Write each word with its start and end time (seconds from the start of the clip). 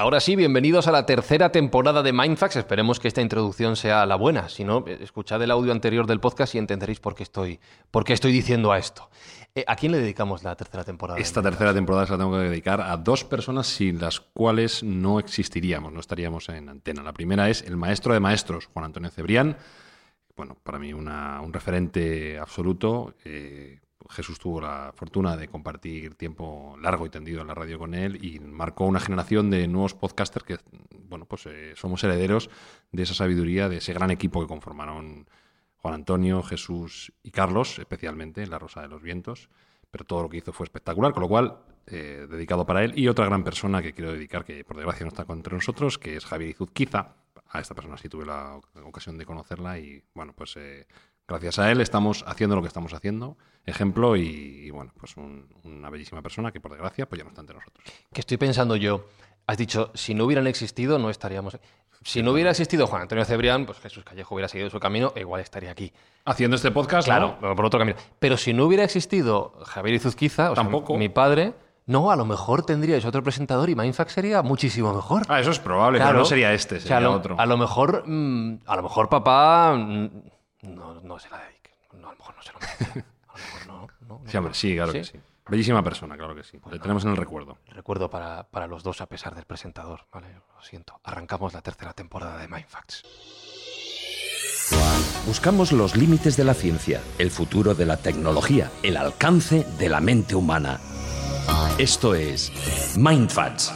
Ahora 0.00 0.20
sí, 0.20 0.36
bienvenidos 0.36 0.86
a 0.86 0.92
la 0.92 1.06
tercera 1.06 1.50
temporada 1.50 2.04
de 2.04 2.12
Mindfax. 2.12 2.54
Esperemos 2.54 3.00
que 3.00 3.08
esta 3.08 3.20
introducción 3.20 3.74
sea 3.74 4.06
la 4.06 4.14
buena. 4.14 4.48
Si 4.48 4.62
no, 4.62 4.84
escuchad 4.86 5.42
el 5.42 5.50
audio 5.50 5.72
anterior 5.72 6.06
del 6.06 6.20
podcast 6.20 6.54
y 6.54 6.58
entenderéis 6.58 7.00
por 7.00 7.16
qué 7.16 7.24
estoy, 7.24 7.58
por 7.90 8.04
qué 8.04 8.12
estoy 8.12 8.30
diciendo 8.30 8.70
a 8.70 8.78
esto. 8.78 9.10
Eh, 9.56 9.64
¿A 9.66 9.74
quién 9.74 9.90
le 9.90 9.98
dedicamos 9.98 10.44
la 10.44 10.54
tercera 10.54 10.84
temporada? 10.84 11.18
Esta 11.18 11.42
tercera 11.42 11.74
temporada 11.74 12.06
se 12.06 12.12
la 12.12 12.18
tengo 12.18 12.30
que 12.30 12.44
dedicar 12.44 12.80
a 12.80 12.96
dos 12.96 13.24
personas 13.24 13.66
sin 13.66 13.98
las 14.00 14.20
cuales 14.20 14.84
no 14.84 15.18
existiríamos, 15.18 15.92
no 15.92 15.98
estaríamos 15.98 16.48
en 16.50 16.68
antena. 16.68 17.02
La 17.02 17.12
primera 17.12 17.50
es 17.50 17.62
el 17.62 17.76
maestro 17.76 18.14
de 18.14 18.20
maestros, 18.20 18.66
Juan 18.66 18.84
Antonio 18.84 19.10
Cebrián. 19.10 19.56
Bueno, 20.36 20.56
para 20.62 20.78
mí 20.78 20.92
una- 20.92 21.40
un 21.40 21.52
referente 21.52 22.38
absoluto. 22.38 23.14
Eh, 23.24 23.80
Jesús 24.10 24.38
tuvo 24.38 24.60
la 24.60 24.92
fortuna 24.94 25.36
de 25.36 25.48
compartir 25.48 26.14
tiempo 26.14 26.76
largo 26.80 27.06
y 27.06 27.10
tendido 27.10 27.42
en 27.42 27.48
la 27.48 27.54
radio 27.54 27.78
con 27.78 27.94
él 27.94 28.24
y 28.24 28.40
marcó 28.40 28.86
una 28.86 29.00
generación 29.00 29.50
de 29.50 29.68
nuevos 29.68 29.94
podcasters 29.94 30.44
que, 30.44 30.58
bueno, 31.08 31.26
pues 31.26 31.46
eh, 31.46 31.74
somos 31.76 32.02
herederos 32.04 32.48
de 32.90 33.02
esa 33.02 33.14
sabiduría, 33.14 33.68
de 33.68 33.78
ese 33.78 33.92
gran 33.92 34.10
equipo 34.10 34.40
que 34.40 34.46
conformaron 34.46 35.28
Juan 35.76 35.94
Antonio, 35.94 36.42
Jesús 36.42 37.12
y 37.22 37.30
Carlos, 37.30 37.78
especialmente 37.78 38.42
en 38.42 38.50
La 38.50 38.58
Rosa 38.58 38.80
de 38.82 38.88
los 38.88 39.02
Vientos. 39.02 39.48
Pero 39.90 40.04
todo 40.04 40.22
lo 40.22 40.28
que 40.28 40.38
hizo 40.38 40.52
fue 40.52 40.64
espectacular, 40.64 41.12
con 41.12 41.22
lo 41.22 41.28
cual, 41.28 41.58
eh, 41.86 42.26
dedicado 42.28 42.66
para 42.66 42.84
él. 42.84 42.92
Y 42.98 43.08
otra 43.08 43.24
gran 43.24 43.42
persona 43.42 43.80
que 43.80 43.94
quiero 43.94 44.12
dedicar, 44.12 44.44
que 44.44 44.64
por 44.64 44.76
desgracia 44.76 45.04
no 45.04 45.08
está 45.08 45.24
entre 45.32 45.54
nosotros, 45.54 45.98
que 45.98 46.16
es 46.16 46.26
Javier 46.26 46.50
Izuzquiza. 46.50 47.14
A 47.50 47.60
esta 47.60 47.74
persona 47.74 47.96
sí 47.96 48.08
tuve 48.08 48.26
la 48.26 48.60
ocasión 48.84 49.16
de 49.16 49.24
conocerla 49.24 49.78
y, 49.78 50.02
bueno, 50.14 50.34
pues 50.34 50.56
eh, 50.58 50.86
gracias 51.28 51.58
a 51.58 51.70
él 51.70 51.80
estamos 51.80 52.24
haciendo 52.26 52.56
lo 52.56 52.62
que 52.62 52.68
estamos 52.68 52.92
haciendo. 52.94 53.36
Ejemplo 53.66 54.16
y, 54.16 54.22
y, 54.66 54.70
bueno, 54.70 54.92
pues 54.98 55.16
un- 55.16 55.46
una 55.64 55.90
bellísima 55.90 56.22
persona 56.22 56.50
que 56.50 56.60
por 56.60 56.70
desgracia 56.72 57.06
pues 57.08 57.18
ya 57.18 57.24
no 57.24 57.28
está 57.30 57.42
entre 57.42 57.56
nosotros. 57.56 57.84
Que 58.12 58.20
estoy 58.20 58.36
pensando 58.38 58.76
yo. 58.76 59.04
Has 59.46 59.56
dicho, 59.58 59.90
si 59.94 60.14
no 60.14 60.24
hubieran 60.24 60.46
existido, 60.46 60.98
no 60.98 61.08
estaríamos. 61.10 61.58
Si 62.02 62.22
no 62.22 62.32
hubiera 62.32 62.50
existido 62.50 62.86
Juan 62.86 63.02
Antonio 63.02 63.24
Cebrián, 63.24 63.66
pues 63.66 63.78
Jesús 63.80 64.04
Callejo 64.04 64.34
hubiera 64.34 64.48
seguido 64.48 64.70
su 64.70 64.78
camino 64.78 65.12
e 65.16 65.20
igual 65.20 65.40
estaría 65.40 65.70
aquí. 65.70 65.92
Haciendo 66.24 66.56
este 66.56 66.70
podcast, 66.70 67.06
Claro, 67.08 67.36
¿no? 67.40 67.54
por 67.56 67.64
otro 67.66 67.78
camino. 67.80 67.96
Pero 68.18 68.36
si 68.36 68.52
no 68.52 68.64
hubiera 68.66 68.84
existido 68.84 69.52
Javier 69.64 69.96
Izuzquiza, 69.96 70.52
o 70.52 70.54
sea, 70.54 70.62
Tampoco. 70.62 70.96
mi 70.96 71.08
padre, 71.08 71.54
no, 71.86 72.10
a 72.10 72.16
lo 72.16 72.24
mejor 72.24 72.62
tendríais 72.64 73.04
otro 73.04 73.22
presentador 73.22 73.68
y 73.70 73.74
Mindfax 73.74 74.12
sería 74.12 74.42
muchísimo 74.42 74.94
mejor. 74.94 75.22
Ah, 75.28 75.40
eso 75.40 75.50
es 75.50 75.58
probable, 75.58 75.98
Claro. 75.98 76.10
pero 76.12 76.18
no 76.20 76.24
sería 76.26 76.52
este, 76.52 76.76
O 76.76 76.78
sea, 76.80 76.88
sería 76.88 76.96
a 76.98 77.00
lo, 77.10 77.12
otro. 77.16 77.36
A 77.38 77.46
lo 77.46 77.56
mejor, 77.56 78.04
mm, 78.06 78.60
a 78.66 78.76
lo 78.76 78.82
mejor 78.82 79.08
papá 79.08 79.74
mm, 79.76 80.10
no, 80.62 81.00
no 81.00 81.18
se 81.18 81.30
la 81.30 81.38
dedique. 81.38 81.70
No, 81.92 82.08
a 82.08 82.12
lo 82.12 82.18
mejor 82.18 82.36
no 82.36 82.42
se 82.42 82.52
lo 82.52 82.58
merece. 82.60 83.04
A 83.28 83.32
lo 83.32 83.44
mejor 83.44 83.66
no. 83.66 83.88
no, 84.08 84.20
no. 84.22 84.30
Sí, 84.30 84.36
hombre, 84.38 84.54
sí, 84.54 84.74
claro 84.74 84.92
que 84.92 85.04
sí. 85.04 85.20
Bellísima 85.48 85.82
persona, 85.82 86.16
claro 86.16 86.34
que 86.34 86.42
sí. 86.42 86.58
Le 86.70 86.78
tenemos 86.78 87.04
en 87.04 87.10
el 87.10 87.16
recuerdo. 87.16 87.58
Recuerdo 87.66 88.10
para, 88.10 88.44
para 88.44 88.66
los 88.66 88.82
dos 88.82 89.00
a 89.00 89.06
pesar 89.06 89.34
del 89.34 89.44
presentador. 89.44 90.06
Vale, 90.12 90.28
lo 90.34 90.62
siento. 90.62 91.00
Arrancamos 91.04 91.52
la 91.54 91.62
tercera 91.62 91.92
temporada 91.92 92.38
de 92.38 92.48
Mindfax. 92.48 93.02
Buscamos 95.26 95.72
los 95.72 95.96
límites 95.96 96.36
de 96.36 96.44
la 96.44 96.54
ciencia, 96.54 97.02
el 97.18 97.30
futuro 97.30 97.74
de 97.74 97.86
la 97.86 97.96
tecnología, 97.96 98.70
el 98.82 98.96
alcance 98.96 99.64
de 99.78 99.88
la 99.88 100.00
mente 100.00 100.34
humana. 100.34 100.80
Esto 101.78 102.14
es 102.14 102.52
Mindfats. 102.96 103.72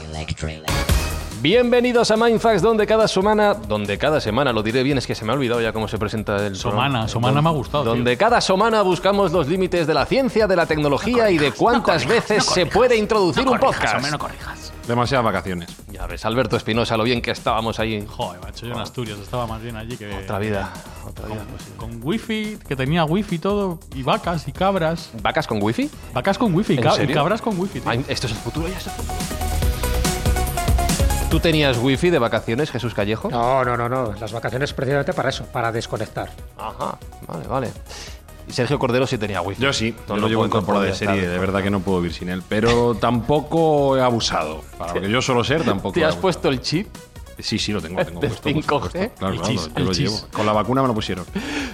Bienvenidos 1.42 2.08
a 2.12 2.16
Mindfax, 2.16 2.62
donde 2.62 2.86
cada 2.86 3.08
semana, 3.08 3.54
donde 3.54 3.98
cada 3.98 4.20
semana, 4.20 4.52
lo 4.52 4.62
diré 4.62 4.84
bien, 4.84 4.98
es 4.98 5.08
que 5.08 5.16
se 5.16 5.24
me 5.24 5.32
ha 5.32 5.34
olvidado 5.34 5.60
ya 5.60 5.72
cómo 5.72 5.88
se 5.88 5.98
presenta 5.98 6.46
el 6.46 6.54
Somana. 6.54 7.08
Somana 7.08 7.42
me 7.42 7.48
ha 7.48 7.52
gustado, 7.52 7.82
tío. 7.82 7.94
Donde 7.94 8.16
cada 8.16 8.40
semana 8.40 8.80
buscamos 8.82 9.32
los 9.32 9.48
límites 9.48 9.88
de 9.88 9.94
la 9.94 10.06
ciencia, 10.06 10.46
de 10.46 10.54
la 10.54 10.66
tecnología 10.66 11.30
y 11.32 11.38
de 11.38 11.50
cuántas 11.50 12.06
veces 12.06 12.44
se 12.44 12.66
puede 12.66 12.96
introducir 12.96 13.48
un 13.48 13.58
podcast. 13.58 13.96
Hombre, 13.96 14.12
no 14.12 14.20
corrijas. 14.20 14.72
Demasiadas 14.86 15.24
vacaciones. 15.24 15.68
Ya 15.90 16.06
ves, 16.06 16.24
Alberto 16.24 16.56
Espinosa, 16.56 16.96
lo 16.96 17.02
bien 17.02 17.20
que 17.20 17.32
estábamos 17.32 17.80
ahí. 17.80 18.06
Joder, 18.08 18.40
macho, 18.40 18.66
yo 18.66 18.74
en 18.74 18.78
Asturias 18.78 19.18
estaba 19.18 19.48
más 19.48 19.60
bien 19.60 19.74
allí 19.76 19.96
que. 19.96 20.14
Otra 20.14 20.38
vida, 20.38 20.72
otra 21.04 21.26
vida. 21.26 21.44
pues 21.50 21.62
sí. 21.62 21.72
Con 21.76 21.98
wifi, 22.04 22.58
que 22.68 22.76
tenía 22.76 23.04
wifi 23.04 23.34
y 23.34 23.38
todo, 23.40 23.80
y 23.96 24.04
vacas 24.04 24.46
y 24.46 24.52
cabras. 24.52 25.10
¿Vacas 25.20 25.48
con 25.48 25.60
wifi? 25.60 25.90
Vacas 26.14 26.38
con 26.38 26.54
wifi, 26.54 26.74
y 26.74 26.76
¿En 26.76 26.82
ca- 26.84 26.92
y 26.94 26.96
serio? 26.98 27.16
cabras 27.16 27.42
con 27.42 27.58
wifi. 27.58 27.80
tío. 27.80 27.90
Ay, 27.90 28.04
esto 28.08 28.26
es 28.28 28.32
el 28.32 28.38
futuro, 28.38 28.68
ya 28.68 28.76
es 28.78 28.86
el 28.86 28.92
futuro. 28.92 29.51
¿Tú 31.32 31.40
tenías 31.40 31.78
wifi 31.78 32.10
de 32.10 32.18
vacaciones, 32.18 32.70
Jesús 32.70 32.92
Callejo? 32.92 33.30
No, 33.30 33.64
no, 33.64 33.74
no, 33.74 33.88
no. 33.88 34.12
Las 34.20 34.32
vacaciones 34.32 34.74
precisamente 34.74 35.14
para 35.14 35.30
eso, 35.30 35.46
para 35.46 35.72
desconectar. 35.72 36.28
Ajá, 36.58 36.98
vale, 37.26 37.48
vale. 37.48 37.72
Y 38.46 38.52
Sergio 38.52 38.78
Cordero 38.78 39.06
sí 39.06 39.16
tenía 39.16 39.40
wifi. 39.40 39.62
Yo 39.62 39.72
sí, 39.72 39.92
No, 40.08 40.08
yo 40.08 40.14
no 40.16 40.20
lo 40.20 40.28
llevo 40.28 40.44
incorporado 40.44 40.84
no 40.84 40.90
de 40.90 40.94
serie, 40.94 41.14
estar. 41.20 41.30
de 41.32 41.38
verdad 41.38 41.62
que 41.62 41.70
no 41.70 41.80
puedo 41.80 42.02
vivir 42.02 42.12
sin 42.12 42.28
él. 42.28 42.42
Pero 42.46 42.94
tampoco 42.96 43.96
he 43.96 44.02
abusado. 44.02 44.60
Para 44.76 44.92
lo 44.92 45.00
que 45.00 45.08
yo 45.08 45.22
suelo 45.22 45.42
ser, 45.42 45.64
tampoco. 45.64 45.94
¿Te 45.94 46.00
he 46.00 46.04
has 46.04 46.08
abusado. 46.12 46.20
puesto 46.20 46.48
el 46.50 46.60
chip? 46.60 46.88
Sí, 47.38 47.58
sí, 47.58 47.72
lo 47.72 47.80
tengo, 47.80 48.04
tengo 48.04 48.20
puesto, 48.20 48.42
por 48.42 48.52
5G? 48.52 48.62
supuesto. 48.62 48.90
Claro, 49.18 49.36
claro, 49.36 49.42
chis, 49.42 49.70
yo 49.76 49.84
lo 49.84 49.92
llevo. 49.92 50.20
Con 50.32 50.46
la 50.46 50.52
vacuna 50.52 50.82
me 50.82 50.88
lo 50.88 50.94
pusieron. 50.94 51.24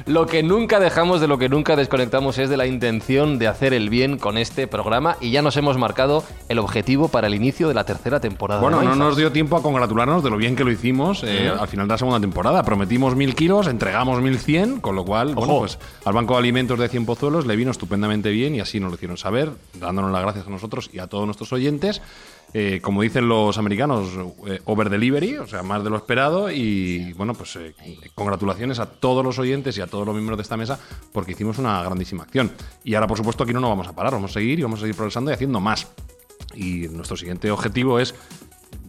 Lo 0.07 0.27
que 0.27 0.43
nunca 0.43 0.81
dejamos, 0.81 1.21
de 1.21 1.29
lo 1.29 1.39
que 1.39 1.49
nunca 1.49 1.77
desconectamos, 1.77 2.39
es 2.39 2.49
de 2.49 2.57
la 2.57 2.67
intención 2.67 3.39
de 3.39 3.49
hacer 3.49 3.73
el 3.75 3.91
bien 3.91 4.19
con 4.19 4.39
este 4.39 4.67
programa 4.67 5.17
y 5.21 5.31
ya 5.31 5.43
nos 5.43 5.57
hemos 5.57 5.77
marcado 5.79 6.25
el 6.49 6.59
objetivo 6.59 7.09
para 7.09 7.27
el 7.27 7.35
inicio 7.35 7.69
de 7.69 7.75
la 7.75 7.85
tercera 7.85 8.21
temporada. 8.21 8.61
Bueno, 8.61 8.83
no 8.83 8.95
nos 8.95 9.17
dio 9.17 9.33
tiempo 9.33 9.57
a 9.57 9.63
congratularnos 9.63 10.23
de 10.23 10.31
lo 10.31 10.37
bien 10.37 10.57
que 10.57 10.65
lo 10.65 10.71
hicimos 10.71 11.23
eh, 11.25 11.49
al 11.49 11.69
final 11.69 11.87
de 11.87 11.95
la 11.95 11.99
segunda 11.99 12.21
temporada. 12.21 12.63
Prometimos 12.63 13.17
mil 13.17 13.35
kilos, 13.35 13.67
entregamos 13.67 14.21
1100, 14.21 14.81
con 14.81 14.97
lo 14.97 15.05
cual, 15.05 15.35
bueno, 15.35 15.53
Ojo. 15.53 15.61
pues 15.61 15.79
al 16.05 16.13
Banco 16.13 16.35
de 16.35 16.41
Alimentos 16.41 16.79
de 16.79 16.89
Cien 16.89 17.05
Pozuelos 17.05 17.47
le 17.47 17.57
vino 17.57 17.71
estupendamente 17.71 18.31
bien 18.31 18.55
y 18.55 18.61
así 18.61 18.81
nos 18.81 18.91
lo 18.91 18.95
hicieron 18.97 19.17
saber, 19.17 19.51
dándonos 19.75 20.11
las 20.13 20.23
gracias 20.23 20.47
a 20.47 20.51
nosotros 20.51 20.91
y 20.93 20.99
a 20.99 21.07
todos 21.07 21.27
nuestros 21.27 21.53
oyentes. 21.53 22.01
Eh, 22.55 22.81
como 22.83 23.03
dicen 23.03 23.29
los 23.29 23.59
americanos, 23.59 24.09
eh, 24.47 24.61
over 24.65 24.89
delivery, 24.89 25.37
o 25.37 25.47
sea, 25.47 25.63
más 25.63 25.85
de 25.85 25.91
lo 25.91 25.97
esperado. 25.97 26.51
Y 26.51 27.13
bueno, 27.15 27.35
pues 27.35 27.57
eh, 27.57 27.75
congratulaciones 28.15 28.79
a 28.79 28.87
todos 28.87 29.25
los 29.25 29.39
oyentes 29.39 29.77
y 29.77 29.81
a 29.81 29.87
todos 29.87 30.07
los 30.07 30.15
miembros 30.15 30.39
de 30.39 30.43
esta 30.43 30.57
mesa 30.57 30.79
porque 31.13 31.33
hicimos 31.33 31.59
una 31.59 31.83
grandísima 31.83 32.23
acción. 32.23 32.51
Y 32.85 32.95
ahora, 32.95 33.07
por 33.07 33.19
supuesto, 33.19 33.45
aquí 33.45 33.53
no 33.53 33.61
nos 33.61 33.71
vamos 33.71 33.89
a 33.89 33.95
parar, 33.95 34.13
vamos 34.13 34.31
a 34.31 34.35
seguir 34.35 34.59
y 34.59 34.63
vamos 34.63 34.81
a 34.81 34.83
seguir 34.83 34.97
progresando 34.97 35.31
y 35.31 35.35
haciendo 35.35 35.61
más. 35.61 35.89
Y 36.55 36.89
nuestro 36.89 37.17
siguiente 37.17 37.51
objetivo 37.51 37.99
es 37.99 38.15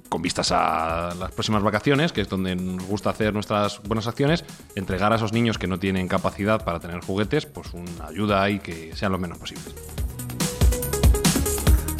con 0.07 0.21
vistas 0.23 0.51
a 0.51 1.13
las 1.19 1.31
próximas 1.31 1.61
vacaciones, 1.61 2.11
que 2.11 2.21
es 2.21 2.29
donde 2.29 2.55
nos 2.55 2.83
gusta 2.85 3.11
hacer 3.11 3.33
nuestras 3.33 3.81
buenas 3.83 4.07
acciones, 4.07 4.43
entregar 4.75 5.13
a 5.13 5.17
esos 5.17 5.33
niños 5.33 5.57
que 5.59 5.67
no 5.67 5.77
tienen 5.79 6.07
capacidad 6.07 6.63
para 6.63 6.79
tener 6.79 7.01
juguetes, 7.01 7.45
pues 7.45 7.73
una 7.73 8.07
ayuda 8.07 8.49
y 8.49 8.59
que 8.59 8.95
sean 8.95 9.11
lo 9.11 9.19
menos 9.19 9.37
posibles. 9.37 9.75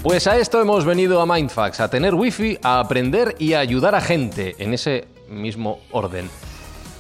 Pues 0.02 0.28
a 0.28 0.38
esto 0.38 0.62
hemos 0.62 0.86
venido 0.86 1.22
a 1.22 1.26
Mindfax, 1.26 1.80
a 1.82 1.90
tener 1.90 2.16
wifi, 2.16 2.58
a 2.64 2.80
aprender 2.80 3.36
y 3.38 3.54
a 3.54 3.60
ayudar 3.60 3.96
a 3.96 4.02
gente 4.02 4.56
en 4.60 4.74
ese 4.74 5.08
mismo 5.28 5.80
orden. 5.92 6.30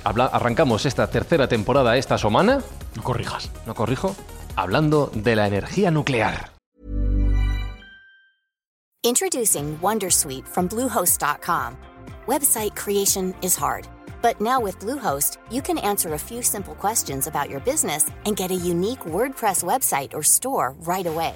Habla- 0.03 0.25
arrancamos 0.25 0.85
esta 0.85 1.07
tercera 1.07 1.47
temporada 1.47 1.95
esta 1.97 2.17
semana, 2.17 2.61
No 2.95 3.03
corrijas. 3.03 3.49
no 3.65 3.73
corrijo, 3.73 4.15
hablando 4.55 5.11
de 5.13 5.35
la 5.35 5.47
energía 5.47 5.91
nuclear. 5.91 6.51
Introducing 9.03 9.79
Wondersuite 9.81 10.45
from 10.45 10.67
Bluehost.com. 10.67 11.77
Website 12.27 12.75
creation 12.75 13.33
is 13.41 13.55
hard, 13.57 13.87
but 14.21 14.39
now 14.41 14.59
with 14.61 14.77
Bluehost, 14.79 15.37
you 15.49 15.61
can 15.61 15.77
answer 15.77 16.13
a 16.13 16.19
few 16.19 16.41
simple 16.43 16.75
questions 16.75 17.25
about 17.27 17.49
your 17.49 17.61
business 17.61 18.07
and 18.25 18.35
get 18.35 18.51
a 18.51 18.55
unique 18.55 18.99
WordPress 19.05 19.63
website 19.63 20.13
or 20.13 20.21
store 20.21 20.75
right 20.85 21.07
away. 21.07 21.35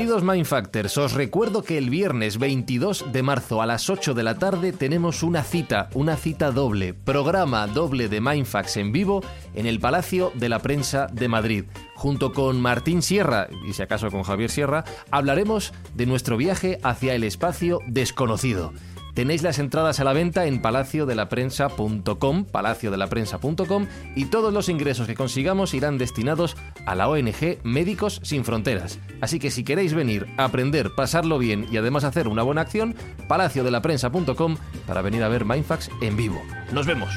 Queridos 0.00 0.24
Mindfactors, 0.24 0.96
os 0.96 1.12
recuerdo 1.12 1.62
que 1.62 1.76
el 1.76 1.90
viernes 1.90 2.38
22 2.38 3.12
de 3.12 3.22
marzo 3.22 3.60
a 3.60 3.66
las 3.66 3.90
8 3.90 4.14
de 4.14 4.22
la 4.22 4.38
tarde 4.38 4.72
tenemos 4.72 5.22
una 5.22 5.44
cita, 5.44 5.90
una 5.92 6.16
cita 6.16 6.52
doble, 6.52 6.94
programa 6.94 7.66
doble 7.66 8.08
de 8.08 8.22
Mindfax 8.22 8.78
en 8.78 8.92
vivo 8.92 9.22
en 9.54 9.66
el 9.66 9.78
Palacio 9.78 10.32
de 10.36 10.48
la 10.48 10.60
Prensa 10.60 11.06
de 11.12 11.28
Madrid. 11.28 11.64
Junto 11.96 12.32
con 12.32 12.62
Martín 12.62 13.02
Sierra, 13.02 13.48
y 13.68 13.74
si 13.74 13.82
acaso 13.82 14.10
con 14.10 14.22
Javier 14.22 14.48
Sierra, 14.48 14.84
hablaremos 15.10 15.74
de 15.94 16.06
nuestro 16.06 16.38
viaje 16.38 16.78
hacia 16.82 17.14
el 17.14 17.22
espacio 17.22 17.80
desconocido. 17.86 18.72
Tenéis 19.14 19.42
las 19.42 19.58
entradas 19.58 20.00
a 20.00 20.04
la 20.04 20.12
venta 20.12 20.46
en 20.46 20.62
palaciodelaPrensa.com, 20.62 22.44
palaciodelaPrensa.com 22.44 23.86
y 24.14 24.26
todos 24.26 24.52
los 24.52 24.68
ingresos 24.68 25.06
que 25.06 25.14
consigamos 25.14 25.74
irán 25.74 25.98
destinados 25.98 26.56
a 26.86 26.94
la 26.94 27.08
ONG 27.08 27.58
Médicos 27.62 28.20
Sin 28.22 28.44
Fronteras. 28.44 28.98
Así 29.20 29.38
que 29.38 29.50
si 29.50 29.64
queréis 29.64 29.94
venir, 29.94 30.26
aprender, 30.36 30.94
pasarlo 30.94 31.38
bien 31.38 31.66
y 31.70 31.76
además 31.76 32.04
hacer 32.04 32.28
una 32.28 32.42
buena 32.42 32.62
acción, 32.62 32.94
palaciodelaPrensa.com 33.28 34.56
para 34.86 35.02
venir 35.02 35.22
a 35.22 35.28
ver 35.28 35.44
Mindfax 35.44 35.90
en 36.00 36.16
vivo. 36.16 36.40
Nos 36.72 36.86
vemos. 36.86 37.10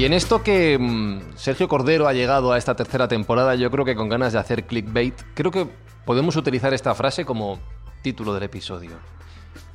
Y 0.00 0.06
en 0.06 0.14
esto 0.14 0.42
que 0.42 0.78
mm, 0.78 1.36
Sergio 1.36 1.68
Cordero 1.68 2.08
ha 2.08 2.14
llegado 2.14 2.52
a 2.52 2.56
esta 2.56 2.74
tercera 2.74 3.06
temporada, 3.06 3.54
yo 3.54 3.70
creo 3.70 3.84
que 3.84 3.94
con 3.94 4.08
ganas 4.08 4.32
de 4.32 4.38
hacer 4.38 4.64
clickbait, 4.64 5.12
creo 5.34 5.50
que 5.50 5.68
podemos 6.06 6.36
utilizar 6.36 6.72
esta 6.72 6.94
frase 6.94 7.26
como 7.26 7.60
título 8.00 8.32
del 8.32 8.44
episodio. 8.44 8.92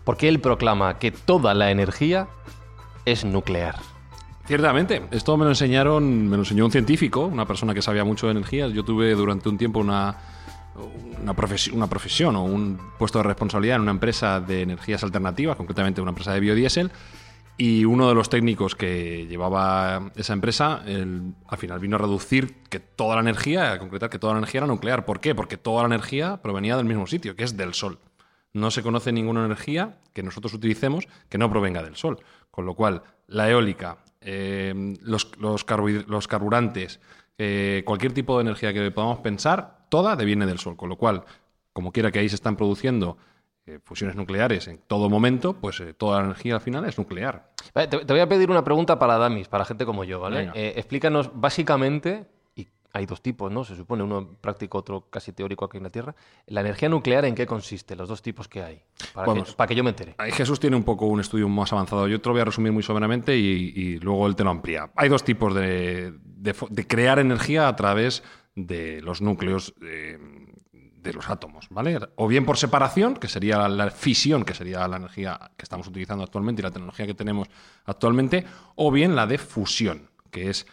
Porque 0.03 0.27
él 0.27 0.39
proclama 0.39 0.97
que 0.97 1.11
toda 1.11 1.53
la 1.53 1.69
energía 1.69 2.27
es 3.05 3.23
nuclear. 3.23 3.75
Ciertamente, 4.47 5.03
esto 5.11 5.37
me 5.37 5.43
lo 5.43 5.51
enseñaron, 5.51 6.27
me 6.27 6.37
lo 6.37 6.41
enseñó 6.41 6.65
un 6.65 6.71
científico, 6.71 7.27
una 7.27 7.45
persona 7.45 7.75
que 7.75 7.83
sabía 7.83 8.03
mucho 8.03 8.25
de 8.25 8.31
energías. 8.31 8.73
Yo 8.73 8.83
tuve 8.83 9.13
durante 9.13 9.47
un 9.47 9.59
tiempo 9.59 9.79
una, 9.79 10.17
una, 11.21 11.35
profesión, 11.35 11.77
una 11.77 11.85
profesión 11.85 12.35
o 12.35 12.43
un 12.45 12.79
puesto 12.97 13.19
de 13.19 13.25
responsabilidad 13.25 13.75
en 13.75 13.83
una 13.83 13.91
empresa 13.91 14.39
de 14.39 14.63
energías 14.63 15.03
alternativas, 15.03 15.55
concretamente 15.55 16.01
una 16.01 16.09
empresa 16.09 16.33
de 16.33 16.39
biodiesel. 16.39 16.91
Y 17.57 17.85
uno 17.85 18.09
de 18.09 18.15
los 18.15 18.29
técnicos 18.29 18.75
que 18.75 19.27
llevaba 19.27 20.11
esa 20.15 20.33
empresa, 20.33 20.83
al 20.83 21.57
final 21.57 21.79
vino 21.79 21.95
a 21.95 21.99
reducir 21.99 22.63
que 22.69 22.81
toda 22.81 23.15
la 23.15 23.21
energía, 23.21 23.71
a 23.71 23.79
concretar 23.79 24.09
que 24.09 24.19
toda 24.19 24.33
la 24.33 24.39
energía 24.39 24.59
era 24.59 24.67
nuclear. 24.67 25.05
¿Por 25.05 25.21
qué? 25.21 25.33
Porque 25.33 25.55
toda 25.55 25.83
la 25.83 25.95
energía 25.95 26.41
provenía 26.41 26.75
del 26.75 26.85
mismo 26.85 27.07
sitio, 27.07 27.35
que 27.35 27.45
es 27.45 27.55
del 27.55 27.73
Sol. 27.73 27.99
No 28.51 28.71
se 28.71 28.83
conoce 28.83 29.13
ninguna 29.13 29.45
energía 29.45 29.99
que 30.13 30.21
nosotros 30.21 30.53
utilicemos 30.53 31.07
que 31.29 31.37
no 31.37 31.49
provenga 31.49 31.81
del 31.81 31.95
Sol. 31.95 32.19
Con 32.51 32.65
lo 32.65 32.73
cual, 32.73 33.03
la 33.27 33.49
eólica, 33.49 33.99
eh, 34.19 34.93
los, 35.01 35.31
los, 35.37 35.63
carburantes, 35.63 36.99
eh, 37.37 37.83
cualquier 37.85 38.13
tipo 38.13 38.37
de 38.37 38.41
energía 38.41 38.73
que 38.73 38.91
podamos 38.91 39.19
pensar, 39.19 39.87
toda 39.89 40.17
deviene 40.17 40.45
del 40.45 40.59
Sol. 40.59 40.75
Con 40.75 40.89
lo 40.89 40.97
cual, 40.97 41.23
como 41.71 41.93
quiera 41.93 42.11
que 42.11 42.19
ahí 42.19 42.27
se 42.27 42.35
están 42.35 42.57
produciendo 42.57 43.17
eh, 43.67 43.79
fusiones 43.83 44.15
nucleares 44.15 44.67
en 44.67 44.77
todo 44.77 45.09
momento, 45.09 45.53
pues 45.53 45.79
eh, 45.79 45.95
toda 45.95 46.19
la 46.19 46.25
energía 46.25 46.53
al 46.53 46.61
final 46.61 46.85
es 46.85 46.99
nuclear. 46.99 47.49
te, 47.73 47.97
voy 47.97 48.19
a 48.19 48.29
pedir 48.29 48.51
una 48.51 48.63
pregunta 48.63 48.99
para 48.99 49.17
Damis, 49.17 49.47
para 49.47 49.65
gente 49.65 49.87
como 49.87 50.03
yo, 50.03 50.19
¿vale? 50.19 50.51
Eh, 50.53 50.73
explícanos 50.75 51.31
básicamente, 51.33 52.27
y 52.55 52.67
hay 52.93 53.07
dos 53.07 53.23
tipos, 53.23 53.51
¿no? 53.51 53.63
Se 53.63 53.75
supone, 53.75 54.03
uno 54.03 54.37
práctico, 54.39 54.77
otro 54.77 55.09
casi 55.09 55.31
teórico 55.31 55.65
aquí 55.65 55.77
en 55.77 55.83
la 55.83 55.89
Tierra. 55.89 56.13
¿La 56.45 56.61
energía 56.61 56.89
nuclear 56.89 57.25
en 57.25 57.33
qué 57.33 57.47
consiste? 57.47 57.95
Los 57.95 58.07
dos 58.07 58.21
tipos 58.21 58.47
que 58.47 58.61
hay. 58.61 58.83
Para, 59.15 59.33
que, 59.33 59.51
para 59.53 59.67
que, 59.67 59.73
yo 59.73 59.83
me 59.83 59.89
entere. 59.89 60.13
Ahí 60.19 60.31
Jesús 60.31 60.59
tiene 60.59 60.75
un 60.75 60.83
poco 60.83 61.07
un 61.07 61.19
estudio 61.19 61.49
más 61.49 61.73
avanzado. 61.73 62.07
Yo 62.07 62.21
te 62.21 62.29
lo 62.29 62.33
voy 62.33 62.41
a 62.41 62.45
resumir 62.45 62.71
muy 62.71 62.83
someramente 62.83 63.35
y, 63.35 63.97
luego 63.97 64.27
él 64.27 64.35
te 64.35 64.43
lo 64.43 64.51
amplía. 64.51 64.91
Hay 64.95 65.09
dos 65.09 65.23
tipos 65.23 65.55
de, 65.55 66.13
de, 66.21 66.87
crear 66.87 67.17
energía 67.17 67.67
a 67.67 67.75
través 67.75 68.21
de 68.53 69.01
los 69.01 69.23
núcleos 69.23 69.73
de 71.05 71.13
los 71.13 71.29
átomos, 71.29 71.67
¿vale? 71.69 71.99
O 72.15 72.27
bien 72.27 72.45
por 72.45 72.57
separación, 72.57 73.15
que 73.15 73.27
sería 73.27 73.67
la 73.69 73.91
fisión, 73.91 74.43
que 74.43 74.53
sería 74.53 74.87
la 74.87 74.97
energía 74.97 75.51
que 75.55 75.63
estamos 75.63 75.87
utilizando 75.87 76.23
actualmente 76.23 76.61
y 76.61 76.63
la 76.63 76.71
tecnología 76.71 77.05
que 77.05 77.13
tenemos 77.13 77.47
actualmente, 77.85 78.45
o 78.75 78.91
bien 78.91 79.15
la 79.15 79.27
de 79.27 79.37
fusión, 79.37 80.09
que 80.31 80.49
es 80.49 80.65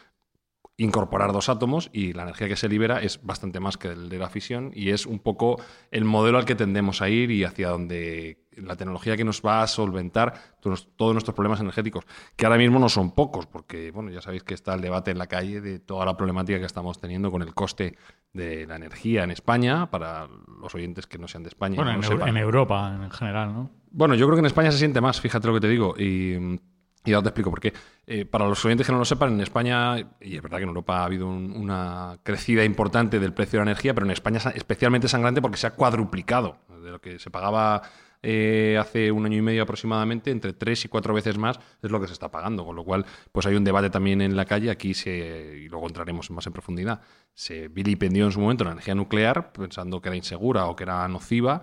incorporar 0.79 1.33
dos 1.33 1.49
átomos 1.49 1.91
y 1.93 2.13
la 2.13 2.23
energía 2.23 2.49
que 2.49 2.57
se 2.57 2.69
libera 2.69 3.01
es 3.03 3.23
bastante 3.23 3.61
más 3.61 3.77
que 3.77 3.89
el 3.89 4.09
de 4.09 4.19
la 4.19 4.31
fisión 4.31 4.73
y 4.75 4.91
es 4.91 5.07
un 5.07 5.19
poco 5.19 5.61
el 5.91 6.05
modelo 6.05 6.39
al 6.39 6.45
que 6.45 6.55
tendemos 6.55 7.03
a 7.03 7.09
ir 7.09 7.31
y 7.31 7.45
hacia 7.45 7.69
donde 7.69 8.47
la 8.57 8.77
tecnología 8.77 9.17
que 9.17 9.25
nos 9.25 9.43
va 9.43 9.63
a 9.63 9.67
solventar 9.67 10.35
todos, 10.61 10.89
nuestros 10.99 11.35
problemas 11.35 11.61
energéticos, 11.61 12.05
que 12.37 12.47
ahora 12.47 12.59
mismo 12.59 12.79
no 12.79 12.89
son 12.89 13.15
pocos, 13.15 13.47
porque 13.47 13.91
bueno, 13.91 14.11
ya 14.11 14.21
sabéis 14.21 14.43
que 14.43 14.55
está 14.55 14.75
el 14.75 14.81
debate 14.81 15.11
en 15.11 15.19
la 15.19 15.27
calle 15.27 15.61
de 15.61 15.79
toda 15.79 16.05
la 16.05 16.17
problemática 16.17 16.59
que 16.59 16.67
estamos 16.67 16.99
teniendo 16.99 17.31
con 17.31 17.43
el 17.43 17.55
coste 17.55 17.97
de 18.33 18.67
la 18.67 18.77
energía 18.77 19.25
en 19.25 19.31
España, 19.31 19.91
para 19.91 20.29
los 20.61 20.75
oyentes 20.75 21.07
que 21.07 21.19
no 21.19 21.29
sean 21.29 21.43
de 21.43 21.49
España. 21.49 21.77
Bueno, 21.77 21.93
en, 22.27 22.37
Europa 22.37 22.99
en 23.03 23.11
general, 23.11 23.53
¿no? 23.53 23.71
Bueno, 23.91 24.15
yo 24.15 24.27
creo 24.27 24.37
que 24.37 24.41
en 24.41 24.47
España 24.47 24.73
se 24.73 24.79
siente 24.79 25.01
más, 25.01 25.21
fíjate 25.21 25.47
lo 25.47 25.55
que 25.55 25.61
te 25.61 25.69
digo, 25.69 25.95
y, 25.99 26.59
y 27.05 27.13
ahora 27.13 27.25
te 27.25 27.29
explico 27.29 27.51
por 27.51 27.61
qué. 27.61 27.73
Eh, 28.07 28.25
para 28.25 28.47
los 28.47 28.65
oyentes 28.65 28.87
que 28.87 28.93
no 28.93 28.99
lo 28.99 29.05
sepan, 29.05 29.35
en 29.35 29.41
España, 29.41 29.99
y 30.21 30.37
es 30.37 30.43
verdad 30.43 30.59
que 30.59 30.63
en 30.63 30.71
Europa 30.71 31.01
ha 31.01 31.05
habido 31.05 31.29
una 31.29 32.19
crecida 32.23 32.65
importante 32.65 33.21
del 33.21 33.35
precio 33.35 33.59
de 33.59 33.67
la 33.67 33.71
energía, 33.73 33.93
pero 33.93 34.07
en 34.07 34.13
España 34.13 34.39
es 34.39 34.47
especialmente 34.47 35.09
sangrante 35.09 35.43
porque 35.43 35.59
se 35.59 35.67
ha 35.67 35.73
cuadruplicado 35.73 36.57
de 36.83 36.91
lo 36.91 37.01
que 37.01 37.19
se 37.19 37.31
pagaba 37.31 37.83
eh, 38.23 38.79
hace 38.81 39.11
un 39.11 39.27
año 39.27 39.39
y 39.39 39.43
medio 39.43 39.63
aproximadamente, 39.65 40.31
entre 40.31 40.53
tres 40.53 40.85
y 40.85 40.89
cuatro 40.89 41.13
veces 41.13 41.37
más 41.39 41.59
es 41.83 41.91
lo 41.91 42.01
que 42.01 42.07
se 42.07 42.13
está 42.13 42.31
pagando. 42.31 42.65
Con 42.65 42.77
lo 42.77 42.85
cual, 42.85 43.05
pues 43.33 43.47
hay 43.47 43.57
un 43.57 43.65
debate 43.65 43.91
también 43.91 44.21
en 44.21 44.37
la 44.37 44.45
calle, 44.45 44.71
aquí 44.71 44.95
se, 44.95 45.59
y 45.65 45.69
luego 45.69 45.87
entraremos 45.87 46.31
más 46.31 46.47
en 46.47 46.53
profundidad, 46.53 47.01
se 47.35 47.69
vilipendió 47.69 48.25
en 48.27 48.33
su 48.33 48.41
momento 48.41 48.65
la 48.65 48.73
energía 48.73 48.95
nuclear, 48.95 49.53
pensando 49.53 50.01
que 50.01 50.09
era 50.09 50.17
insegura 50.17 50.67
o 50.67 50.77
que 50.77 50.85
era 50.85 51.07
nociva, 51.09 51.63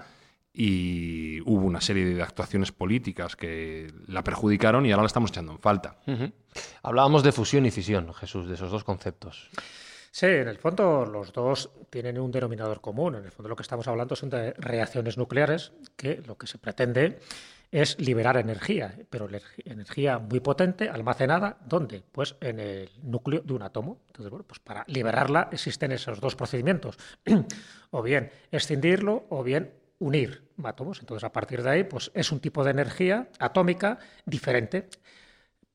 y 0.51 1.39
hubo 1.41 1.65
una 1.65 1.79
serie 1.79 2.05
de 2.05 2.21
actuaciones 2.21 2.71
políticas 2.71 3.35
que 3.35 3.93
la 4.07 4.23
perjudicaron 4.23 4.85
y 4.85 4.91
ahora 4.91 5.03
la 5.03 5.07
estamos 5.07 5.29
echando 5.29 5.51
en 5.51 5.59
falta. 5.59 5.99
Hablábamos 6.83 7.23
de 7.23 7.31
fusión 7.31 7.65
y 7.65 7.71
fisión, 7.71 8.13
Jesús, 8.13 8.47
de 8.47 8.55
esos 8.55 8.71
dos 8.71 8.83
conceptos. 8.83 9.49
Sí, 10.11 10.25
en 10.25 10.47
el 10.47 10.57
fondo 10.57 11.05
los 11.05 11.31
dos 11.33 11.69
tienen 11.89 12.19
un 12.19 12.31
denominador 12.31 12.81
común. 12.81 13.15
En 13.15 13.25
el 13.25 13.31
fondo 13.31 13.49
lo 13.49 13.55
que 13.55 13.63
estamos 13.63 13.87
hablando 13.87 14.15
son 14.15 14.29
de 14.29 14.53
reacciones 14.53 15.17
nucleares 15.17 15.71
que 15.95 16.21
lo 16.25 16.37
que 16.37 16.47
se 16.47 16.57
pretende 16.57 17.19
es 17.71 17.99
liberar 17.99 18.37
energía, 18.37 18.97
pero 19.09 19.29
energía 19.63 20.17
muy 20.17 20.39
potente, 20.39 20.89
almacenada, 20.89 21.57
¿dónde? 21.65 22.03
Pues 22.11 22.35
en 22.41 22.59
el 22.59 22.89
núcleo 23.03 23.41
de 23.41 23.53
un 23.53 23.61
átomo. 23.61 23.99
Entonces, 24.07 24.31
bueno, 24.31 24.45
pues 24.47 24.59
para 24.59 24.83
liberarla 24.87 25.49
existen 25.51 25.91
esos 25.91 26.19
dos 26.19 26.35
procedimientos. 26.35 26.97
o 27.91 28.01
bien 28.01 28.31
escindirlo 28.51 29.25
o 29.29 29.43
bien 29.43 29.71
unir 29.99 30.43
átomos. 30.63 30.99
Entonces, 30.99 31.23
a 31.23 31.31
partir 31.31 31.61
de 31.61 31.69
ahí, 31.69 31.83
pues 31.83 32.11
es 32.13 32.31
un 32.31 32.39
tipo 32.39 32.63
de 32.63 32.71
energía 32.71 33.29
atómica 33.37 33.99
diferente. 34.25 34.89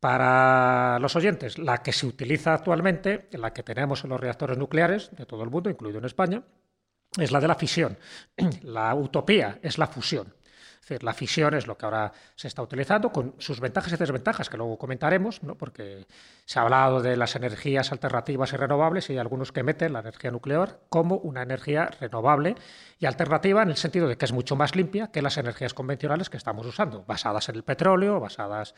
Para 0.04 0.98
los 0.98 1.16
oyentes, 1.16 1.56
la 1.56 1.78
que 1.78 1.90
se 1.90 2.04
utiliza 2.04 2.52
actualmente, 2.52 3.26
la 3.32 3.54
que 3.54 3.62
tenemos 3.62 4.04
en 4.04 4.10
los 4.10 4.20
reactores 4.20 4.58
nucleares 4.58 5.08
de 5.16 5.24
todo 5.24 5.42
el 5.42 5.48
mundo, 5.48 5.70
incluido 5.70 5.98
en 5.98 6.04
España, 6.04 6.42
es 7.16 7.32
la 7.32 7.40
de 7.40 7.48
la 7.48 7.54
fisión. 7.54 7.96
La 8.64 8.94
utopía 8.94 9.60
es 9.62 9.78
la 9.78 9.86
fusión. 9.86 10.34
Es 10.74 10.90
decir, 10.90 11.02
la 11.04 11.14
fisión 11.14 11.54
es 11.54 11.66
lo 11.66 11.78
que 11.78 11.86
ahora 11.86 12.12
se 12.34 12.48
está 12.48 12.60
utilizando 12.60 13.10
con 13.10 13.36
sus 13.38 13.60
ventajas 13.60 13.94
y 13.94 13.96
desventajas, 13.96 14.50
que 14.50 14.58
luego 14.58 14.76
comentaremos, 14.76 15.42
¿no? 15.42 15.56
porque 15.56 16.06
se 16.44 16.58
ha 16.58 16.62
hablado 16.62 17.00
de 17.00 17.16
las 17.16 17.34
energías 17.36 17.90
alternativas 17.90 18.52
y 18.52 18.56
renovables 18.58 19.08
y 19.08 19.14
hay 19.14 19.18
algunos 19.20 19.52
que 19.52 19.62
meten 19.62 19.94
la 19.94 20.00
energía 20.00 20.30
nuclear 20.30 20.80
como 20.90 21.16
una 21.16 21.40
energía 21.40 21.86
renovable 21.98 22.56
y 22.98 23.06
alternativa 23.06 23.62
en 23.62 23.70
el 23.70 23.76
sentido 23.78 24.06
de 24.06 24.18
que 24.18 24.26
es 24.26 24.32
mucho 24.32 24.54
más 24.54 24.76
limpia 24.76 25.10
que 25.10 25.22
las 25.22 25.38
energías 25.38 25.72
convencionales 25.72 26.28
que 26.28 26.36
estamos 26.36 26.66
usando, 26.66 27.02
basadas 27.06 27.48
en 27.48 27.56
el 27.56 27.64
petróleo, 27.64 28.20
basadas 28.20 28.74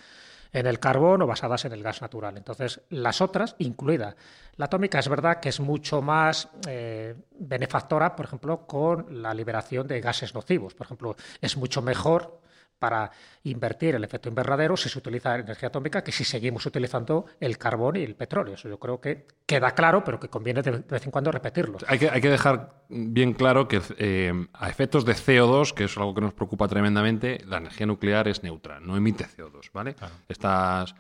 en 0.53 0.67
el 0.67 0.79
carbón 0.79 1.23
o 1.23 1.27
basadas 1.27 1.65
en 1.65 1.73
el 1.73 1.83
gas 1.83 2.03
natural. 2.03 2.37
Entonces, 2.37 2.81
las 2.91 3.21
otras, 3.21 3.57
incluida 3.59 4.17
la 4.57 4.67
atómica, 4.67 4.99
es 4.99 5.09
verdad 5.09 5.41
que 5.41 5.51
es 5.51 5.61
mucho 5.61 6.01
más 6.01 6.49
eh, 6.67 7.15
benefactora, 7.39 8.17
por 8.17 8.27
ejemplo, 8.27 8.67
con 8.67 9.23
la 9.23 9.35
liberación 9.35 9.87
de 9.87 10.01
gases 10.01 10.35
nocivos. 10.35 10.75
Por 10.75 10.87
ejemplo, 10.87 11.17
es 11.41 11.57
mucho 11.57 11.83
mejor 11.83 12.41
para 12.79 13.11
invertir 13.45 13.95
el 13.95 14.05
efecto 14.05 14.29
invernadero 14.29 14.77
si 14.77 14.89
se 14.89 14.99
utiliza 14.99 15.37
energía 15.37 15.69
atómica 15.69 16.03
que 16.03 16.13
si 16.13 16.25
seguimos 16.25 16.67
utilizando 16.67 17.27
el 17.41 17.59
carbón 17.59 17.97
y 17.97 18.03
el 18.03 18.15
petróleo. 18.15 18.55
Eso 18.55 18.69
yo 18.69 18.79
creo 18.79 19.01
que 19.01 19.27
queda 19.47 19.73
claro, 19.73 20.05
pero 20.05 20.21
que 20.21 20.29
conviene 20.29 20.63
de 20.63 20.71
vez 20.71 21.05
en 21.05 21.11
cuando 21.11 21.33
repetirlo. 21.33 21.79
Hay 21.87 21.99
que, 21.99 22.11
hay 22.11 22.21
que 22.21 22.31
dejar 22.31 22.85
bien 22.89 23.33
claro 23.33 23.69
que 23.69 23.81
eh, 23.99 24.33
a 24.53 24.69
efectos 24.69 25.05
de 25.05 25.15
CO2, 25.15 25.73
que 25.73 25.85
es 25.85 25.97
algo 25.97 26.15
que 26.15 26.21
nos 26.21 26.35
preocupa 26.35 26.69
tremendamente, 26.69 27.43
la 27.47 27.59
energía 27.59 27.87
nuclear 27.87 28.29
es 28.29 28.43
neutra, 28.43 28.81
no 28.81 28.97
emite 28.97 29.25
CO2, 29.25 29.71
¿vale? 29.73 29.97
Estas 30.29 30.95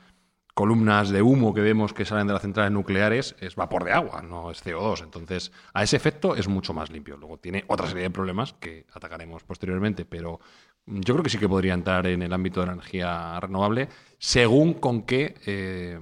columnas 0.56 1.11
de 1.11 1.21
humo 1.21 1.52
que 1.52 1.61
vemos 1.61 1.92
que 1.92 2.06
salen 2.06 2.26
de 2.26 2.33
las 2.33 2.40
centrales 2.40 2.73
nucleares 2.73 3.37
es 3.40 3.56
vapor 3.56 3.85
de 3.85 3.92
agua, 3.92 4.23
no 4.23 4.50
es 4.50 4.64
CO2. 4.64 5.02
Entonces, 5.02 5.52
a 5.75 5.83
ese 5.83 5.97
efecto 5.97 6.35
es 6.35 6.49
mucho 6.49 6.73
más 6.73 6.88
limpio. 6.90 7.18
Luego 7.18 7.37
tiene 7.37 7.64
otra 7.66 7.87
serie 7.87 8.04
de 8.04 8.11
problemas 8.11 8.54
que 8.54 8.87
atacaremos 8.95 9.45
posteriormente, 9.45 10.06
pero 10.06 10.40
yo 10.87 11.14
creo 11.14 11.23
que 11.23 11.31
sí 11.31 11.38
que 11.38 11.49
podría 11.49 11.75
entrar 11.75 12.07
en 12.07 12.23
el 12.23 12.33
ámbito 12.33 12.61
de 12.61 12.66
la 12.66 12.73
energía 12.75 13.38
renovable 13.40 13.88
según 14.19 14.75
con 14.75 15.02
qué 15.02 15.35
eh, 15.47 15.99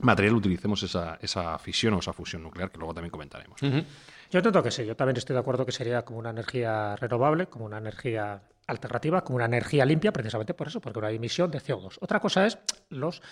material 0.00 0.34
utilicemos 0.34 0.82
esa, 0.82 1.18
esa, 1.20 1.58
fisión 1.58 1.94
o 1.94 1.98
esa 1.98 2.12
fusión 2.12 2.42
nuclear, 2.42 2.70
que 2.70 2.78
luego 2.78 2.94
también 2.94 3.10
comentaremos. 3.10 3.60
Yo 3.60 4.38
entiendo 4.38 4.62
que 4.62 4.70
sí, 4.70 4.84
yo 4.84 4.96
también 4.96 5.16
estoy 5.16 5.34
de 5.34 5.40
acuerdo 5.40 5.64
que 5.64 5.72
sería 5.72 6.04
como 6.04 6.18
una 6.18 6.30
energía 6.30 6.96
renovable, 6.96 7.46
como 7.46 7.64
una 7.64 7.78
energía 7.78 8.42
alternativa, 8.66 9.22
como 9.22 9.36
una 9.36 9.44
energía 9.46 9.84
limpia, 9.84 10.12
precisamente 10.12 10.52
por 10.52 10.68
eso, 10.68 10.80
porque 10.80 11.00
no 11.00 11.06
hay 11.06 11.16
emisión 11.16 11.50
de 11.50 11.60
CO2. 11.60 11.98
Otra 12.00 12.20
cosa 12.20 12.46
es 12.46 12.58
los 12.90 13.22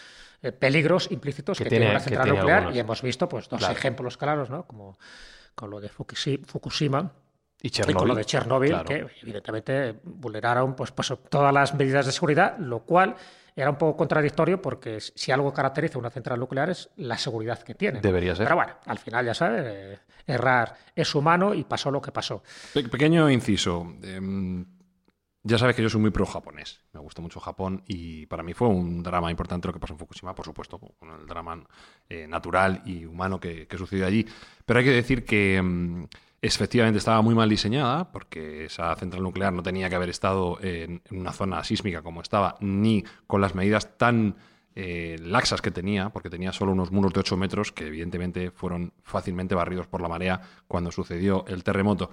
eh, 0.40 0.52
peligros 0.52 1.10
implícitos 1.10 1.58
que, 1.58 1.68
tiene, 1.68 1.90
una 1.90 2.00
central 2.00 2.28
nuclear, 2.28 2.74
y 2.74 2.78
hemos 2.78 3.02
visto 3.02 3.28
pues 3.28 3.48
dos 3.48 3.68
ejemplos 3.68 4.16
claros, 4.16 4.50
¿no? 4.50 4.66
como 4.66 4.96
con 5.54 5.70
lo 5.70 5.80
de 5.80 5.88
Fukushima, 5.88 7.12
y, 7.64 7.92
con 7.94 8.08
lo 8.08 8.14
de 8.14 8.26
Chernobyl, 8.26 8.82
que 8.84 9.06
evidentemente 9.22 9.98
vulneraron 10.02 10.76
pues, 10.76 10.90
pues, 10.90 11.14
todas 11.30 11.52
las 11.52 11.74
medidas 11.74 12.04
de 12.04 12.12
seguridad, 12.12 12.58
lo 12.58 12.80
cual 12.80 13.16
era 13.56 13.70
un 13.70 13.76
poco 13.76 13.96
contradictorio 13.96 14.60
porque 14.60 15.00
si 15.00 15.32
algo 15.32 15.50
caracteriza 15.50 15.98
una 15.98 16.10
central 16.10 16.38
nuclear 16.40 16.68
es 16.68 16.90
la 16.96 17.16
seguridad 17.16 17.62
que 17.62 17.74
tiene. 17.74 18.02
Debería 18.02 18.36
ser. 18.36 18.44
Pero 18.44 18.56
bueno, 18.56 18.74
al 18.84 18.98
final 18.98 19.24
ya 19.24 19.32
sabes, 19.32 19.98
errar 20.26 20.76
es 20.94 21.14
humano 21.14 21.54
y 21.54 21.64
pasó 21.64 21.90
lo 21.90 22.02
que 22.02 22.12
pasó. 22.12 22.42
pequeño 22.74 23.30
inciso. 23.30 23.94
Em, 24.02 24.66
ya 25.42 25.56
sabes 25.56 25.74
que 25.74 25.82
yo 25.82 25.88
soy 25.88 26.02
muy 26.02 26.10
pro 26.10 26.26
japonés. 26.26 26.80
Me 26.92 27.00
gusta 27.00 27.22
mucho 27.22 27.40
Japón 27.40 27.82
y 27.86 28.26
para 28.26 28.42
mí 28.42 28.52
fue 28.52 28.68
un 28.68 29.02
drama 29.02 29.30
importante 29.30 29.68
lo 29.68 29.72
que 29.72 29.80
pasó 29.80 29.94
en 29.94 30.00
Fukushima, 30.00 30.34
por 30.34 30.44
supuesto, 30.44 30.78
con 30.78 31.18
el 31.18 31.26
drama 31.26 31.64
eh, 32.10 32.26
natural 32.26 32.82
y 32.84 33.06
humano 33.06 33.40
que, 33.40 33.66
sucedió 33.78 34.06
allí. 34.06 34.26
Pero 34.66 34.80
hay 34.80 34.84
que 34.84 34.90
decir 34.90 35.24
que 35.24 35.56
em, 35.56 36.06
efectivamente 36.46 36.98
estaba 36.98 37.22
muy 37.22 37.34
mal 37.34 37.48
diseñada, 37.48 38.12
porque 38.12 38.66
esa 38.66 38.94
central 38.96 39.22
nuclear 39.22 39.52
no 39.52 39.62
tenía 39.62 39.88
que 39.88 39.96
haber 39.96 40.10
estado 40.10 40.58
en, 40.60 41.00
una 41.10 41.32
zona 41.32 41.64
sísmica 41.64 42.02
como 42.02 42.20
estaba, 42.20 42.56
ni 42.60 43.02
con 43.26 43.40
las 43.40 43.54
medidas 43.54 43.96
tan 43.96 44.36
eh, 44.74 45.16
laxas 45.22 45.62
que 45.62 45.70
tenía, 45.70 46.10
porque 46.10 46.28
tenía 46.28 46.52
solo 46.52 46.72
unos 46.72 46.92
muros 46.92 47.14
de 47.14 47.20
8 47.20 47.36
metros 47.38 47.72
que 47.72 47.86
evidentemente 47.86 48.50
fueron 48.50 48.92
fácilmente 49.02 49.54
barridos 49.54 49.86
por 49.86 50.02
la 50.02 50.08
marea 50.08 50.42
cuando 50.68 50.92
sucedió 50.92 51.46
el 51.48 51.64
terremoto. 51.64 52.10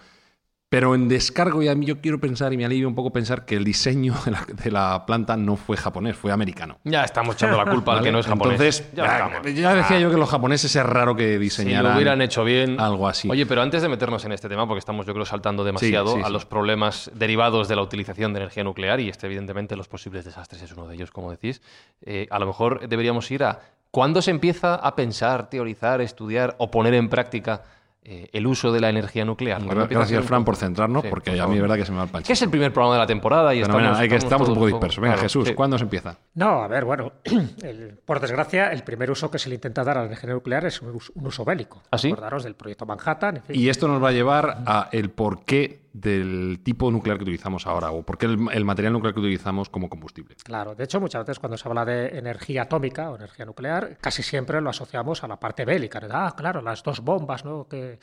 Pero 0.72 0.96
en 0.96 1.10
descargo, 1.10 1.62
y 1.62 1.68
a 1.68 1.76
mí 1.76 1.86
yo 1.86 2.00
quiero 2.00 2.22
pensar, 2.22 2.54
y 2.54 2.58
me 2.58 2.64
alivia 2.64 2.88
un 2.88 2.96
poco 2.96 3.12
pensar 3.12 3.44
que 3.44 3.58
el 3.58 3.66
diseño 3.66 4.16
de 4.64 4.72
la, 4.72 5.06
planta 5.06 5.36
no 5.36 5.58
fue 5.58 5.76
japonés, 5.76 6.16
fue 6.16 6.32
americano. 6.32 6.78
Ya 6.86 7.04
estamos 7.04 7.36
echando 7.36 7.58
la 7.58 7.70
culpa 7.70 7.98
al 7.98 8.02
que 8.04 8.10
no 8.10 8.20
es 8.20 8.26
japonés. 8.26 8.80
Entonces, 8.80 8.90
ya, 8.96 9.76
decía 9.76 10.00
yo 10.00 10.10
que 10.10 10.16
los 10.16 10.30
japoneses 10.30 10.74
es 10.74 10.86
raro 10.86 11.14
que 11.14 11.38
diseñaran. 11.38 11.84
Si 11.84 11.90
lo 11.90 11.96
hubieran 11.96 12.22
hecho 12.22 12.46
bien. 12.46 12.80
Algo 12.80 13.10
así. 13.10 13.30
Oye, 13.30 13.46
pero 13.46 13.62
antes 13.62 13.82
de 13.82 13.90
meternos 13.90 14.24
en 14.24 14.32
este 14.32 14.48
tema, 14.48 14.66
porque 14.66 14.80
estamos, 14.80 15.06
yo 15.06 15.12
creo, 15.12 15.26
saltando 15.26 15.66
demasiado 15.66 16.24
a 16.24 16.30
los 16.30 16.46
problemas 16.46 17.12
derivados 17.16 17.68
de 17.68 17.76
la 17.76 17.82
utilización 17.82 18.32
de 18.32 18.40
energía 18.40 18.64
nuclear, 18.64 19.02
y 19.02 19.10
este, 19.10 19.28
evidentemente, 19.28 19.76
los 19.76 19.90
posibles 19.90 20.24
desastres 20.24 20.62
es 20.62 20.72
uno 20.72 20.88
de 20.88 20.96
ellos, 20.96 21.12
como 21.12 21.32
decís, 21.32 21.62
eh, 22.02 22.28
a 22.32 22.40
lo 22.40 22.46
mejor 22.46 22.88
deberíamos 22.88 23.30
ir 23.30 23.44
a. 23.44 23.60
¿Cuándo 23.92 24.22
se 24.22 24.32
empieza 24.32 24.76
a 24.76 24.96
pensar, 24.96 25.50
teorizar, 25.50 26.00
estudiar 26.00 26.56
o 26.60 26.72
poner 26.72 26.94
en 26.94 27.10
práctica 27.10 27.64
eh, 28.04 28.30
el 28.34 28.48
uso 28.48 28.72
de 28.72 28.80
la 28.80 28.90
energía 28.90 29.24
nuclear. 29.26 29.62
Gracias, 29.88 30.26
Fran, 30.26 30.44
por 30.44 30.56
centrarnos, 30.56 31.06
porque 31.06 31.40
a 31.40 31.46
mí 31.46 31.56
es 31.56 31.62
verdad 31.62 31.76
que 31.76 31.86
se 31.86 31.92
me 31.92 32.00
va 32.00 32.06
el 32.06 32.10
pancho. 32.10 32.28
Que 32.28 32.34
es 32.34 32.42
el 32.42 32.50
primer 32.50 32.74
programa 32.74 32.96
de 32.96 33.00
la 33.02 33.08
temporada 33.08 33.54
y 33.54 33.62
estamos, 33.62 34.00
que 34.00 34.16
estamos, 34.16 34.50
un 34.50 34.56
poco 34.56 34.68
dispersos. 34.68 35.02
Venga, 35.02 35.18
Jesús, 35.18 35.52
¿cuándo 35.52 35.78
se 35.78 35.84
empieza? 35.84 36.18
No, 36.34 36.64
a 36.64 36.68
ver, 36.68 36.84
bueno, 36.84 37.14
por 38.06 38.20
desgracia, 38.20 38.72
el 38.72 38.84
primer 38.84 39.12
uso 39.12 39.30
que 39.30 39.38
se 39.38 39.50
le 39.50 39.56
intenta 39.56 39.84
dar 39.84 39.98
a 39.98 40.02
la 40.02 40.08
energía 40.08 40.32
nuclear 40.32 40.66
es 40.66 40.82
un, 40.82 41.00
uso 41.14 41.46
bélico. 41.46 41.84
¿Ah, 41.92 41.98
Acordaros 41.98 42.44
del 42.44 42.56
proyecto 42.56 42.86
Manhattan. 42.88 43.44
Y 43.50 43.70
esto 43.70 43.88
nos 43.88 44.04
va 44.04 44.10
a 44.10 44.12
llevar 44.12 44.64
a 44.66 44.90
el 44.92 45.12
por 45.12 45.46
qué 45.46 45.81
del 45.94 46.62
tipo 46.64 46.90
nuclear 46.90 47.18
que 47.18 47.24
utilizamos 47.24 47.68
ahora 47.68 47.92
o 47.92 48.04
por 48.04 48.18
qué 48.18 48.26
el, 48.26 48.66
material 48.66 48.94
nuclear 48.94 49.14
que 49.14 49.20
utilizamos 49.20 49.70
como 49.70 49.90
combustible. 49.90 50.36
Claro, 50.44 50.74
de 50.76 50.84
hecho 50.86 51.02
muchas 51.02 51.26
veces 51.26 51.40
cuando 51.40 51.58
se 51.58 51.68
habla 51.68 51.84
de 51.84 52.18
energía 52.18 52.64
atómica 52.64 53.12
o 53.12 53.16
energía 53.16 53.46
nuclear, 53.46 53.98
casi 54.00 54.24
siempre 54.24 54.62
lo 54.62 54.70
asociamos 54.70 55.24
a 55.24 55.28
la 55.28 55.40
parte 55.40 55.66
bélica. 55.66 56.02
Ah, 56.12 56.34
claro, 56.36 56.62
las 56.62 56.84
dos 56.84 57.02
bombas 57.02 57.44
¿no? 57.44 57.68
que 57.68 58.00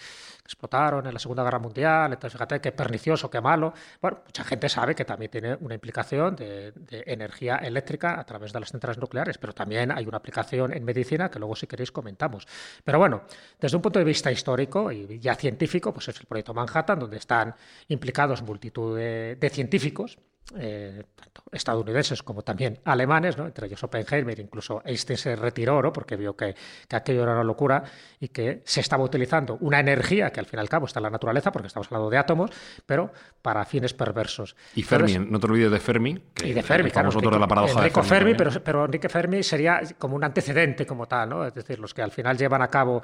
explotaron 0.49 1.07
en 1.07 1.13
la 1.13 1.19
Segunda 1.21 1.45
Guerra 1.45 1.59
Mundial, 1.59 2.11
entonces 2.11 2.33
fíjate 2.33 2.61
qué 2.61 2.73
pernicioso, 2.73 3.31
qué 3.31 3.41
malo. 3.41 3.75
Bueno, 4.01 4.23
mucha 4.25 4.45
gente 4.45 4.69
sabe 4.71 4.95
que 4.95 5.05
también 5.05 5.31
tiene 5.31 5.55
una 5.61 5.75
implicación 5.75 6.35
de, 6.37 6.73
energía 7.07 7.57
eléctrica 7.57 8.19
a 8.19 8.25
través 8.25 8.53
de 8.53 8.61
las 8.61 8.71
centrales 8.71 8.99
nucleares, 8.99 9.37
pero 9.37 9.53
también 9.53 9.93
hay 9.93 10.07
una 10.07 10.17
aplicación 10.17 10.73
en 10.73 10.85
medicina 10.85 11.31
que 11.31 11.39
luego 11.39 11.55
si 11.55 11.67
queréis 11.67 11.93
comentamos. 11.93 12.47
Pero 12.83 12.99
bueno, 12.99 13.23
desde 13.61 13.77
un 13.77 13.83
punto 13.83 13.99
de 13.99 14.07
vista 14.07 14.33
histórico 14.33 14.91
y 14.91 15.19
ya 15.19 15.35
científico, 15.35 15.93
pues 15.93 16.09
es 16.09 16.19
el 16.19 16.27
proyecto 16.27 16.55
Manhattan, 16.55 16.99
donde 16.99 17.19
están 17.19 17.55
implicados 17.89 18.43
multitud 18.43 18.97
de, 18.97 19.51
científicos, 19.53 20.19
eh, 20.57 21.05
tanto 21.15 21.43
estadounidenses 21.53 22.23
como 22.23 22.43
también 22.43 22.79
alemanes, 22.85 23.37
¿no? 23.37 23.47
entre 23.47 23.67
ellos 23.67 23.83
Oppenheimer, 23.85 24.39
incluso 24.41 24.81
Einstein 24.85 25.19
se 25.19 25.37
retiró 25.37 25.83
¿no? 25.83 25.93
porque 25.93 26.17
vio 26.17 26.35
que, 26.35 26.55
aquello 26.91 27.23
era 27.23 27.33
una 27.33 27.45
locura 27.45 27.83
y 28.19 28.29
que 28.29 28.63
se 28.65 28.81
estaba 28.81 29.05
utilizando 29.05 29.59
una 29.61 29.81
energía 29.81 30.31
que 30.31 30.41
al 30.41 30.47
fin 30.47 30.59
y 30.59 30.61
al 30.61 30.69
cabo 30.69 30.87
está 30.87 31.01
en 31.01 31.05
la 31.05 31.11
naturaleza, 31.11 31.53
porque 31.53 31.69
estamos 31.69 31.87
hablando 31.89 32.09
de 32.09 32.17
átomos, 32.17 32.51
pero 32.87 33.13
para 33.43 33.65
fines 33.65 33.93
perversos. 33.93 34.57
Y 34.75 34.83
Fermi, 34.83 35.19
no 35.19 35.39
te 35.39 35.47
olvides 35.47 35.71
de 35.71 35.81
Fermi, 35.81 36.19
que 36.33 36.49
y 36.49 36.53
de 36.55 36.63
Fermi, 36.63 36.91
claro, 36.91 37.11
de 37.11 37.39
la 37.39 37.47
paradoja 37.47 37.81
Enrico 37.81 38.03
Fermi, 38.03 38.35
pero, 38.35 38.51
pero 38.63 38.85
Enrique 38.87 39.09
Fermi 39.09 39.43
sería 39.43 39.83
como 39.99 40.17
un 40.17 40.25
antecedente 40.25 40.87
como 40.87 41.07
tal, 41.07 41.29
¿no? 41.29 41.47
es 41.47 41.55
decir, 41.55 41.79
los 41.79 41.93
que 41.93 42.03
al 42.03 42.11
final 42.11 42.39
llevan 42.39 42.63
a 42.63 42.69
cabo 42.69 43.03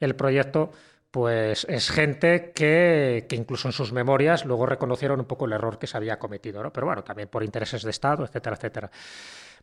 el 0.00 0.14
proyecto 0.14 0.70
pues 1.10 1.66
es 1.68 1.90
gente 1.90 2.52
que, 2.52 3.26
incluso 3.30 3.68
en 3.68 3.72
sus 3.72 3.92
memorias 3.92 4.44
luego 4.44 4.66
reconocieron 4.66 5.20
un 5.20 5.26
poco 5.26 5.46
el 5.46 5.52
error 5.52 5.78
que 5.78 5.86
se 5.86 5.96
había 5.96 6.18
cometido, 6.18 6.62
¿no? 6.62 6.72
Pero 6.72 6.86
bueno, 6.86 7.02
también 7.02 7.28
por 7.28 7.42
intereses 7.42 7.82
de 7.82 7.90
Estado, 7.90 8.24
etcétera, 8.24 8.56
etcétera. 8.56 8.90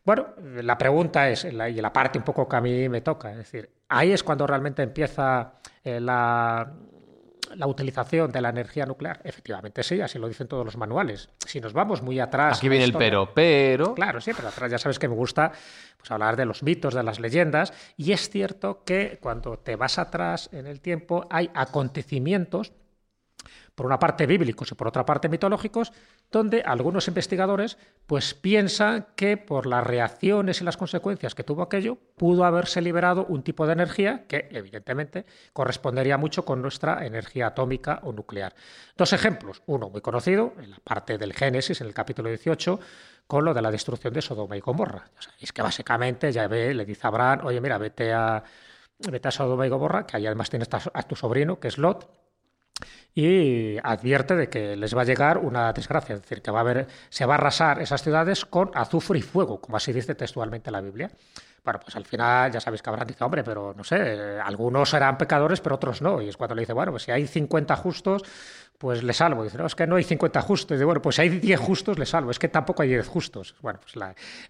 Bueno, 0.04 0.34
la 0.62 0.76
pregunta 0.76 1.30
es, 1.30 1.44
y 1.44 1.52
la 1.52 1.92
parte 1.92 2.18
un 2.18 2.24
poco 2.24 2.48
que 2.48 2.56
a 2.56 2.60
mí 2.60 2.88
me 2.88 3.00
toca, 3.00 3.30
es 3.30 3.38
decir, 3.38 3.70
ahí 3.88 4.12
es 4.12 4.22
cuando 4.22 4.46
realmente 4.46 4.82
empieza 4.82 5.54
eh, 5.82 5.98
la, 5.98 6.74
la 7.56 7.66
utilización 7.66 8.30
de 8.30 8.40
la 8.40 8.50
energía 8.50 8.86
nuclear? 8.86 9.20
Efectivamente 9.24 9.82
sí, 9.82 10.00
así 10.00 10.18
lo 10.18 10.28
dicen 10.28 10.48
todos 10.48 10.64
los 10.64 10.76
manuales. 10.76 11.28
Si 11.46 11.60
nos 11.60 11.72
vamos 11.72 12.02
muy 12.02 12.20
atrás... 12.20 12.58
Aquí 12.58 12.68
viene 12.68 12.84
el 12.84 12.92
pero, 12.92 13.32
pero... 13.34 13.94
Claro, 13.94 14.20
sí, 14.20 14.32
pero 14.34 14.48
atrás 14.48 14.70
ya 14.70 14.78
sabes 14.78 14.98
que 14.98 15.08
me 15.08 15.14
gusta 15.14 15.52
pues, 15.96 16.10
hablar 16.10 16.36
de 16.36 16.46
los 16.46 16.62
mitos, 16.62 16.94
de 16.94 17.02
las 17.02 17.20
leyendas, 17.20 17.72
y 17.96 18.12
es 18.12 18.28
cierto 18.28 18.82
que 18.84 19.18
cuando 19.20 19.58
te 19.58 19.76
vas 19.76 19.98
atrás 19.98 20.48
en 20.52 20.66
el 20.66 20.80
tiempo 20.80 21.26
hay 21.30 21.50
acontecimientos 21.54 22.72
por 23.74 23.86
una 23.86 23.98
parte 23.98 24.26
bíblicos 24.26 24.70
y 24.70 24.74
por 24.74 24.88
otra 24.88 25.04
parte 25.04 25.28
mitológicos, 25.28 25.92
donde 26.30 26.62
algunos 26.62 27.08
investigadores 27.08 27.76
pues 28.06 28.34
piensan 28.34 29.06
que 29.16 29.36
por 29.36 29.66
las 29.66 29.84
reacciones 29.84 30.60
y 30.60 30.64
las 30.64 30.76
consecuencias 30.76 31.34
que 31.34 31.44
tuvo 31.44 31.62
aquello, 31.62 31.98
pudo 32.16 32.44
haberse 32.44 32.80
liberado 32.80 33.26
un 33.26 33.42
tipo 33.42 33.66
de 33.66 33.72
energía 33.72 34.26
que 34.26 34.48
evidentemente 34.52 35.26
correspondería 35.52 36.18
mucho 36.18 36.44
con 36.44 36.62
nuestra 36.62 37.04
energía 37.06 37.48
atómica 37.48 38.00
o 38.02 38.12
nuclear. 38.12 38.54
Dos 38.96 39.12
ejemplos, 39.12 39.62
uno 39.66 39.90
muy 39.90 40.00
conocido, 40.00 40.54
en 40.58 40.70
la 40.70 40.78
parte 40.78 41.18
del 41.18 41.32
Génesis, 41.32 41.80
en 41.80 41.88
el 41.88 41.94
capítulo 41.94 42.28
18, 42.28 42.78
con 43.26 43.44
lo 43.44 43.54
de 43.54 43.62
la 43.62 43.70
destrucción 43.70 44.12
de 44.12 44.22
Sodoma 44.22 44.56
y 44.56 44.60
Gomorra. 44.60 45.10
Es 45.40 45.52
que 45.52 45.62
básicamente 45.62 46.30
ve 46.48 46.74
le 46.74 46.84
dice 46.84 47.06
a 47.06 47.08
Abraham, 47.08 47.40
oye, 47.46 47.60
mira, 47.60 47.78
vete 47.78 48.12
a, 48.12 48.42
vete 49.10 49.28
a 49.28 49.30
Sodoma 49.30 49.66
y 49.66 49.70
Gomorra, 49.70 50.06
que 50.06 50.16
ahí 50.16 50.26
además 50.26 50.50
tienes 50.50 50.68
a 50.72 51.02
tu 51.02 51.16
sobrino, 51.16 51.58
que 51.58 51.68
es 51.68 51.78
Lot, 51.78 52.23
y 53.14 53.76
advierte 53.82 54.34
de 54.34 54.48
que 54.48 54.76
les 54.76 54.96
va 54.96 55.02
a 55.02 55.04
llegar 55.04 55.38
una 55.38 55.72
desgracia, 55.72 56.16
es 56.16 56.22
decir, 56.22 56.42
que 56.42 56.50
va 56.50 56.58
a 56.58 56.62
haber, 56.62 56.88
se 57.08 57.24
va 57.26 57.34
a 57.34 57.38
arrasar 57.38 57.80
esas 57.80 58.02
ciudades 58.02 58.44
con 58.44 58.70
azufre 58.74 59.18
y 59.18 59.22
fuego, 59.22 59.60
como 59.60 59.76
así 59.76 59.92
dice 59.92 60.14
textualmente 60.14 60.70
la 60.70 60.80
Biblia. 60.80 61.10
Bueno, 61.64 61.80
pues 61.80 61.96
al 61.96 62.04
final 62.04 62.52
ya 62.52 62.60
sabéis 62.60 62.82
que 62.82 62.90
Abraham 62.90 63.08
dice, 63.08 63.24
hombre, 63.24 63.42
pero 63.42 63.72
no 63.74 63.84
sé, 63.84 64.38
algunos 64.44 64.90
serán 64.90 65.16
pecadores, 65.16 65.62
pero 65.62 65.76
otros 65.76 66.02
no. 66.02 66.20
Y 66.20 66.28
es 66.28 66.36
cuando 66.36 66.54
le 66.54 66.60
dice, 66.60 66.74
bueno, 66.74 66.92
pues 66.92 67.04
si 67.04 67.10
hay 67.10 67.26
50 67.26 67.74
justos, 67.76 68.22
pues 68.76 69.02
le 69.02 69.14
salvo. 69.14 69.44
Dice, 69.44 69.56
no, 69.56 69.64
es 69.64 69.74
que 69.74 69.86
no 69.86 69.96
hay 69.96 70.04
50 70.04 70.42
justos. 70.42 70.72
Y 70.72 70.74
dice, 70.74 70.84
bueno, 70.84 71.00
pues 71.00 71.16
si 71.16 71.22
hay 71.22 71.30
10 71.30 71.58
justos, 71.58 71.98
le 71.98 72.04
salvo. 72.04 72.30
Es 72.30 72.38
que 72.38 72.48
tampoco 72.48 72.82
hay 72.82 72.90
10 72.90 73.08
justos. 73.08 73.54
Bueno, 73.62 73.80
pues 73.80 73.94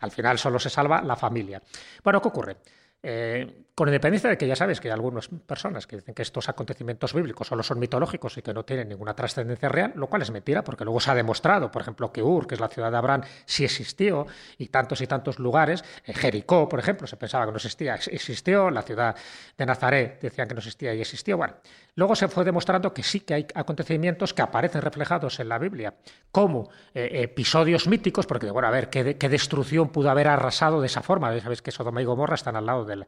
al 0.00 0.11
final 0.11 0.38
solo 0.38 0.59
se 0.59 0.71
salva 0.71 1.02
la 1.02 1.14
familia. 1.14 1.62
Bueno, 2.02 2.21
¿qué 2.21 2.28
ocurre? 2.28 2.57
Eh, 3.00 3.66
con 3.75 3.88
independencia 3.88 4.31
de 4.31 4.38
que 4.38 4.47
ya 4.47 4.54
sabes 4.54 4.81
que 4.81 4.88
hay 4.88 4.93
algunas 4.93 5.28
personas 5.28 5.88
que 5.88 5.97
dicen 5.97 6.14
que 6.14 6.23
estos 6.23 6.49
acontecimientos 6.49 7.12
bíblicos 7.12 7.49
solo 7.49 7.64
son 7.64 7.81
mitológicos 7.81 8.38
y 8.38 8.43
que 8.43 8.54
no 8.54 8.64
tienen 8.64 8.88
ninguna 8.88 9.14
trascendencia 9.14 9.69
real, 9.69 9.93
lo 9.97 10.07
cual 10.07 10.23
es 10.23 10.31
mentira, 10.31 10.62
porque 10.62 10.85
luego 10.85 11.00
se 11.00 11.11
ha 11.11 11.14
demostrado, 11.14 11.73
por 11.73 11.83
ejemplo, 11.83 12.12
que 12.12 12.23
Ur, 12.23 12.47
que 12.47 12.54
es 12.54 12.61
la 12.61 12.69
ciudad 12.69 12.93
de 12.93 12.99
Abraham, 12.99 13.23
sí 13.47 13.64
existió, 13.64 14.28
y 14.59 14.69
tantos 14.69 15.00
y 15.00 15.09
tantos 15.09 15.40
lugares, 15.40 15.85
eh, 16.04 16.14
Jericó, 16.14 16.69
por 16.69 16.78
ejemplo, 16.78 17.09
se 17.09 17.16
pensaba 17.16 17.47
que 17.47 17.50
no 17.50 17.57
existía, 17.57 17.97
existió, 17.97 18.71
la 18.71 18.83
ciudad 18.83 19.16
de 19.59 19.66
Nazaret 19.66 20.21
decían 20.21 20.47
que 20.47 20.54
no 20.54 20.59
existía 20.59 20.95
y 20.95 21.00
existió. 21.00 21.37
Bueno, 21.37 21.54
luego 21.97 22.14
se 22.14 22.28
fue 22.28 22.45
demostrando 22.45 22.95
que 22.95 23.02
sí 23.02 23.21
que 23.21 23.35
hay 23.35 23.47
acontecimientos 23.57 24.33
que 24.35 24.43
aparecen 24.43 24.83
reflejados 24.83 25.40
en 25.40 25.49
la 25.49 25.59
Biblia, 25.59 25.95
como 26.31 26.71
eh, 26.95 27.11
episodios 27.23 27.88
míticos, 27.88 28.25
porque, 28.26 28.49
bueno, 28.52 28.69
a 28.69 28.71
ver, 28.71 28.88
¿qué, 28.88 29.16
¿qué, 29.16 29.28
destrucción 29.28 29.88
pudo 29.88 30.11
haber 30.11 30.28
arrasado 30.28 30.81
de 30.81 30.87
esa 30.87 31.02
forma? 31.02 31.37
Sabéis 31.40 31.61
que 31.61 31.73
Sodoma 31.73 32.00
y 32.00 32.04
Gomorra 32.04 32.37
están 32.37 32.54
al 32.54 32.66
lado 32.66 32.85
del 32.85 33.07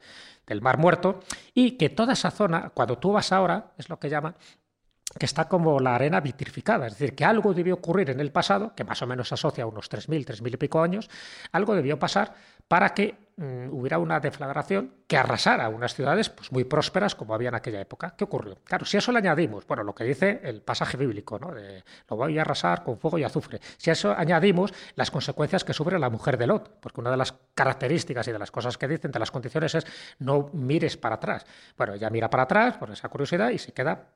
Mar 0.62 0.78
Muerto, 0.78 1.20
y 1.54 1.72
que 1.72 1.90
toda 1.90 2.12
esa 2.14 2.30
zona, 2.30 2.70
cuando 2.70 2.98
tú 2.98 3.12
vas 3.12 3.32
ahora, 3.32 3.72
es 3.76 3.88
lo 3.88 3.98
que 3.98 4.08
llaman, 4.08 4.36
que 5.18 5.26
está 5.26 5.48
como 5.48 5.78
la 5.80 5.94
arena 5.94 6.20
vitrificada, 6.20 6.86
es 6.86 6.94
decir, 6.94 7.14
que 7.14 7.24
algo 7.24 7.54
debió 7.54 7.74
ocurrir 7.74 8.10
en 8.10 8.20
el 8.20 8.32
pasado, 8.32 8.74
que 8.74 8.84
más 8.84 9.00
o 9.02 9.06
menos 9.06 9.28
se 9.28 9.34
asocia 9.34 9.64
a 9.64 9.66
unos 9.66 9.90
3.000, 9.90 10.24
3.000 10.26 10.54
y 10.54 10.56
pico 10.56 10.82
años, 10.82 11.08
algo 11.52 11.74
debió 11.74 11.98
pasar 11.98 12.34
para 12.68 12.92
que 12.92 13.25
mm, 13.36 13.68
hubiera 13.70 13.98
una 13.98 14.20
deflagración 14.20 14.92
que 15.06 15.16
arrasara 15.16 15.68
unas 15.68 15.94
ciudades 15.94 16.28
pues, 16.30 16.52
muy 16.52 16.64
prósperas 16.64 17.14
como 17.14 17.34
había 17.34 17.48
en 17.48 17.54
aquella 17.54 17.80
época. 17.80 18.14
¿Qué 18.16 18.24
ocurrió? 18.24 18.58
Claro, 18.64 18.84
si 18.84 18.96
eso 18.96 19.12
le 19.12 19.18
añadimos, 19.18 19.66
bueno, 19.66 19.82
lo 19.82 19.94
que 19.94 20.04
dice 20.04 20.40
el 20.42 20.62
pasaje 20.62 20.96
bíblico, 20.96 21.38
¿no? 21.38 21.52
Lo 21.52 22.16
voy 22.16 22.38
a 22.38 22.42
arrasar 22.42 22.82
con 22.82 22.98
fuego 22.98 23.18
y 23.18 23.24
azufre. 23.24 23.60
Si 23.76 23.90
a 23.90 23.92
eso 23.92 24.12
añadimos 24.12 24.72
las 24.94 25.10
consecuencias 25.10 25.64
que 25.64 25.72
sufre 25.72 25.98
la 25.98 26.10
mujer 26.10 26.36
de 26.38 26.46
Lot, 26.46 26.80
porque 26.80 27.00
una 27.00 27.10
de 27.10 27.16
las 27.16 27.34
características 27.54 28.26
y 28.28 28.32
de 28.32 28.38
las 28.38 28.50
cosas 28.50 28.76
que 28.78 28.88
dicen, 28.88 29.10
de 29.10 29.18
las 29.18 29.30
condiciones 29.30 29.74
es 29.74 29.86
no 30.18 30.50
mires 30.52 30.96
para 30.96 31.16
atrás. 31.16 31.46
Bueno, 31.76 31.94
ella 31.94 32.10
mira 32.10 32.30
para 32.30 32.44
atrás 32.44 32.76
por 32.76 32.90
esa 32.90 33.08
curiosidad 33.08 33.50
y 33.50 33.58
se 33.58 33.72
queda 33.72 34.08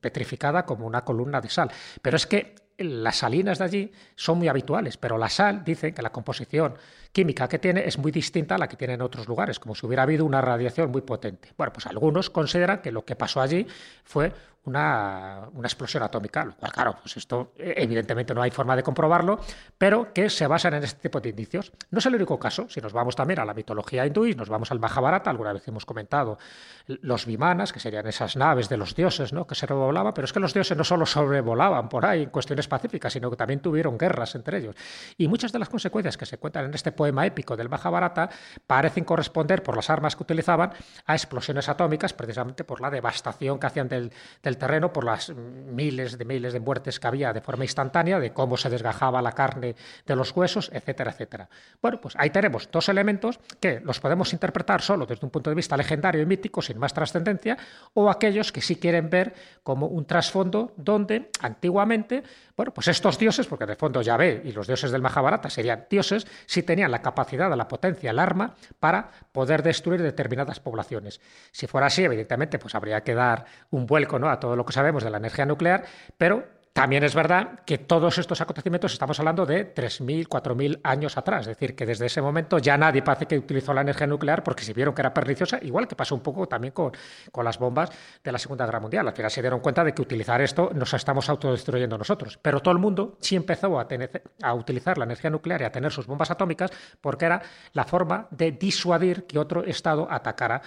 petrificada 0.00 0.64
como 0.64 0.86
una 0.86 1.04
columna 1.04 1.40
de 1.40 1.48
sal. 1.48 1.70
Pero 2.00 2.16
es 2.16 2.26
que 2.26 2.54
las 2.78 3.16
salinas 3.16 3.58
de 3.58 3.64
allí 3.64 3.92
son 4.16 4.38
muy 4.38 4.48
habituales, 4.48 4.96
pero 4.96 5.18
la 5.18 5.28
sal, 5.28 5.64
dicen 5.64 5.94
que 5.94 6.02
la 6.02 6.10
composición 6.10 6.74
química 7.14 7.48
que 7.48 7.60
tiene 7.60 7.86
es 7.86 7.96
muy 7.96 8.10
distinta 8.10 8.56
a 8.56 8.58
la 8.58 8.68
que 8.68 8.76
tiene 8.76 8.94
en 8.94 9.00
otros 9.00 9.28
lugares, 9.28 9.60
como 9.60 9.74
si 9.74 9.86
hubiera 9.86 10.02
habido 10.02 10.24
una 10.24 10.40
radiación 10.40 10.90
muy 10.90 11.00
potente. 11.00 11.52
Bueno, 11.56 11.72
pues 11.72 11.86
algunos 11.86 12.28
consideran 12.28 12.82
que 12.82 12.90
lo 12.90 13.04
que 13.04 13.14
pasó 13.14 13.40
allí 13.40 13.66
fue 14.02 14.32
una, 14.66 15.50
explosión 15.62 16.02
atómica, 16.02 16.44
lo 16.44 16.54
cual, 16.56 16.72
claro, 16.72 16.96
pues 17.00 17.16
esto 17.16 17.52
eh, 17.58 17.74
evidentemente 17.76 18.34
no 18.34 18.42
hay 18.42 18.50
forma 18.50 18.74
de 18.74 18.82
comprobarlo, 18.82 19.38
pero 19.76 20.12
que 20.12 20.30
se 20.30 20.46
basan 20.46 20.74
en 20.74 20.84
este 20.84 21.00
tipo 21.00 21.20
de 21.20 21.30
indicios. 21.30 21.72
No 21.90 21.98
es 21.98 22.06
el 22.06 22.14
único 22.14 22.38
caso, 22.38 22.66
si 22.68 22.80
nos 22.80 22.92
vamos 22.92 23.14
también 23.14 23.40
a 23.40 23.44
la 23.44 23.52
mitología 23.52 24.06
hindú 24.06 24.24
nos 24.34 24.48
vamos 24.48 24.70
al 24.70 24.80
Mahabharata, 24.80 25.28
alguna 25.28 25.52
vez 25.52 25.68
hemos 25.68 25.84
comentado 25.84 26.38
los 26.86 27.26
vimanas, 27.26 27.72
que 27.72 27.80
serían 27.80 28.06
esas 28.06 28.36
naves 28.36 28.68
de 28.68 28.78
los 28.78 28.94
dioses 28.94 29.32
¿no? 29.32 29.46
que 29.46 29.54
se 29.54 29.66
sobrevolaban, 29.66 30.14
pero 30.14 30.24
es 30.24 30.32
que 30.32 30.40
los 30.40 30.54
dioses 30.54 30.76
no 30.76 30.84
solo 30.84 31.04
sobrevolaban 31.04 31.88
por 31.90 32.06
ahí 32.06 32.22
en 32.22 32.30
cuestiones 32.30 32.66
pacíficas, 32.66 33.12
sino 33.12 33.30
que 33.30 33.36
también 33.36 33.60
tuvieron 33.60 33.98
guerras 33.98 34.34
entre 34.34 34.58
ellos. 34.58 34.76
Y 35.18 35.28
muchas 35.28 35.52
de 35.52 35.58
las 35.58 35.68
consecuencias 35.68 36.16
que 36.16 36.24
se 36.24 36.38
cuentan 36.38 36.66
en 36.66 36.74
este 36.74 36.92
poema 37.04 37.26
épico 37.26 37.54
del 37.54 37.68
Mahabharata 37.68 38.30
parecen 38.66 39.04
corresponder 39.04 39.62
por 39.62 39.76
las 39.76 39.90
armas 39.90 40.16
que 40.16 40.22
utilizaban 40.22 40.72
a 41.04 41.14
explosiones 41.14 41.68
atómicas, 41.68 42.14
precisamente 42.14 42.64
por 42.64 42.80
la 42.80 42.88
devastación 42.88 43.58
que 43.58 43.66
hacían 43.66 43.88
del, 43.88 44.10
del 44.42 44.56
terreno 44.56 44.90
por 44.90 45.04
las 45.04 45.28
miles 45.28 46.16
de 46.16 46.24
miles 46.24 46.54
de 46.54 46.60
muertes 46.60 46.98
que 46.98 47.06
había 47.06 47.34
de 47.34 47.42
forma 47.42 47.64
instantánea, 47.64 48.18
de 48.18 48.32
cómo 48.32 48.56
se 48.56 48.70
desgajaba 48.70 49.20
la 49.20 49.32
carne 49.32 49.76
de 50.06 50.16
los 50.16 50.34
huesos, 50.34 50.70
etcétera, 50.72 51.10
etcétera. 51.10 51.48
Bueno, 51.82 52.00
pues 52.00 52.14
ahí 52.16 52.30
tenemos 52.30 52.70
dos 52.72 52.88
elementos 52.88 53.38
que 53.60 53.80
los 53.80 54.00
podemos 54.00 54.32
interpretar 54.32 54.80
solo 54.80 55.04
desde 55.04 55.26
un 55.26 55.30
punto 55.30 55.50
de 55.50 55.56
vista 55.56 55.76
legendario 55.76 56.22
y 56.22 56.26
mítico, 56.26 56.62
sin 56.62 56.78
más 56.78 56.94
trascendencia, 56.94 57.58
o 57.92 58.08
aquellos 58.08 58.50
que 58.50 58.62
sí 58.62 58.76
quieren 58.76 59.10
ver 59.10 59.34
como 59.62 59.88
un 59.88 60.06
trasfondo 60.06 60.72
donde 60.76 61.30
antiguamente, 61.40 62.22
bueno, 62.56 62.72
pues 62.72 62.88
estos 62.88 63.18
dioses, 63.18 63.46
porque 63.46 63.66
de 63.66 63.76
fondo 63.76 64.00
ya 64.00 64.16
ve 64.16 64.40
y 64.42 64.52
los 64.52 64.66
dioses 64.66 64.90
del 64.90 65.02
Mahabharata 65.02 65.50
serían 65.50 65.84
dioses, 65.90 66.26
sí 66.46 66.62
tenían 66.62 66.93
la 66.94 67.02
capacidad, 67.02 67.52
la 67.56 67.66
potencia, 67.66 68.12
el 68.12 68.20
arma 68.20 68.54
para 68.78 69.10
poder 69.32 69.64
destruir 69.64 70.00
determinadas 70.00 70.60
poblaciones. 70.60 71.20
Si 71.50 71.66
fuera 71.66 71.88
así, 71.88 72.04
evidentemente, 72.04 72.60
pues 72.60 72.76
habría 72.76 73.02
que 73.02 73.14
dar 73.14 73.46
un 73.70 73.84
vuelco 73.84 74.20
¿no? 74.20 74.30
a 74.30 74.38
todo 74.38 74.54
lo 74.54 74.64
que 74.64 74.72
sabemos 74.72 75.02
de 75.02 75.10
la 75.10 75.18
energía 75.18 75.44
nuclear, 75.44 75.84
pero 76.16 76.44
también 76.74 77.04
es 77.04 77.14
verdad 77.14 77.60
que 77.64 77.78
todos 77.78 78.18
estos 78.18 78.40
acontecimientos 78.40 78.92
estamos 78.92 79.16
hablando 79.20 79.46
de 79.46 79.72
3.000, 79.72 80.26
4.000 80.26 80.80
años 80.82 81.16
atrás, 81.16 81.42
es 81.42 81.56
decir, 81.56 81.76
que 81.76 81.86
desde 81.86 82.06
ese 82.06 82.20
momento 82.20 82.58
ya 82.58 82.76
nadie 82.76 83.00
parece 83.00 83.26
que 83.26 83.38
utilizó 83.38 83.72
la 83.72 83.82
energía 83.82 84.08
nuclear 84.08 84.42
porque 84.42 84.64
se 84.64 84.72
vieron 84.72 84.92
que 84.92 85.00
era 85.00 85.14
perniciosa, 85.14 85.60
igual 85.62 85.86
que 85.86 85.94
pasó 85.94 86.16
un 86.16 86.20
poco 86.20 86.48
también 86.48 86.72
con, 86.72 86.90
con 87.30 87.44
las 87.44 87.60
bombas 87.60 87.90
de 88.24 88.32
la 88.32 88.40
Segunda 88.40 88.66
Guerra 88.66 88.80
Mundial. 88.80 89.06
Al 89.06 89.14
final 89.14 89.30
se 89.30 89.40
dieron 89.40 89.60
cuenta 89.60 89.84
de 89.84 89.94
que 89.94 90.02
utilizar 90.02 90.40
esto 90.42 90.72
nos 90.74 90.92
estamos 90.94 91.28
autodestruyendo 91.28 91.96
nosotros. 91.96 92.40
Pero 92.42 92.58
todo 92.58 92.72
el 92.72 92.80
mundo 92.80 93.18
sí 93.20 93.36
empezó 93.36 93.78
a, 93.78 93.86
tener, 93.86 94.24
a 94.42 94.52
utilizar 94.52 94.98
la 94.98 95.04
energía 95.04 95.30
nuclear 95.30 95.62
y 95.62 95.64
a 95.66 95.70
tener 95.70 95.92
sus 95.92 96.08
bombas 96.08 96.32
atómicas 96.32 96.72
porque 97.00 97.26
era 97.26 97.40
la 97.72 97.84
forma 97.84 98.26
de 98.32 98.50
disuadir 98.50 99.28
que 99.28 99.38
otro 99.38 99.62
Estado 99.62 100.08
atacara 100.10 100.60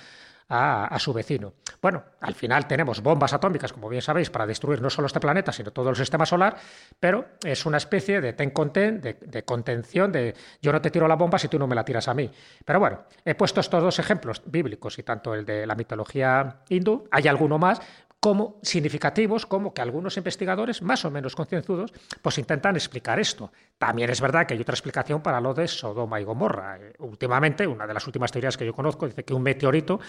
a, 0.50 0.98
su 1.00 1.14
vecino. 1.14 1.54
Bueno, 1.82 2.04
al 2.22 2.34
final 2.34 2.68
tenemos 2.68 3.02
bombas 3.02 3.34
atómicas, 3.34 3.74
como 3.74 3.90
bien 3.90 4.02
sabéis, 4.02 4.30
para 4.30 4.46
destruir 4.46 4.82
no 4.82 4.90
solo 4.90 5.08
este 5.08 5.20
planeta, 5.20 5.52
sino 5.52 5.72
todo 5.72 5.90
el 5.90 5.96
sistema 5.96 6.26
solar, 6.26 6.58
pero 7.00 7.26
es 7.44 7.66
una 7.66 7.78
especie 7.78 8.22
de 8.22 8.34
ten 8.34 8.52
conten, 8.52 9.02
de, 9.02 9.18
de 9.22 9.44
contención, 9.44 10.12
de 10.12 10.34
yo 10.62 10.72
no 10.72 10.82
te 10.82 10.90
tiro 10.90 11.08
la 11.08 11.16
bomba 11.16 11.38
si 11.38 11.48
tú 11.48 11.60
no 11.60 11.68
me 11.68 11.76
la 11.76 11.84
tiras 11.84 12.08
a 12.08 12.14
mí. 12.14 12.30
Pero 12.66 12.80
bueno, 12.80 13.04
he 13.24 13.36
puesto 13.36 13.60
estos 13.60 13.84
dos 13.84 14.00
ejemplos 14.00 14.42
bíblicos 14.46 14.98
y 15.00 15.04
tanto 15.04 15.34
el 15.34 15.46
de 15.46 15.68
la 15.68 15.76
mitología 15.76 16.62
hindú, 16.70 17.08
hay 17.12 17.28
alguno 17.28 17.58
más, 17.58 17.82
como 18.20 18.60
significativos, 18.64 19.46
como 19.46 19.74
que 19.74 19.82
algunos 19.82 20.18
investigadores, 20.18 20.82
más 20.82 21.06
o 21.06 21.12
menos 21.12 21.36
concienzudos, 21.36 21.94
pues 22.22 22.38
intentan 22.38 22.76
explicar 22.76 23.20
esto. 23.20 23.52
También 23.78 24.10
es 24.10 24.22
verdad 24.22 24.46
que 24.46 24.54
hay 24.54 24.62
otra 24.62 24.74
explicación 24.74 25.22
para 25.22 25.40
lo 25.40 25.54
de 25.54 25.68
Sodoma 25.68 26.20
y 26.20 26.24
Gomorra. 26.24 26.78
Eh, 26.78 26.94
últimamente, 27.00 27.68
una 27.68 27.86
de 27.86 27.94
las 27.94 28.06
últimas 28.08 28.32
teorías 28.32 28.58
que 28.58 28.66
yo 28.66 28.74
conozco 28.74 29.06
dice 29.08 29.24
que 29.24 29.34
un 29.34 29.44
meteorito 29.44 30.00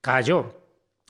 cayó 0.00 0.63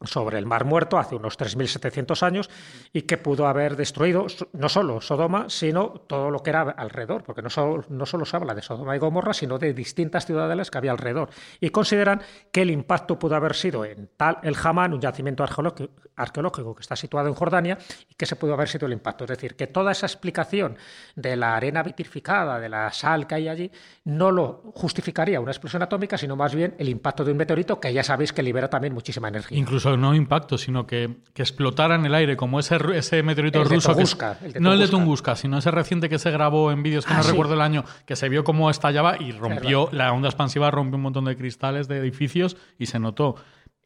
sobre 0.07 0.39
el 0.39 0.47
Mar 0.47 0.65
Muerto 0.65 0.99
hace 0.99 1.15
unos 1.15 1.39
3.700 1.39 2.23
años 2.23 2.51
y 2.93 3.03
que 3.03 3.19
pudo 3.19 3.47
haber 3.47 3.77
destruido 3.77 4.27
no 4.53 4.69
solo 4.69 5.01
Sodoma, 5.01 5.47
sino 5.49 5.91
todo 6.07 6.31
lo 6.31 6.41
que 6.41 6.51
era 6.51 6.63
alrededor, 6.63 7.23
porque 7.23 7.43
no 7.43 7.51
solo, 7.51 7.85
no 7.89 8.07
solo 8.07 8.25
se 8.25 8.37
habla 8.37 8.55
de 8.55 8.63
Sodoma 8.63 8.97
y 8.97 8.99
Gomorra, 8.99 9.35
sino 9.35 9.59
de 9.59 9.73
distintas 9.73 10.27
ciudadelas 10.27 10.71
que 10.71 10.79
había 10.79 10.93
alrededor. 10.93 11.31
Y 11.61 11.71
consideran 11.71 12.23
que 12.53 12.63
el 12.63 12.71
impacto 12.71 13.19
pudo 13.19 13.37
haber 13.37 13.55
sido 13.55 13.85
en 13.85 14.11
Tal 14.17 14.39
el 14.43 14.57
Hamán, 14.63 14.95
un 14.95 15.01
yacimiento 15.01 15.45
arqueológico 15.45 16.75
que 16.75 16.81
está 16.81 16.97
situado 16.97 17.29
en 17.29 17.35
Jordania, 17.35 17.79
y 18.09 18.15
que 18.15 18.27
se 18.27 18.37
pudo 18.37 18.55
haber 18.55 18.69
sido 18.69 18.87
el 18.87 18.93
impacto. 18.93 19.25
Es 19.25 19.31
decir, 19.31 19.57
que 19.57 19.67
toda 19.67 19.93
esa 19.93 20.07
explicación 20.07 20.77
de 21.17 21.37
la 21.37 21.57
arena 21.57 21.83
vitrificada, 21.83 22.59
de 22.59 22.69
la 22.69 22.93
sal 22.93 23.27
que 23.27 23.35
hay 23.37 23.49
allí, 23.49 23.71
no 24.05 24.31
lo 24.31 24.73
justificaría 24.75 25.41
una 25.41 25.53
explosión 25.53 25.83
atómica, 25.83 26.19
sino 26.19 26.37
más 26.37 26.55
bien 26.55 26.75
el 26.79 26.89
impacto 26.89 27.25
de 27.25 27.33
un 27.33 27.39
meteorito 27.39 27.81
que 27.81 27.93
ya 27.93 28.03
sabéis 28.03 28.33
que 28.33 28.43
libera 28.43 28.69
también 28.69 28.95
muchísima 28.95 29.29
energía. 29.29 29.59
Incluso 29.59 29.94
no 29.97 30.15
impacto, 30.15 30.59
sino 30.59 30.87
que, 30.87 31.17
que 31.33 31.43
explotara 31.43 31.95
en 31.95 32.07
el 32.07 32.15
aire, 32.15 32.37
como 32.37 32.61
ese, 32.61 32.79
ese 32.95 33.23
meteorito 33.23 33.63
ruso. 33.65 33.95
no 34.61 34.73
el 34.73 34.79
de 34.79 34.89
Tunguska, 34.89 35.37
sino 35.37 35.59
ese 35.59 35.71
reciente 35.71 36.09
que 36.09 36.19
se 36.19 36.31
grabó 36.31 36.71
en 36.73 36.83
vídeos, 36.83 37.07
que 37.07 37.15
no 37.15 37.21
ah, 37.21 37.25
recuerdo 37.25 37.55
el 37.55 37.61
año, 37.61 37.85
que 38.07 38.17
se 38.17 38.29
vio 38.29 38.45
cómo 38.45 38.71
estallaba 38.71 39.21
y 39.21 39.33
rompió, 39.33 39.89
la 39.93 40.13
onda 40.13 40.29
expansiva 40.29 40.71
rompió 40.71 40.97
un 40.97 41.03
montón 41.03 41.25
de 41.25 41.37
cristales 41.37 41.89
de 41.89 41.99
edificios 41.99 42.57
y 42.79 42.87
se 42.87 42.99
notó. 42.99 43.37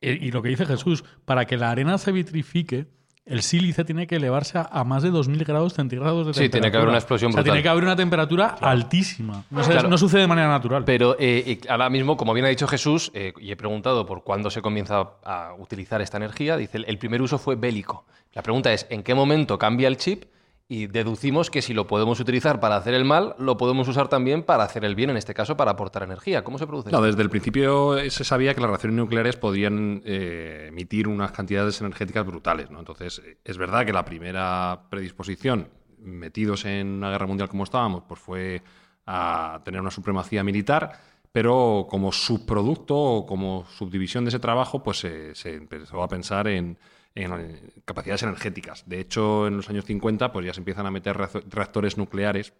y 0.01 0.31
lo 0.31 0.43
que 0.43 0.51
dice 0.51 0.67
Jesús, 0.67 1.05
para 1.25 1.45
que 1.47 1.57
la 1.57 1.71
arena 1.71 1.99
se 1.99 2.13
vitrifique, 2.13 2.87
el 3.29 3.43
sílice 3.43 3.85
tiene 3.85 4.07
que 4.07 4.17
elevarse 4.17 4.59
a, 4.59 4.85
más 4.85 5.03
de 5.03 5.11
2.000 5.11 5.45
grados 5.45 5.75
centígrados 5.75 6.27
de 6.27 6.33
temperatura. 6.33 6.45
Sí, 6.45 6.51
tiene 6.51 6.71
que 6.71 6.77
haber 6.77 6.89
una 6.89 6.99
explosión 6.99 7.31
brutal. 7.31 7.43
O 7.43 7.45
sea, 7.45 7.53
tiene 7.53 7.63
que 7.63 7.69
haber 7.69 7.85
una 7.85 7.97
temperatura 7.97 8.57
altísima. 8.61 9.45
No, 9.51 9.99
sucede 9.99 10.23
de 10.23 10.27
manera 10.27 10.49
natural. 10.49 10.85
Pero 10.85 11.17
eh, 11.19 11.61
ahora 11.69 11.91
mismo, 11.91 12.17
como 12.17 12.33
bien 12.33 12.47
ha 12.47 12.49
dicho 12.49 12.67
Jesús, 12.67 13.11
eh, 13.15 13.33
y 13.41 13.51
he 13.51 13.57
preguntado 13.57 14.07
por 14.07 14.25
cuándo 14.25 14.51
se 14.51 14.63
comienza 14.63 15.11
a 15.25 15.55
utilizar 15.59 16.01
esta 16.01 16.17
energía, 16.17 16.57
dice, 16.57 16.79
el 16.87 16.99
primer 16.99 17.23
uso 17.23 17.39
fue 17.39 17.57
bélico. 17.57 18.07
La 18.33 18.43
pregunta 18.43 18.73
es, 18.73 18.87
¿en 18.91 19.03
qué 19.03 19.15
momento 19.15 19.59
cambia 19.59 19.89
el 19.89 19.97
chip 19.97 20.25
y 20.71 20.87
deducimos 20.87 21.51
que 21.51 21.63
si 21.63 21.73
lo 21.73 21.87
podemos 21.87 22.21
utilizar 22.21 22.61
para 22.61 22.77
hacer 22.77 22.93
el 22.93 23.07
mal, 23.07 23.35
lo 23.39 23.57
podemos 23.57 23.89
usar 23.89 24.09
también 24.09 24.43
para 24.43 24.65
hacer 24.65 24.85
el 24.85 24.95
bien, 24.95 25.09
en 25.09 25.17
este 25.17 25.33
caso 25.33 25.57
para 25.57 25.71
aportar 25.71 26.03
energía. 26.03 26.45
¿Cómo 26.45 26.59
se 26.59 26.67
produce? 26.67 26.91
No, 26.91 27.01
desde 27.01 27.23
el 27.23 27.31
principio 27.31 27.99
se 28.11 28.23
sabía 28.23 28.55
que 28.55 28.61
las 28.61 28.69
reacciones 28.69 28.99
nucleares 28.99 29.37
podían 29.37 30.03
eh, 30.05 30.67
emitir 30.69 31.09
unas 31.09 31.33
cantidades 31.33 31.81
energéticas 31.81 32.27
brutales. 32.27 32.71
¿no? 32.71 32.81
Entonces, 32.81 33.23
es 33.43 33.57
verdad 33.57 33.87
que 33.87 33.95
la 33.95 34.05
primera 34.05 34.83
predisposición, 34.91 35.69
metidos 36.01 36.67
en 36.67 36.89
una 36.89 37.11
guerra 37.11 37.27
mundial 37.27 37.49
como 37.49 37.65
estábamos, 37.65 38.03
pues 38.07 38.21
fue 38.21 38.63
a 39.07 39.63
tener 39.65 39.81
una 39.81 39.91
supremacía 39.91 40.45
militar, 40.45 40.93
pero 41.33 41.87
como 41.89 42.13
subproducto 42.13 42.95
o 42.95 43.27
como 43.27 43.65
subdivisión 43.65 44.25
de 44.25 44.29
ese 44.29 44.39
trabajo, 44.39 44.83
pues 44.83 44.99
se 44.99 45.55
empezó 45.55 46.03
a 46.03 46.09
pensar 46.09 46.47
en 46.47 46.77
en 47.19 47.73
capacidades 47.85 48.23
energéticas. 48.23 48.85
De 48.87 49.01
hecho, 49.01 49.47
en 49.47 49.57
los 49.57 49.69
años 49.69 49.85
50 49.85 50.33
pues 50.33 50.47
ya 50.47 50.55
se 50.55 50.61
empiezan 50.61 50.87
a 50.87 50.91
meter 50.91 51.17
reactores 51.17 51.99
nucleares 51.99 52.53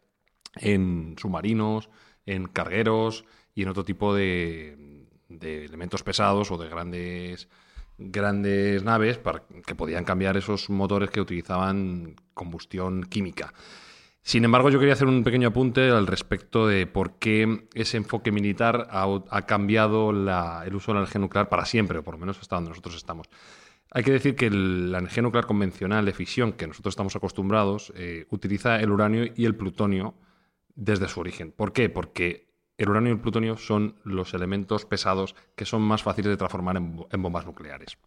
en 0.57 1.17
submarinos, 1.19 1.89
en 2.27 2.47
cargueros 2.47 3.25
y 3.55 3.63
en 3.63 3.69
otro 3.69 3.85
tipo 3.85 4.15
de, 4.15 5.07
de 5.29 5.65
elementos 5.65 6.03
pesados 6.03 6.51
o 6.51 6.59
de 6.59 6.69
grandes 6.69 7.49
grandes 7.99 8.85
naves 8.85 9.19
para 9.19 9.43
que 9.67 9.75
podían 9.75 10.05
cambiar 10.05 10.37
esos 10.37 10.71
motores 10.71 11.11
que 11.11 11.21
utilizaban 11.21 12.15
combustión 12.33 13.03
química. 13.03 13.53
Sin 14.23 14.45
embargo, 14.45 14.71
yo 14.71 14.79
quería 14.79 14.93
hacer 14.93 15.09
un 15.09 15.25
pequeño 15.25 15.49
apunte 15.49 15.91
al 15.91 16.07
respecto 16.07 16.67
de 16.67 16.87
por 16.87 17.19
qué 17.19 17.67
ese 17.75 17.97
enfoque 17.97 18.31
militar 18.31 18.87
ha, 18.91 19.47
cambiado 19.47 20.11
el 20.11 20.75
uso 20.75 20.93
de 20.93 20.97
la 20.97 21.01
energía 21.01 21.21
nuclear 21.21 21.49
para 21.49 21.65
siempre, 21.65 21.99
o 21.99 22.03
por 22.03 22.15
lo 22.15 22.21
menos 22.21 22.39
hasta 22.39 22.57
donde 22.57 22.71
nosotros 22.71 22.95
estamos. 22.95 23.29
Hay 23.91 24.03
que 24.03 24.13
decir 24.13 24.37
que 24.37 24.51
la 24.51 24.99
energía 24.99 25.23
nuclear 25.23 25.47
convencional 25.47 26.05
de 26.05 26.13
fisión, 26.13 26.53
que 26.53 26.67
nosotros 26.67 26.93
estamos 26.93 27.17
acostumbrados, 27.17 27.93
eh, 27.97 28.27
utiliza 28.31 28.81
el 28.81 28.91
uranio 28.91 29.33
y 29.35 29.45
el 29.47 29.55
plutonio 29.55 30.15
desde 30.75 31.09
su 31.09 31.21
origen. 31.21 31.53
¿Por 31.53 31.73
qué? 31.73 31.89
Porque 31.89 32.49
el 32.77 32.91
uranio 32.91 33.11
y 33.11 33.15
el 33.15 33.21
plutonio 33.21 33.57
son 33.57 33.97
los 34.05 34.35
elementos 34.35 34.85
pesados 34.85 35.35
que 35.57 35.65
son 35.65 35.83
más 35.83 36.03
fáciles 36.03 36.31
de 36.31 36.37
transformar 36.37 36.77
en 36.77 37.23
bombas 37.23 37.47
nucleares. 37.47 37.99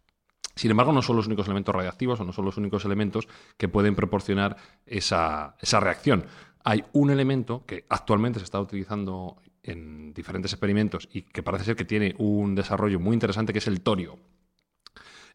Sin 0.54 0.70
embargo, 0.70 0.92
no 0.92 1.02
son 1.02 1.16
los 1.16 1.26
únicos 1.26 1.46
elementos 1.46 1.74
radiactivos 1.74 2.20
o 2.20 2.24
no 2.24 2.32
son 2.32 2.44
los 2.44 2.56
únicos 2.56 2.84
elementos 2.84 3.26
que 3.56 3.68
pueden 3.68 3.94
proporcionar 3.94 4.56
esa, 4.84 5.56
reacción. 5.80 6.26
Hay 6.64 6.84
un 6.92 7.10
elemento 7.10 7.64
que 7.66 7.86
actualmente 7.88 8.38
se 8.38 8.44
está 8.44 8.60
utilizando 8.60 9.40
en 9.62 10.12
diferentes 10.12 10.52
experimentos 10.52 11.08
y 11.12 11.22
que 11.22 11.42
parece 11.42 11.64
ser 11.64 11.76
que 11.76 11.84
tiene 11.84 12.14
un 12.18 12.54
desarrollo 12.54 13.00
muy 13.00 13.14
interesante, 13.14 13.52
que 13.52 13.60
es 13.60 13.66
el 13.66 13.80
torio. 13.80 14.18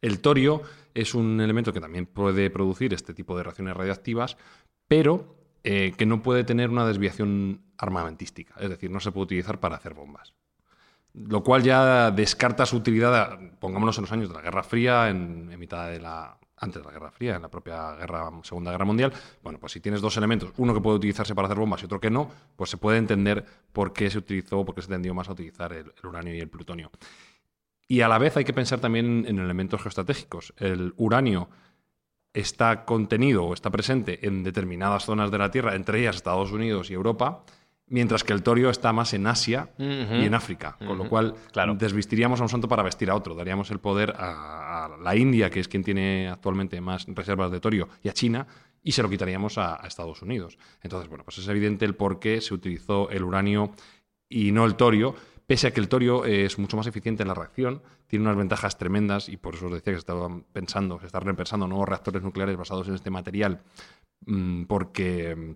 El 0.02 0.20
torio 0.20 0.62
es 0.94 1.14
un 1.14 1.40
elemento 1.42 1.74
que 1.74 1.82
también 1.82 2.06
puede 2.06 2.50
producir 2.50 2.94
este 2.94 3.14
tipo 3.14 3.38
de 3.38 3.44
reacciones 3.44 3.76
radiactivas, 3.76 4.38
pero 4.88 5.36
eh, 5.64 5.94
que 5.98 6.06
no 6.06 6.22
puede 6.22 6.44
tener 6.44 6.70
una 6.70 6.88
desviación 6.88 7.62
armamentística, 7.78 8.56
es 8.60 8.70
decir, 8.70 8.90
no 8.90 9.00
se 9.00 9.12
puede 9.12 9.26
utilizar 9.26 9.60
para 9.60 9.76
hacer 9.76 9.94
bombas 9.94 10.34
lo 11.26 11.44
cual 11.44 11.64
ya 11.64 12.12
descarta 12.12 12.66
su 12.66 12.78
utilidad, 12.78 13.40
pongámonos 13.60 13.98
en 13.98 14.04
los 14.04 14.12
años 14.12 14.30
de 14.30 14.36
la 14.36 14.42
Guerra 14.42 14.64
Fría, 14.64 15.10
en, 15.10 15.48
mitad 15.58 15.90
de 15.90 16.00
la 16.00 16.38
antes 16.60 16.82
de 16.82 16.88
la 16.88 16.92
Guerra 16.92 17.12
Fría, 17.12 17.36
en 17.36 17.44
la 17.44 17.50
propia 17.50 17.96
Segunda 18.42 18.72
Guerra 18.72 18.86
Mundial, 18.86 19.14
bueno, 19.44 19.60
pues 19.60 19.74
si 19.74 19.80
tienes 19.80 20.02
dos 20.02 20.18
elementos, 20.18 20.52
uno 20.58 20.74
que 20.74 20.82
puede 20.82 20.98
utilizarse 20.98 21.36
para 21.36 21.48
hacer 21.48 21.60
bombas 21.60 21.84
y 21.84 21.86
otro 21.86 22.00
que 22.00 22.10
no, 22.10 22.32
pues 22.56 22.72
se 22.72 22.78
puede 22.78 22.98
entender 22.98 23.46
por 23.72 23.94
qué 23.94 24.10
se 24.10 24.18
utilizó, 24.18 24.66
por 24.66 24.74
qué 24.74 24.82
se 24.82 24.88
tendió 24.88 25.14
más 25.14 25.30
a 25.30 25.34
utilizar 25.34 25.72
el, 25.74 25.94
uranio 26.04 26.34
y 26.34 26.40
el 26.40 26.50
plutonio. 26.50 26.90
Y 27.88 28.02
a 28.02 28.08
la 28.08 28.18
vez 28.18 28.36
hay 28.38 28.44
que 28.44 28.54
pensar 28.54 28.80
también 28.80 29.26
en 29.28 29.40
elementos 29.40 29.82
geoestratégicos. 29.82 30.54
El 30.58 30.94
uranio 30.98 31.50
está 32.34 32.86
contenido 32.86 33.46
o 33.46 33.54
está 33.54 33.70
presente 33.70 34.28
en 34.28 34.44
determinadas 34.44 35.06
zonas 35.06 35.32
de 35.32 35.38
la 35.38 35.50
Tierra, 35.52 35.76
entre 35.76 36.02
ellas 36.02 36.18
Estados 36.18 36.52
Unidos 36.52 36.90
y 36.90 36.94
Europa, 36.94 37.44
mientras 37.88 38.24
que 38.24 38.34
el 38.34 38.44
torio 38.44 38.70
está 38.70 38.94
más 38.94 39.14
en 39.14 39.26
Asia 39.28 39.70
y 39.78 40.26
en 40.26 40.34
África, 40.34 40.78
con 40.86 40.98
lo 40.98 41.10
cual 41.10 41.36
desvistiríamos 41.78 42.40
a 42.40 42.44
un 42.44 42.50
santo 42.50 42.68
para 42.68 42.84
vestir 42.84 43.10
a 43.10 43.16
otro, 43.16 43.34
daríamos 43.34 43.72
el 43.72 43.80
poder 43.80 44.14
a, 44.18 44.90
la 45.02 45.16
India, 45.16 45.50
que 45.50 45.60
es 45.60 45.68
quien 45.68 45.84
tiene 45.84 46.30
actualmente 46.30 46.80
más 46.82 47.06
reservas 47.08 47.52
de 47.52 47.60
torio, 47.60 47.90
y 48.04 48.10
a 48.10 48.14
China, 48.14 48.46
y 48.84 48.92
se 48.92 49.02
lo 49.02 49.10
quitaríamos 49.10 49.58
a, 49.58 49.76
Estados 49.88 50.22
Unidos. 50.22 50.58
Entonces, 50.82 51.10
bueno, 51.10 51.24
pues 51.24 51.38
es 51.40 51.48
evidente 51.48 51.86
el 51.86 51.96
por 51.96 52.20
qué 52.20 52.42
se 52.42 52.54
utilizó 52.54 53.10
el 53.10 53.24
uranio 53.24 53.72
y 54.30 54.52
no 54.52 54.66
el 54.66 54.76
torio, 54.76 55.16
pese 55.48 55.68
a 55.68 55.72
que 55.72 55.80
el 55.80 55.88
torio 55.88 56.26
es 56.26 56.60
mucho 56.60 56.78
más 56.78 56.88
eficiente 56.88 57.24
en 57.24 57.30
la 57.30 57.34
reacción, 57.34 57.82
tiene 58.08 58.26
unas 58.26 58.38
ventajas 58.38 58.78
tremendas, 58.78 59.30
y 59.30 59.38
por 59.38 59.56
eso 59.56 59.68
os 59.68 59.72
decía 59.72 59.94
que 59.94 59.98
se 59.98 60.00
estaban 60.00 60.44
pensando, 60.44 61.00
se 61.00 61.08
están 61.08 61.24
repensando 61.24 61.68
nuevos 61.68 61.88
reactores 61.88 62.22
nucleares 62.22 62.58
basados 62.58 62.88
en 62.90 62.96
este 62.96 63.10
material, 63.10 63.62
mm, 64.26 64.66
porque 64.66 65.56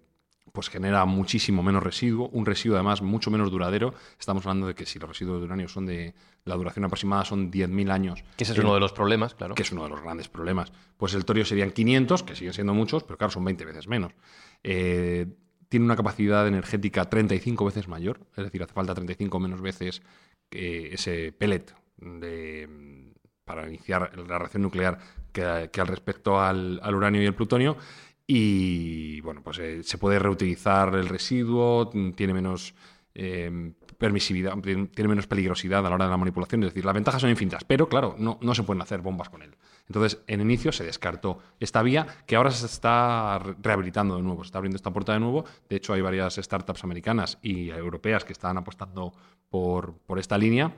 pues 0.51 0.69
genera 0.69 1.05
muchísimo 1.05 1.63
menos 1.63 1.83
residuo, 1.83 2.29
un 2.29 2.45
residuo 2.45 2.75
además 2.75 3.01
mucho 3.01 3.31
menos 3.31 3.51
duradero. 3.51 3.93
Estamos 4.19 4.45
hablando 4.45 4.67
de 4.67 4.75
que 4.75 4.85
si 4.85 4.99
los 4.99 5.09
residuos 5.09 5.39
de 5.39 5.45
uranio 5.45 5.67
son 5.67 5.85
de 5.85 6.13
la 6.43 6.55
duración 6.55 6.85
aproximada 6.85 7.23
son 7.25 7.51
10.000 7.51 7.91
años. 7.91 8.23
Que 8.35 8.43
ese 8.43 8.53
es 8.53 8.59
uno 8.59 8.73
de 8.73 8.79
los 8.79 8.91
problemas, 8.91 9.33
claro. 9.33 9.55
Que 9.55 9.61
es 9.61 9.71
uno 9.71 9.83
de 9.83 9.89
los 9.89 10.01
grandes 10.01 10.27
problemas. 10.27 10.71
Pues 10.97 11.13
el 11.13 11.25
torio 11.25 11.45
serían 11.45 11.71
500, 11.71 12.23
que 12.23 12.35
siguen 12.35 12.53
siendo 12.53 12.73
muchos, 12.73 13.03
pero 13.03 13.17
claro, 13.17 13.31
son 13.31 13.45
20 13.45 13.65
veces 13.65 13.87
menos. 13.87 14.13
Eh, 14.63 15.27
tiene 15.71 15.85
una 15.85 15.95
capacidad 15.95 16.45
energética 16.45 17.09
35 17.09 17.63
veces 17.63 17.87
mayor, 17.87 18.19
es 18.35 18.43
decir, 18.43 18.61
hace 18.61 18.73
falta 18.73 18.93
35 18.93 19.39
menos 19.39 19.61
veces 19.61 20.01
ese 20.51 21.31
pellet 21.31 21.73
para 23.45 23.67
iniciar 23.69 24.11
la 24.27 24.37
reacción 24.37 24.63
nuclear 24.63 24.99
que, 25.31 25.41
al 25.43 25.87
respecto 25.87 26.41
al 26.41 26.93
uranio 26.93 27.23
y 27.23 27.25
el 27.25 27.33
plutonio 27.33 27.77
y 28.33 29.19
bueno, 29.19 29.41
pues 29.43 29.59
eh, 29.59 29.83
se 29.83 29.97
puede 29.97 30.17
reutilizar 30.17 30.95
el 30.95 31.09
residuo, 31.09 31.89
tiene 32.15 32.33
menos 32.33 32.73
em, 33.13 33.73
permisividad, 33.97 34.53
tiene 34.59 35.09
menos 35.09 35.27
peligrosidad 35.27 35.85
a 35.85 35.89
la 35.89 35.95
hora 35.95 36.05
de 36.05 36.11
la 36.11 36.17
manipulación. 36.17 36.63
Es 36.63 36.69
decir, 36.69 36.85
las 36.85 36.93
ventajas 36.93 37.19
son 37.19 37.29
infinitas, 37.29 37.65
pero 37.65 37.89
claro, 37.89 38.15
no, 38.17 38.39
no 38.41 38.55
se 38.55 38.63
pueden 38.63 38.81
hacer 38.81 39.01
bombas 39.01 39.27
con 39.27 39.41
él. 39.41 39.53
Entonces, 39.87 40.21
en 40.27 40.41
inicio 40.41 40.71
se 40.71 40.83
descartó 40.83 41.39
esta 41.59 41.81
vía 41.81 42.07
que 42.25 42.35
ahora 42.35 42.51
se 42.51 42.65
está 42.65 43.39
rehabilitando 43.61 44.15
de 44.15 44.21
nuevo, 44.21 44.43
se 44.43 44.47
está 44.47 44.57
abriendo 44.57 44.77
esta 44.77 44.91
puerta 44.91 45.13
de 45.13 45.19
nuevo. 45.19 45.45
De 45.69 45.75
hecho, 45.75 45.93
hay 45.93 46.01
varias 46.01 46.35
startups 46.35 46.83
americanas 46.83 47.37
y 47.41 47.69
europeas 47.69 48.23
que 48.23 48.33
están 48.33 48.57
apostando 48.57 49.13
por, 49.49 49.93
por 50.05 50.19
esta 50.19 50.37
línea 50.37 50.73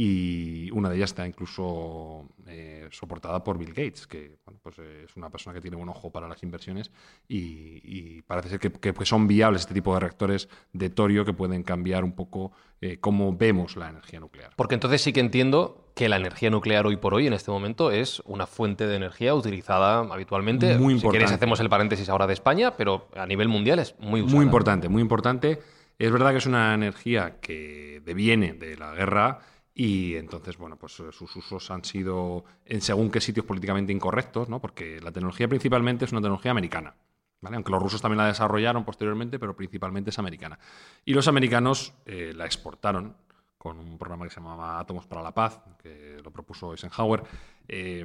y 0.00 0.70
una 0.70 0.88
de 0.90 0.96
ellas 0.96 1.10
está 1.10 1.26
incluso 1.26 2.28
eh, 2.46 2.86
soportada 2.92 3.42
por 3.42 3.58
Bill 3.58 3.70
Gates, 3.70 4.06
que 4.06 4.38
pues 4.62 4.78
es 4.78 5.16
una 5.16 5.28
persona 5.28 5.54
que 5.54 5.60
tiene 5.60 5.76
buen 5.76 5.88
ojo 5.88 6.12
para 6.12 6.28
las 6.28 6.40
inversiones 6.44 6.92
y, 7.26 8.22
parece 8.22 8.48
ser 8.48 8.60
que, 8.60 9.04
son 9.04 9.26
viables 9.26 9.62
este 9.62 9.74
tipo 9.74 9.94
de 9.94 10.00
reactores 10.00 10.48
de 10.72 10.90
torio 10.90 11.24
que 11.24 11.32
pueden 11.32 11.64
cambiar 11.64 12.04
un 12.04 12.12
poco 12.12 12.52
eh, 12.80 12.98
cómo 13.00 13.36
vemos 13.36 13.76
la 13.76 13.88
energía 13.88 14.20
nuclear. 14.20 14.52
Porque 14.54 14.74
entonces 14.74 15.02
sí 15.02 15.12
que 15.12 15.18
entiendo 15.18 15.87
que 15.98 16.08
la 16.08 16.16
energía 16.16 16.48
nuclear 16.48 16.86
hoy 16.86 16.96
por 16.96 17.12
hoy, 17.12 17.26
en 17.26 17.32
este 17.32 17.50
momento, 17.50 17.90
es 17.90 18.22
una 18.24 18.46
fuente 18.46 18.86
de 18.86 18.94
energía 18.94 19.34
utilizada 19.34 19.98
habitualmente. 19.98 20.78
Muy 20.78 20.94
importante. 20.94 21.00
Si 21.00 21.10
queréis 21.10 21.32
hacemos 21.32 21.58
el 21.58 21.68
paréntesis 21.68 22.08
ahora 22.08 22.28
de 22.28 22.34
España, 22.34 22.76
pero 22.76 23.08
a 23.16 23.26
nivel 23.26 23.48
mundial 23.48 23.80
es 23.80 23.96
muy 23.98 24.22
Muy 24.22 24.44
importante, 24.44 24.88
muy 24.88 25.02
importante. 25.02 25.60
Es 25.98 26.12
verdad 26.12 26.30
que 26.30 26.36
es 26.36 26.46
una 26.46 26.72
energía 26.72 27.40
que 27.40 28.00
deviene 28.04 28.52
de 28.52 28.76
la 28.76 28.94
guerra 28.94 29.40
y 29.74 30.14
entonces, 30.14 30.56
bueno, 30.56 30.76
pues 30.76 31.00
eh, 31.00 31.10
sus 31.10 31.34
usos 31.34 31.68
han 31.72 31.84
sido 31.84 32.44
en 32.64 32.80
según 32.80 33.10
qué 33.10 33.20
sitios 33.20 33.44
políticamente 33.44 33.92
incorrectos, 33.92 34.48
¿no? 34.48 34.60
Porque 34.60 35.00
la 35.00 35.10
tecnología 35.10 35.48
principalmente 35.48 36.04
es 36.04 36.12
una 36.12 36.20
tecnología 36.20 36.52
americana. 36.52 36.94
¿Vale? 37.40 37.56
Aunque 37.56 37.72
los 37.72 37.82
rusos 37.82 38.00
también 38.00 38.18
la 38.18 38.26
desarrollaron 38.26 38.84
posteriormente, 38.84 39.40
pero 39.40 39.56
principalmente 39.56 40.10
es 40.10 40.18
americana. 40.20 40.60
Y 41.04 41.12
los 41.12 41.26
americanos 41.26 41.92
eh, 42.06 42.32
la 42.36 42.46
exportaron 42.46 43.16
con 43.58 43.78
un 43.78 43.98
programa 43.98 44.24
que 44.24 44.30
se 44.30 44.40
llamaba 44.40 44.78
Átomos 44.78 45.06
para 45.06 45.22
la 45.22 45.34
Paz, 45.34 45.60
que 45.82 46.18
lo 46.22 46.30
propuso 46.30 46.72
Eisenhower, 46.72 47.24
eh, 47.66 48.04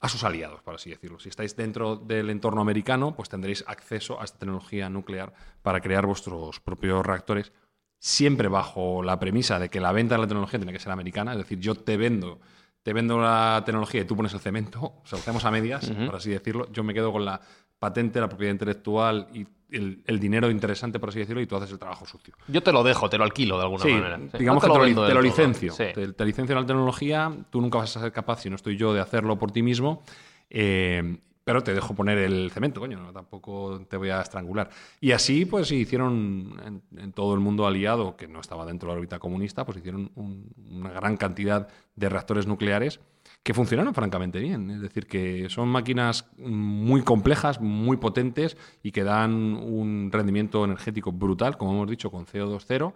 a 0.00 0.08
sus 0.08 0.22
aliados, 0.22 0.62
por 0.62 0.74
así 0.74 0.90
decirlo. 0.90 1.18
Si 1.18 1.30
estáis 1.30 1.56
dentro 1.56 1.96
del 1.96 2.30
entorno 2.30 2.60
americano, 2.60 3.16
pues 3.16 3.28
tendréis 3.28 3.64
acceso 3.66 4.20
a 4.20 4.24
esta 4.24 4.38
tecnología 4.38 4.88
nuclear 4.88 5.32
para 5.62 5.80
crear 5.80 6.06
vuestros 6.06 6.60
propios 6.60 7.04
reactores 7.04 7.52
siempre 8.00 8.48
bajo 8.48 9.02
la 9.02 9.20
premisa 9.20 9.58
de 9.58 9.68
que 9.68 9.78
la 9.78 9.92
venta 9.92 10.14
de 10.16 10.22
la 10.22 10.26
tecnología 10.26 10.58
tiene 10.58 10.72
que 10.72 10.78
ser 10.78 10.90
americana, 10.90 11.32
es 11.32 11.38
decir, 11.38 11.60
yo 11.60 11.74
te 11.74 11.96
vendo, 11.98 12.40
te 12.82 12.94
vendo 12.94 13.20
la 13.20 13.62
tecnología 13.64 14.00
y 14.00 14.04
tú 14.06 14.16
pones 14.16 14.32
el 14.32 14.40
cemento, 14.40 14.80
o 14.80 15.02
sea, 15.04 15.18
lo 15.18 15.20
hacemos 15.20 15.44
a 15.44 15.50
medias, 15.50 15.90
por 16.06 16.16
así 16.16 16.30
decirlo, 16.30 16.72
yo 16.72 16.82
me 16.82 16.94
quedo 16.94 17.12
con 17.12 17.26
la 17.26 17.40
patente, 17.80 18.20
la 18.20 18.28
propiedad 18.28 18.52
intelectual 18.52 19.26
y 19.34 19.44
el, 19.72 20.20
dinero 20.20 20.50
interesante, 20.50 20.98
por 20.98 21.08
así 21.08 21.20
decirlo, 21.20 21.40
y 21.40 21.46
tú 21.46 21.56
haces 21.56 21.70
el 21.72 21.78
trabajo 21.78 22.06
sucio. 22.06 22.34
Yo 22.48 22.62
te 22.62 22.72
lo 22.72 22.82
dejo, 22.82 23.08
te 23.08 23.18
lo 23.18 23.24
alquilo 23.24 23.56
de 23.56 23.62
alguna 23.62 23.84
manera. 23.84 24.20
Digamos 24.38 24.62
que 24.62 24.70
te 24.70 25.14
lo, 25.14 25.22
licencio. 25.22 25.74
Te, 25.74 26.24
licencio 26.24 26.54
la 26.54 26.66
tecnología, 26.66 27.32
tú 27.50 27.60
nunca 27.60 27.78
vas 27.78 27.96
a 27.96 28.00
ser 28.00 28.12
capaz, 28.12 28.42
si 28.42 28.50
no 28.50 28.56
estoy 28.56 28.76
yo, 28.76 28.92
de 28.92 29.00
hacerlo 29.00 29.38
por 29.38 29.50
ti 29.50 29.62
mismo. 29.62 30.02
Eh, 30.50 31.18
pero 31.42 31.62
te 31.62 31.74
dejo 31.74 31.94
poner 31.94 32.18
el 32.18 32.50
cemento, 32.52 32.80
coño, 32.80 33.00
no, 33.00 33.12
tampoco 33.12 33.84
te 33.88 33.96
voy 33.96 34.10
a 34.10 34.20
estrangular. 34.20 34.68
Y 35.00 35.12
así, 35.12 35.46
pues 35.46 35.72
hicieron 35.72 36.82
en, 36.96 37.12
todo 37.12 37.34
el 37.34 37.40
mundo 37.40 37.66
aliado, 37.66 38.16
que 38.16 38.28
no 38.28 38.40
estaba 38.40 38.66
dentro 38.66 38.88
de 38.88 38.94
la 38.94 38.98
órbita 38.98 39.18
comunista, 39.18 39.64
pues 39.64 39.78
hicieron 39.78 40.12
una 40.14 40.90
gran 40.90 41.16
cantidad 41.16 41.66
de 41.96 42.08
reactores 42.08 42.46
nucleares 42.46 43.00
que 43.42 43.54
funcionaron 43.54 43.94
francamente 43.94 44.38
bien. 44.38 44.70
Es 44.70 44.80
decir, 44.80 45.06
que 45.06 45.48
son 45.48 45.68
máquinas 45.68 46.26
muy 46.36 47.02
complejas, 47.02 47.60
muy 47.60 47.96
potentes 47.96 48.56
y 48.82 48.92
que 48.92 49.04
dan 49.04 49.56
un 49.56 50.10
rendimiento 50.12 50.64
energético 50.64 51.12
brutal, 51.12 51.56
como 51.56 51.72
hemos 51.72 51.90
dicho, 51.90 52.10
con 52.10 52.26
CO2 52.26 52.64
cero. 52.66 52.94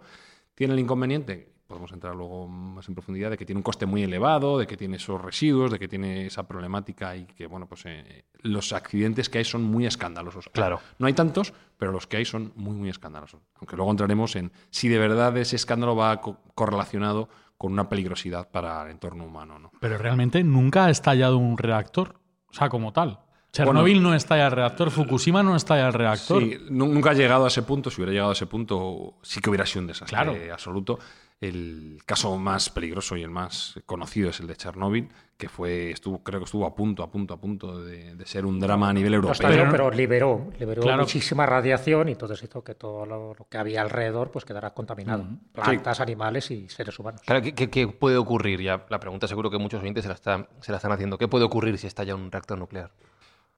Tiene 0.53 0.73
el 0.73 0.79
inconveniente 0.79 1.55
podemos 1.67 1.91
entrar 1.91 2.15
luego 2.15 2.47
más 2.47 2.87
en 2.87 2.93
profundidad, 2.93 3.31
de 3.31 3.37
que 3.37 3.45
tiene 3.45 3.59
un 3.59 3.63
coste 3.63 3.85
muy 3.85 4.03
elevado, 4.03 4.59
de 4.59 4.67
que 4.67 4.77
tiene 4.77 4.97
esos 4.97 5.21
residuos, 5.21 5.71
de 5.71 5.79
que 5.79 5.87
tiene 5.87 6.27
esa 6.27 6.47
problemática 6.47 7.15
y 7.15 7.25
que, 7.25 7.47
bueno, 7.47 7.67
pues 7.67 7.85
eh, 7.85 8.25
los 8.41 8.71
accidentes 8.73 9.29
que 9.29 9.39
hay 9.39 9.45
son 9.45 9.63
muy 9.63 9.85
escandalosos. 9.85 10.49
Claro. 10.49 10.79
No 10.99 11.07
hay 11.07 11.13
tantos, 11.13 11.53
pero 11.77 11.91
los 11.91 12.07
que 12.07 12.17
hay 12.17 12.25
son 12.25 12.53
muy, 12.55 12.75
muy 12.75 12.89
escandalosos. 12.89 13.41
Aunque 13.55 13.75
luego 13.75 13.91
entraremos 13.91 14.35
en 14.35 14.51
si 14.69 14.89
de 14.89 14.99
verdad 14.99 15.35
ese 15.37 15.55
escándalo 15.55 15.95
va 15.95 16.21
correlacionado 16.21 17.29
con 17.57 17.73
una 17.73 17.89
peligrosidad 17.89 18.49
para 18.49 18.83
el 18.83 18.91
entorno 18.91 19.25
humano. 19.25 19.59
¿no? 19.59 19.71
Pero 19.79 19.97
realmente 19.97 20.43
nunca 20.43 20.85
ha 20.85 20.89
estallado 20.89 21.37
un 21.37 21.57
reactor, 21.57 22.19
o 22.49 22.53
sea, 22.53 22.69
como 22.69 22.93
tal. 22.93 23.19
Chernobyl 23.51 24.03
no 24.03 24.13
estalla 24.13 24.47
el 24.47 24.51
reactor, 24.51 24.91
Fukushima 24.91 25.41
no 25.41 25.55
estalla 25.55 25.87
el 25.87 25.93
reactor. 25.93 26.43
Sí, 26.43 26.57
nunca 26.69 27.11
ha 27.11 27.13
llegado 27.13 27.45
a 27.45 27.47
ese 27.47 27.63
punto. 27.63 27.89
Si 27.89 28.01
hubiera 28.01 28.11
llegado 28.11 28.31
a 28.31 28.33
ese 28.33 28.47
punto, 28.47 29.15
sí 29.21 29.39
que 29.39 29.49
hubiera 29.49 29.65
sido 29.65 29.81
un 29.81 29.87
desastre 29.87 30.51
absoluto. 30.51 30.99
El 31.41 31.99
caso 32.05 32.37
más 32.37 32.69
peligroso 32.69 33.17
y 33.17 33.21
el 33.21 33.29
más 33.29 33.79
conocido 33.85 34.29
es 34.29 34.39
el 34.39 34.47
de 34.47 34.55
Chernóbil, 34.55 35.09
que 35.37 35.49
fue, 35.49 35.91
estuvo, 35.91 36.23
creo 36.23 36.39
que 36.39 36.45
estuvo 36.45 36.65
a 36.65 36.73
punto, 36.73 37.03
a 37.03 37.11
punto, 37.11 37.33
a 37.33 37.37
punto 37.37 37.83
de, 37.83 38.15
ser 38.25 38.45
un 38.45 38.57
drama 38.59 38.89
a 38.89 38.93
nivel 38.93 39.15
europeo. 39.15 39.67
pero 39.69 39.91
liberó, 39.91 40.49
liberó 40.57 40.97
muchísima 40.97 41.45
radiación 41.45 42.07
y 42.07 42.13
entonces 42.13 42.41
hizo 42.41 42.63
que 42.63 42.73
todo 42.73 43.05
lo, 43.05 43.35
que 43.49 43.57
había 43.57 43.81
alrededor 43.81 44.31
pues 44.31 44.45
quedara 44.45 44.73
contaminado. 44.73 45.27
Plantas, 45.51 45.99
animales 45.99 46.51
y 46.51 46.69
seres 46.69 46.97
humanos. 46.97 47.21
Claro, 47.25 47.43
¿qué, 47.43 47.87
puede 47.87 48.15
ocurrir? 48.15 48.61
Ya 48.61 48.85
la 48.89 48.99
pregunta 49.01 49.27
seguro 49.27 49.51
que 49.51 49.57
muchos 49.57 49.81
oyentes 49.81 50.03
se 50.03 50.09
la, 50.09 50.47
se 50.61 50.71
la 50.71 50.77
están 50.77 50.93
haciendo. 50.93 51.17
¿Qué 51.17 51.27
puede 51.27 51.43
ocurrir 51.43 51.77
si 51.77 51.87
estalla 51.87 52.15
un 52.15 52.31
reactor 52.31 52.57
nuclear? 52.57 52.91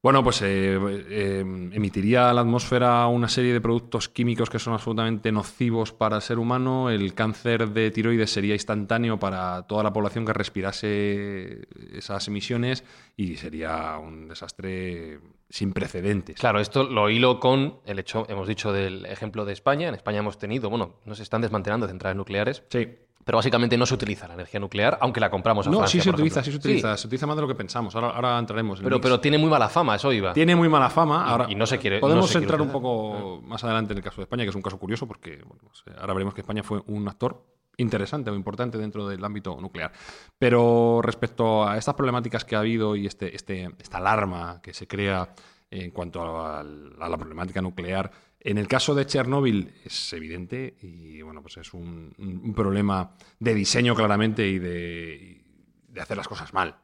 Bueno, 0.03 0.23
pues 0.23 0.43
eh, 0.43 0.77
eh, 1.09 1.39
emitiría 1.39 2.29
a 2.29 2.33
la 2.33 2.41
atmósfera 2.41 3.07
una 3.07 3.27
serie 3.27 3.51
de 3.51 3.59
productos 3.59 4.07
químicos 4.07 4.47
que 4.47 4.59
son 4.59 4.73
absolutamente 4.73 5.31
nocivos 5.31 5.91
para 5.91 6.17
el 6.17 6.21
ser 6.21 6.37
humano. 6.37 6.91
El 6.91 7.15
cáncer 7.15 7.69
de 7.69 7.89
tiroides 7.89 8.29
sería 8.29 8.53
instantáneo 8.53 9.17
para 9.17 9.63
toda 9.63 9.81
la 9.81 9.91
población 9.91 10.23
que 10.23 10.33
respirase 10.33 11.67
esas 11.91 12.27
emisiones 12.27 12.83
y 13.15 13.37
sería 13.37 13.97
un 13.97 14.27
desastre 14.27 15.19
sin 15.49 15.73
precedentes. 15.73 16.39
Claro, 16.39 16.59
esto 16.59 16.83
lo 16.83 17.09
hilo 17.09 17.39
con 17.39 17.79
el 17.85 17.97
hecho, 17.97 18.27
hemos 18.29 18.47
dicho 18.47 18.71
del 18.71 19.03
ejemplo 19.07 19.45
de 19.45 19.53
España. 19.53 19.87
En 19.87 19.95
España 19.95 20.19
hemos 20.19 20.37
tenido, 20.37 20.69
bueno, 20.69 20.97
no 21.05 21.15
se 21.15 21.23
están 21.23 21.41
desmantelando 21.41 21.87
centrales 21.87 22.17
nucleares. 22.17 22.63
Sí 22.69 22.87
pero 23.27 23.39
básicamente 23.39 23.77
no 23.77 23.85
se 23.85 23.93
utiliza 23.93 24.25
la 24.25 24.35
energía 24.35 24.57
nuclear, 24.57 24.97
aunque 25.01 25.19
la 25.19 25.29
compramos 25.29 25.67
a 25.67 25.69
no, 25.69 25.79
Francia. 25.79 25.97
No, 25.97 26.01
sí 26.01 26.09
se 26.09 26.15
utiliza, 26.15 26.41
sí 26.41 26.49
se 26.49 26.57
utiliza. 26.57 26.95
Se 26.95 27.07
utiliza 27.07 27.27
más 27.27 27.35
de 27.35 27.41
lo 27.41 27.47
que 27.49 27.55
pensamos. 27.55 27.93
Ahora, 27.93 28.11
ahora 28.11 28.39
entraremos. 28.39 28.79
En 28.79 28.85
pero, 28.85 29.01
pero 29.01 29.19
tiene 29.19 29.37
muy 29.37 29.49
mala 29.49 29.67
fama, 29.67 29.95
eso 29.95 30.13
iba. 30.13 30.31
Tiene 30.31 30.55
muy 30.55 30.69
mala 30.69 30.89
fama. 30.89 31.25
Ahora, 31.25 31.45
y, 31.49 31.55
no 31.55 31.65
se 31.65 31.77
quiere. 31.77 31.99
Podemos 31.99 32.33
entrar 32.33 32.61
un 32.61 32.69
poco 32.69 33.41
más 33.43 33.61
adelante 33.65 33.91
en 33.91 33.97
el 33.97 34.03
caso 34.05 34.21
de 34.21 34.23
España, 34.23 34.45
que 34.45 34.49
es 34.51 34.55
un 34.55 34.61
caso 34.61 34.79
curioso, 34.79 35.05
porque 35.09 35.33
eh, 35.33 35.91
ahora 35.99 36.13
veremos 36.13 36.33
que 36.33 36.39
España 36.39 36.63
fue 36.63 36.81
un 36.87 37.05
actor 37.09 37.43
interesante 37.75 38.31
o 38.31 38.33
importante 38.33 38.77
dentro 38.77 39.05
del 39.09 39.21
ámbito 39.25 39.59
nuclear. 39.59 39.91
Pero 40.39 41.01
respecto 41.03 41.67
a 41.67 41.77
estas 41.77 41.95
problemáticas 41.95 42.45
que 42.45 42.55
ha 42.55 42.59
habido 42.59 42.95
y 42.95 43.07
este, 43.07 43.35
este, 43.35 43.71
esta 43.77 43.97
alarma 43.97 44.61
que 44.63 44.73
se 44.73 44.87
crea 44.87 45.33
en 45.69 45.91
cuanto 45.91 46.45
a 46.45 46.63
la 46.63 47.17
problemática 47.17 47.61
nuclear, 47.61 48.09
en 48.47 48.57
el 48.57 48.69
caso 48.69 48.95
de 48.95 49.05
Chernóbil 49.05 49.73
es 49.83 50.13
evidente 50.13 50.77
y 50.81 51.21
bueno, 51.21 51.41
pues 51.41 51.57
es 51.57 51.73
un, 51.73 52.53
problema 52.55 53.11
de 53.39 53.53
diseño 53.53 53.93
claramente 53.93 54.47
y 54.47 54.57
de, 54.57 55.43
hacer 55.99 56.15
las 56.15 56.29
cosas 56.29 56.53
mal. 56.53 56.77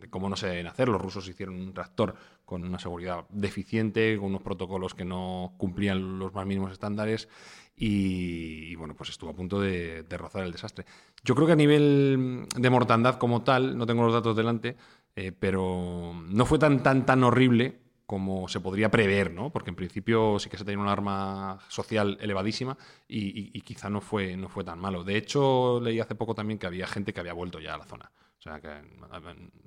De 0.00 0.08
cómo 0.08 0.28
no 0.28 0.36
se 0.36 0.46
deben 0.46 0.68
hacer. 0.68 0.88
Los 0.88 1.02
rusos 1.02 1.28
hicieron 1.28 1.56
un 1.56 1.74
reactor 1.74 2.14
con 2.44 2.62
una 2.62 2.78
seguridad 2.78 3.24
deficiente, 3.30 4.16
con 4.16 4.26
unos 4.26 4.42
protocolos 4.42 4.94
que 4.94 5.04
no 5.04 5.54
cumplían 5.58 6.20
los 6.20 6.32
más 6.34 6.46
mínimos 6.46 6.70
estándares 6.70 7.28
y, 7.74 8.76
bueno, 8.76 8.94
pues 8.94 9.10
estuvo 9.10 9.30
a 9.30 9.34
punto 9.34 9.60
de, 9.60 10.06
rozar 10.08 10.44
el 10.44 10.52
desastre. 10.52 10.84
Yo 11.24 11.34
creo 11.34 11.48
que 11.48 11.54
a 11.54 11.56
nivel 11.56 12.46
de 12.56 12.70
mortandad 12.70 13.18
como 13.18 13.42
tal, 13.42 13.76
no 13.76 13.86
tengo 13.86 14.04
los 14.04 14.14
datos 14.14 14.36
delante, 14.36 14.76
eh, 15.16 15.32
pero 15.32 16.14
no 16.28 16.46
fue 16.46 16.60
tan, 16.60 16.84
tan, 16.84 17.04
tan 17.06 17.24
horrible 17.24 17.87
como 18.08 18.48
se 18.48 18.60
podría 18.60 18.90
prever, 18.90 19.30
¿no? 19.30 19.50
Porque 19.50 19.68
en 19.68 19.76
principio 19.76 20.38
sí 20.38 20.48
que 20.48 20.56
se 20.56 20.64
tenía 20.64 20.78
una 20.78 20.92
alarma 20.92 21.58
social 21.68 22.16
elevadísima 22.22 22.74
y, 23.06 23.60
quizá 23.60 23.90
no 23.90 24.00
fue, 24.00 24.34
no 24.34 24.48
fue 24.48 24.64
tan 24.64 24.78
malo. 24.78 25.04
De 25.04 25.18
hecho, 25.18 25.78
leí 25.78 26.00
hace 26.00 26.14
poco 26.14 26.34
también 26.34 26.58
que 26.58 26.66
había 26.66 26.86
gente 26.86 27.12
que 27.12 27.20
había 27.20 27.34
vuelto 27.34 27.60
ya 27.60 27.74
a 27.74 27.76
la 27.76 27.84
zona. 27.84 28.10
O 28.38 28.40
sea, 28.40 28.62
que 28.62 28.80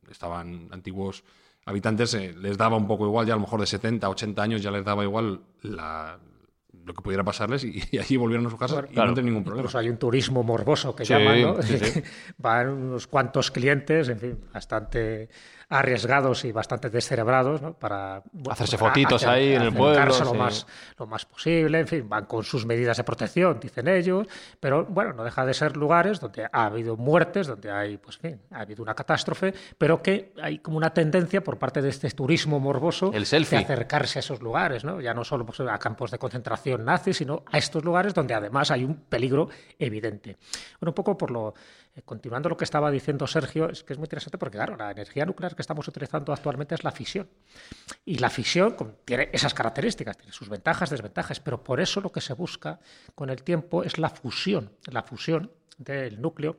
estaban 0.09 0.69
antiguos 0.71 1.23
habitantes, 1.65 2.15
eh, 2.15 2.33
les 2.35 2.57
daba 2.57 2.77
un 2.77 2.87
poco 2.87 3.05
igual, 3.05 3.27
ya 3.27 3.33
a 3.33 3.37
lo 3.37 3.41
mejor 3.41 3.59
de 3.59 3.67
70, 3.67 4.09
80 4.09 4.41
años 4.41 4.63
ya 4.63 4.71
les 4.71 4.83
daba 4.83 5.03
igual 5.03 5.41
la, 5.61 6.17
lo 6.83 6.93
que 6.95 7.01
pudiera 7.03 7.23
pasarles 7.23 7.63
y, 7.63 7.79
allí 7.99 8.17
volvieron 8.17 8.47
a 8.47 8.49
su 8.49 8.57
casa 8.57 8.87
y 8.89 8.95
no 8.95 9.13
tienen 9.13 9.25
ningún 9.25 9.43
problema. 9.43 9.61
Incluso 9.61 9.77
hay 9.77 9.89
un 9.89 9.97
turismo 9.97 10.41
morboso 10.41 10.95
que 10.95 11.05
llaman, 11.05 11.41
¿no? 11.43 11.55
Van 12.39 12.69
unos 12.69 13.05
cuantos 13.05 13.51
clientes, 13.51 14.09
en 14.09 14.19
fin, 14.19 14.39
bastante 14.51 15.29
arriesgados 15.71 16.43
y 16.43 16.51
bastante 16.51 16.89
descerebrados 16.89 17.61
¿no? 17.61 17.73
para 17.73 18.21
hacerse 18.49 18.77
fotitos 18.77 19.23
ahí 19.23 19.53
en 19.53 19.61
el 19.61 19.73
pueblo 19.73 20.19
lo 20.25 20.33
más 20.33 20.67
lo 20.99 21.07
más 21.07 21.25
posible 21.25 21.79
en 21.79 21.87
fin 21.87 22.09
van 22.09 22.25
con 22.25 22.43
sus 22.43 22.65
medidas 22.65 22.97
de 22.97 23.05
protección 23.05 23.57
dicen 23.59 23.87
ellos 23.87 24.27
pero 24.59 24.85
bueno 24.85 25.13
no 25.13 25.23
deja 25.23 25.45
de 25.45 25.53
ser 25.53 25.77
lugares 25.77 26.19
donde 26.19 26.45
ha 26.51 26.65
habido 26.65 26.97
muertes 26.97 27.47
donde 27.47 27.71
hay 27.71 27.97
pues 27.97 28.17
fin 28.17 28.41
ha 28.51 28.59
habido 28.61 28.83
una 28.83 28.93
catástrofe 28.93 29.53
pero 29.77 30.01
que 30.01 30.33
hay 30.41 30.59
como 30.59 30.75
una 30.75 30.93
tendencia 30.93 31.41
por 31.41 31.57
parte 31.57 31.81
de 31.81 31.89
este 31.89 32.09
turismo 32.11 32.59
morboso 32.59 33.11
el 33.13 33.25
selfie. 33.25 33.59
de 33.59 33.63
acercarse 33.63 34.19
a 34.19 34.21
esos 34.21 34.41
lugares 34.41 34.83
no 34.83 34.99
ya 34.99 35.13
no 35.13 35.23
solo 35.23 35.45
pues, 35.45 35.61
a 35.61 35.77
campos 35.77 36.11
de 36.11 36.17
concentración 36.17 36.83
nazis 36.83 37.15
sino 37.15 37.43
a 37.49 37.57
estos 37.57 37.85
lugares 37.85 38.13
donde 38.13 38.33
además 38.33 38.71
hay 38.71 38.83
un 38.83 38.95
peligro 38.95 39.47
evidente 39.79 40.35
bueno 40.81 40.91
un 40.91 40.95
poco 40.95 41.17
por 41.17 41.31
lo 41.31 41.53
continuando 42.05 42.49
lo 42.49 42.57
que 42.57 42.63
estaba 42.63 42.89
diciendo 42.89 43.27
Sergio, 43.27 43.69
es 43.69 43.83
que 43.83 43.93
es 43.93 43.99
muy 43.99 44.05
interesante 44.05 44.37
porque, 44.37 44.57
claro, 44.57 44.77
la 44.77 44.91
energía 44.91 45.25
nuclear 45.25 45.55
que 45.55 45.61
estamos 45.61 45.87
utilizando 45.87 46.31
actualmente 46.31 46.75
es 46.75 46.83
la 46.83 46.91
fisión. 46.91 47.29
Y 48.05 48.17
la 48.17 48.29
fisión 48.29 48.75
tiene 49.03 49.29
esas 49.33 49.53
características, 49.53 50.17
tiene 50.17 50.31
sus 50.31 50.49
ventajas, 50.49 50.89
desventajas, 50.89 51.39
pero 51.39 51.63
por 51.63 51.81
eso 51.81 51.99
lo 51.99 52.11
que 52.11 52.21
se 52.21 52.33
busca 52.33 52.79
con 53.13 53.29
el 53.29 53.43
tiempo 53.43 53.83
es 53.83 53.97
la 53.97 54.09
fusión, 54.09 54.71
la 54.85 55.03
fusión 55.03 55.51
del 55.77 56.21
núcleo, 56.21 56.57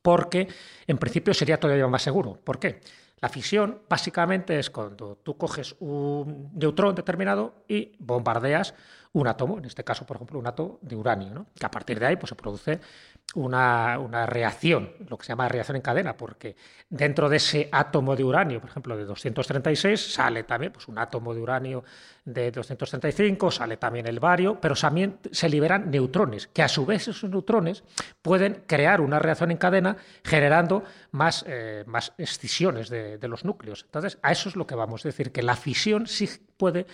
porque 0.00 0.48
en 0.86 0.98
principio 0.98 1.34
sería 1.34 1.60
todavía 1.60 1.86
más 1.86 2.02
seguro. 2.02 2.40
¿Por 2.42 2.58
qué? 2.58 2.80
La 3.20 3.28
fisión 3.28 3.82
básicamente 3.88 4.58
es 4.58 4.70
cuando 4.70 5.16
tú 5.16 5.38
coges 5.38 5.76
un 5.80 6.50
neutrón 6.54 6.94
determinado 6.94 7.64
y 7.68 7.92
bombardeas 7.98 8.74
un 9.14 9.28
átomo, 9.28 9.58
en 9.58 9.64
este 9.64 9.84
caso, 9.84 10.04
por 10.04 10.16
ejemplo, 10.16 10.38
un 10.38 10.46
átomo 10.46 10.78
de 10.82 10.96
uranio, 10.96 11.46
que 11.58 11.64
a 11.64 11.70
partir 11.70 11.98
de 12.00 12.06
ahí 12.06 12.16
pues, 12.16 12.28
se 12.28 12.34
produce 12.34 12.80
una, 13.34 14.26
reacción, 14.26 14.92
lo 15.08 15.18
que 15.18 15.24
se 15.24 15.32
llama 15.32 15.48
reacción 15.48 15.76
en 15.76 15.82
cadena, 15.82 16.16
porque 16.16 16.56
dentro 16.88 17.28
de 17.28 17.38
ese 17.38 17.68
átomo 17.72 18.14
de 18.14 18.22
uranio, 18.22 18.60
por 18.60 18.70
ejemplo, 18.70 18.96
de 18.96 19.04
236, 19.04 20.14
sale 20.14 20.44
también 20.44 20.72
pues, 20.72 20.86
un 20.88 20.98
átomo 20.98 21.34
de 21.34 21.40
uranio 21.40 21.84
de 22.24 22.50
235, 22.50 23.50
sale 23.50 23.76
también 23.76 24.06
el 24.06 24.20
bario, 24.20 24.60
pero 24.60 24.74
también 24.74 25.18
se 25.32 25.48
liberan 25.48 25.90
neutrones, 25.90 26.46
que 26.46 26.62
a 26.62 26.68
su 26.68 26.86
vez 26.86 27.08
esos 27.08 27.28
neutrones 27.28 27.82
pueden 28.22 28.62
crear 28.66 29.00
una 29.00 29.18
reacción 29.18 29.50
en 29.50 29.56
cadena 29.56 29.96
generando 30.22 30.84
más, 31.10 31.44
eh, 31.48 31.82
más 31.86 32.12
escisiones 32.18 32.88
de, 32.88 33.18
de 33.18 33.28
los 33.28 33.44
núcleos. 33.44 33.82
Entonces, 33.84 34.18
a 34.22 34.30
eso 34.30 34.48
es 34.48 34.56
lo 34.56 34.66
que 34.66 34.76
vamos 34.76 35.04
a 35.04 35.08
decir, 35.08 35.32
que 35.32 35.42
la 35.42 35.56
fisión 35.56 36.06
sí 36.06 36.28
puede 36.56 36.86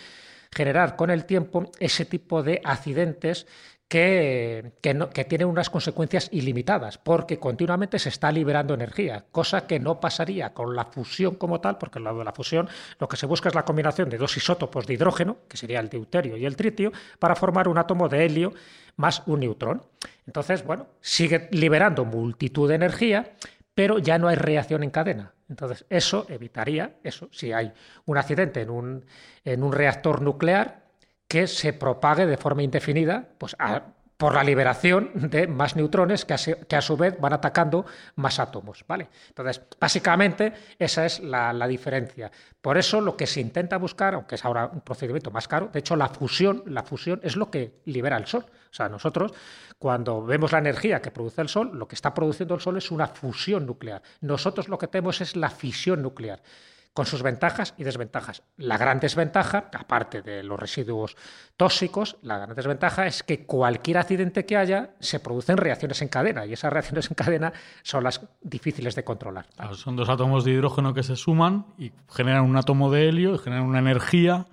generar 0.52 0.96
con 0.96 1.10
el 1.10 1.26
tiempo 1.26 1.70
ese 1.78 2.04
tipo 2.04 2.42
de 2.42 2.60
accidentes 2.64 3.46
que, 3.90 4.74
que, 4.80 5.24
tienen 5.24 5.48
unas 5.48 5.68
consecuencias 5.68 6.28
ilimitadas, 6.30 6.96
porque 6.96 7.40
continuamente 7.40 7.98
se 7.98 8.08
está 8.08 8.30
liberando 8.30 8.72
energía, 8.72 9.24
cosa 9.32 9.66
que 9.66 9.80
no 9.80 9.98
pasaría 9.98 10.54
con 10.54 10.76
la 10.76 10.84
fusión 10.84 11.34
como 11.34 11.60
tal, 11.60 11.76
porque 11.76 11.98
en 11.98 12.04
lado 12.04 12.20
de 12.20 12.24
la 12.24 12.32
fusión 12.32 12.68
lo 13.00 13.08
que 13.08 13.16
se 13.16 13.26
busca 13.26 13.48
es 13.48 13.56
la 13.56 13.64
combinación 13.64 14.08
de 14.08 14.16
dos 14.16 14.36
isótopos 14.36 14.86
de 14.86 14.94
hidrógeno, 14.94 15.38
que 15.48 15.56
sería 15.56 15.80
el 15.80 15.88
deuterio 15.88 16.36
y 16.36 16.46
el 16.46 16.54
tritio, 16.54 16.92
para 17.18 17.34
formar 17.34 17.66
un 17.66 17.78
átomo 17.78 18.08
de 18.08 18.24
helio 18.24 18.54
más 18.94 19.24
un 19.26 19.40
neutrón. 19.40 19.82
Entonces, 20.24 20.64
bueno, 20.64 20.86
sigue 21.00 21.48
liberando 21.50 22.04
multitud 22.04 22.68
de 22.68 22.76
energía, 22.76 23.32
pero 23.74 23.98
ya 23.98 24.18
no 24.18 24.28
hay 24.28 24.36
reacción 24.36 24.84
en 24.84 24.90
cadena. 24.90 25.34
Entonces, 25.48 25.84
eso 25.90 26.26
evitaría 26.28 26.94
eso, 27.02 27.28
si 27.32 27.52
hay 27.52 27.72
un 28.04 28.18
accidente 28.18 28.60
en 28.60 28.70
un, 28.70 29.04
en 29.44 29.64
un 29.64 29.72
reactor 29.72 30.22
nuclear 30.22 30.79
que 31.30 31.46
se 31.46 31.72
propague 31.72 32.26
de 32.26 32.36
forma 32.36 32.64
indefinida, 32.64 33.24
pues 33.38 33.54
por 34.16 34.34
la 34.34 34.42
liberación 34.42 35.12
de 35.14 35.46
más 35.46 35.76
neutrones 35.76 36.24
que 36.24 36.34
a, 36.34 36.80
su 36.82 36.96
vez 36.96 37.20
van 37.20 37.32
atacando 37.32 37.86
más 38.16 38.40
átomos. 38.40 38.84
¿vale? 38.88 39.08
Entonces, 39.28 39.62
básicamente 39.78 40.52
esa 40.76 41.06
es 41.06 41.20
la, 41.20 41.52
la, 41.52 41.68
diferencia. 41.68 42.32
Por 42.60 42.76
eso 42.78 43.00
lo 43.00 43.16
que 43.16 43.28
se 43.28 43.40
intenta 43.40 43.76
buscar, 43.78 44.14
aunque 44.14 44.34
es 44.34 44.44
ahora 44.44 44.66
un 44.66 44.80
procedimiento 44.80 45.30
más 45.30 45.46
caro, 45.46 45.70
de 45.72 45.78
hecho 45.78 45.94
la 45.94 46.08
fusión, 46.08 46.64
la 46.66 46.82
fusión 46.82 47.20
es 47.22 47.36
lo 47.36 47.48
que 47.48 47.74
libera 47.84 48.16
el 48.16 48.26
Sol. 48.26 48.44
O 48.44 48.74
sea, 48.74 48.88
nosotros 48.88 49.32
cuando 49.78 50.24
vemos 50.24 50.50
la 50.50 50.58
energía 50.58 51.00
que 51.00 51.12
produce 51.12 51.42
el 51.42 51.48
Sol, 51.48 51.70
lo 51.78 51.86
que 51.86 51.94
está 51.94 52.12
produciendo 52.12 52.56
el 52.56 52.60
Sol 52.60 52.76
es 52.76 52.90
una 52.90 53.06
fusión 53.06 53.66
nuclear. 53.66 54.02
Nosotros 54.20 54.68
lo 54.68 54.78
que 54.78 54.88
tenemos 54.88 55.20
es 55.20 55.36
la 55.36 55.48
fisión 55.48 56.02
nuclear 56.02 56.42
con 57.00 57.06
sus 57.06 57.22
ventajas 57.22 57.72
y 57.78 57.84
desventajas. 57.84 58.42
La 58.58 58.76
gran 58.76 59.00
desventaja, 59.00 59.70
aparte 59.72 60.20
de 60.20 60.42
los 60.42 60.60
residuos 60.60 61.16
tóxicos, 61.56 62.18
la 62.20 62.36
gran 62.36 62.54
desventaja 62.54 63.06
es 63.06 63.22
que 63.22 63.46
cualquier 63.46 63.96
accidente 63.96 64.44
que 64.44 64.58
haya 64.58 64.90
se 65.00 65.18
producen 65.18 65.56
reacciones 65.56 66.02
en 66.02 66.08
cadena 66.08 66.44
y 66.44 66.52
esas 66.52 66.70
reacciones 66.70 67.10
en 67.10 67.14
cadena 67.14 67.54
son 67.82 68.04
las 68.04 68.20
difíciles 68.42 68.94
de 68.96 69.02
controlar. 69.02 69.46
son 69.72 69.96
dos 69.96 70.10
átomos 70.10 70.44
de 70.44 70.50
hidrógeno 70.50 70.92
que 70.92 71.02
se 71.02 71.16
suman 71.16 71.64
y 71.78 71.90
generan 72.10 72.44
un 72.44 72.58
átomo 72.58 72.90
de 72.90 73.08
helio 73.08 73.34
y 73.34 73.38
generan 73.38 73.64
una 73.64 73.78
energía 73.78 74.44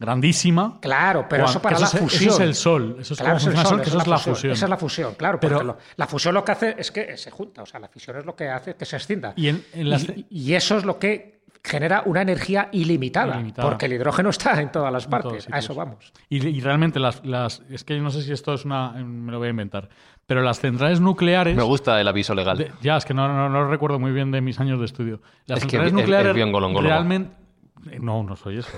grandísima. 0.00 0.78
Claro, 0.80 1.26
pero 1.28 1.44
eso 1.44 1.60
para 1.60 1.78
la 1.78 1.86
fusión. 1.86 2.32
Eso 2.32 2.42
es 2.42 2.48
el 2.48 2.54
sol. 2.54 2.96
Eso 2.98 3.12
es, 3.12 3.20
el 3.20 3.26
sol, 3.26 3.80
eso 3.82 3.98
es 3.98 4.06
la 4.06 4.18
fusión. 4.18 4.52
Esa 4.54 4.64
es 4.64 4.70
la 4.70 4.78
fusión, 4.78 5.14
claro. 5.16 5.38
Pero 5.38 5.76
la 5.96 6.06
fusión 6.06 6.32
lo 6.32 6.42
que 6.42 6.52
hace 6.52 6.74
es 6.78 6.90
que 6.90 7.18
se 7.18 7.30
junta. 7.30 7.62
O 7.62 7.66
sea, 7.66 7.78
la 7.78 7.88
fusión 7.88 8.16
es 8.16 8.24
lo 8.24 8.34
que 8.34 8.48
hace 8.48 8.74
que 8.74 8.86
se 8.86 8.96
extienda. 8.96 9.34
Y, 9.36 9.50
y 10.30 10.54
eso 10.54 10.78
es 10.78 10.84
lo 10.84 10.98
que 10.98 11.39
genera 11.62 12.02
una 12.06 12.22
energía 12.22 12.68
ilimitada, 12.72 13.42
porque 13.60 13.86
el 13.86 13.94
hidrógeno 13.94 14.30
está 14.30 14.60
en 14.60 14.72
todas 14.72 14.92
las 14.92 15.06
partes. 15.06 15.48
a 15.50 15.58
eso 15.58 15.74
vamos. 15.74 16.12
Y, 16.28 16.60
realmente 16.60 16.98
las, 17.00 17.24
las, 17.24 17.62
Es 17.70 17.84
que 17.84 17.96
yo 17.96 18.02
no 18.02 18.10
sé 18.10 18.22
si 18.22 18.32
esto 18.32 18.54
es 18.54 18.64
una. 18.64 18.92
Me 18.92 19.32
lo 19.32 19.38
voy 19.38 19.48
a 19.48 19.50
inventar. 19.50 19.88
Pero 20.26 20.42
las 20.42 20.60
centrales 20.60 21.00
nucleares. 21.00 21.56
Me 21.56 21.62
gusta 21.62 22.00
el 22.00 22.08
aviso 22.08 22.34
legal. 22.34 22.72
ya, 22.80 22.96
es 22.96 23.04
que 23.04 23.14
no, 23.14 23.28
no, 23.28 23.48
lo 23.48 23.68
recuerdo 23.68 23.98
muy 23.98 24.12
bien 24.12 24.30
de 24.30 24.40
mis 24.40 24.60
años 24.60 24.78
de 24.78 24.86
estudio. 24.86 25.20
Las 25.46 25.60
centrales 25.60 25.92
nucleares. 25.92 26.34
realmente. 26.34 27.40
No, 28.00 28.22
no 28.22 28.36
soy 28.36 28.58
eso. 28.58 28.70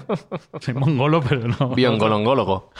soy 0.60 0.74
mongolo, 0.74 1.20
pero 1.20 1.48
no. 1.48 1.70
Biongolongólogo. 1.74 2.70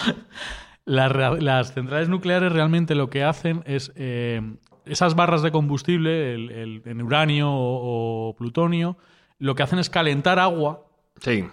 Las, 0.85 1.13
las, 1.43 1.75
centrales 1.75 2.09
nucleares 2.09 2.53
realmente 2.53 2.95
lo 2.95 3.11
que 3.11 3.25
hacen 3.25 3.63
es 3.67 3.93
eh, 3.97 4.41
esas 4.87 5.15
barras 5.15 5.43
de 5.43 5.51
combustible, 5.51 6.35
el, 6.35 6.83
el, 6.85 7.03
uranio 7.03 7.49
o, 7.51 8.35
plutonio, 8.39 8.97
lo 9.39 9.55
que 9.55 9.63
hacen 9.63 9.79
es 9.79 9.91
calentar 9.91 10.39
agua 10.39 10.87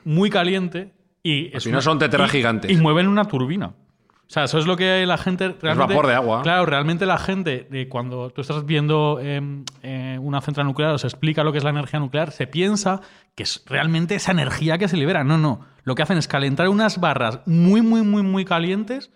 muy 0.04 0.30
caliente 0.30 0.94
y... 1.22 1.52
Si 1.60 1.72
no 1.72 1.82
son 1.82 2.00
teteras 2.00 2.32
gigantes. 2.32 2.72
Y 2.72 2.78
mueven 2.78 3.08
una 3.08 3.26
turbina. 3.26 3.68
O 3.68 4.34
sea, 4.34 4.46
eso 4.46 4.58
es 4.58 4.66
lo 4.66 4.76
que 4.76 5.06
la 5.06 5.18
gente... 5.18 5.56
Realmente, 5.62 5.94
es 5.94 5.98
vapor 5.98 6.08
de 6.08 6.16
agua. 6.16 6.42
Claro, 6.42 6.66
realmente 6.66 7.06
la 7.06 7.18
gente, 7.18 7.68
cuando 7.90 8.30
tú 8.32 8.42
estás 8.42 8.66
viendo 8.66 9.20
em, 9.22 9.64
eh, 9.84 10.18
una 10.22 10.42
central 10.42 10.66
nuclear 10.66 10.92
o 10.94 10.98
se 10.98 11.08
explica 11.08 11.44
lo 11.44 11.52
que 11.52 11.60
es 11.60 11.64
la 11.64 11.70
energía 11.70 12.00
nuclear, 12.00 12.32
se 12.32 12.48
piensa 12.48 13.02
que 13.36 13.44
es 13.44 13.64
realmente 13.68 14.16
esa 14.16 14.32
energía 14.32 14.78
que 14.78 14.88
se 14.88 14.98
libera. 14.98 15.24
No, 15.24 15.38
no. 15.38 15.62
Lo 15.84 15.96
que 15.96 16.04
hacen 16.04 16.18
es 16.18 16.28
calentar 16.28 16.68
unas 16.70 17.00
barras 17.00 17.42
muy, 17.46 17.82
muy, 17.82 18.02
muy, 18.02 18.24
muy 18.24 18.46
calientes 18.46 19.12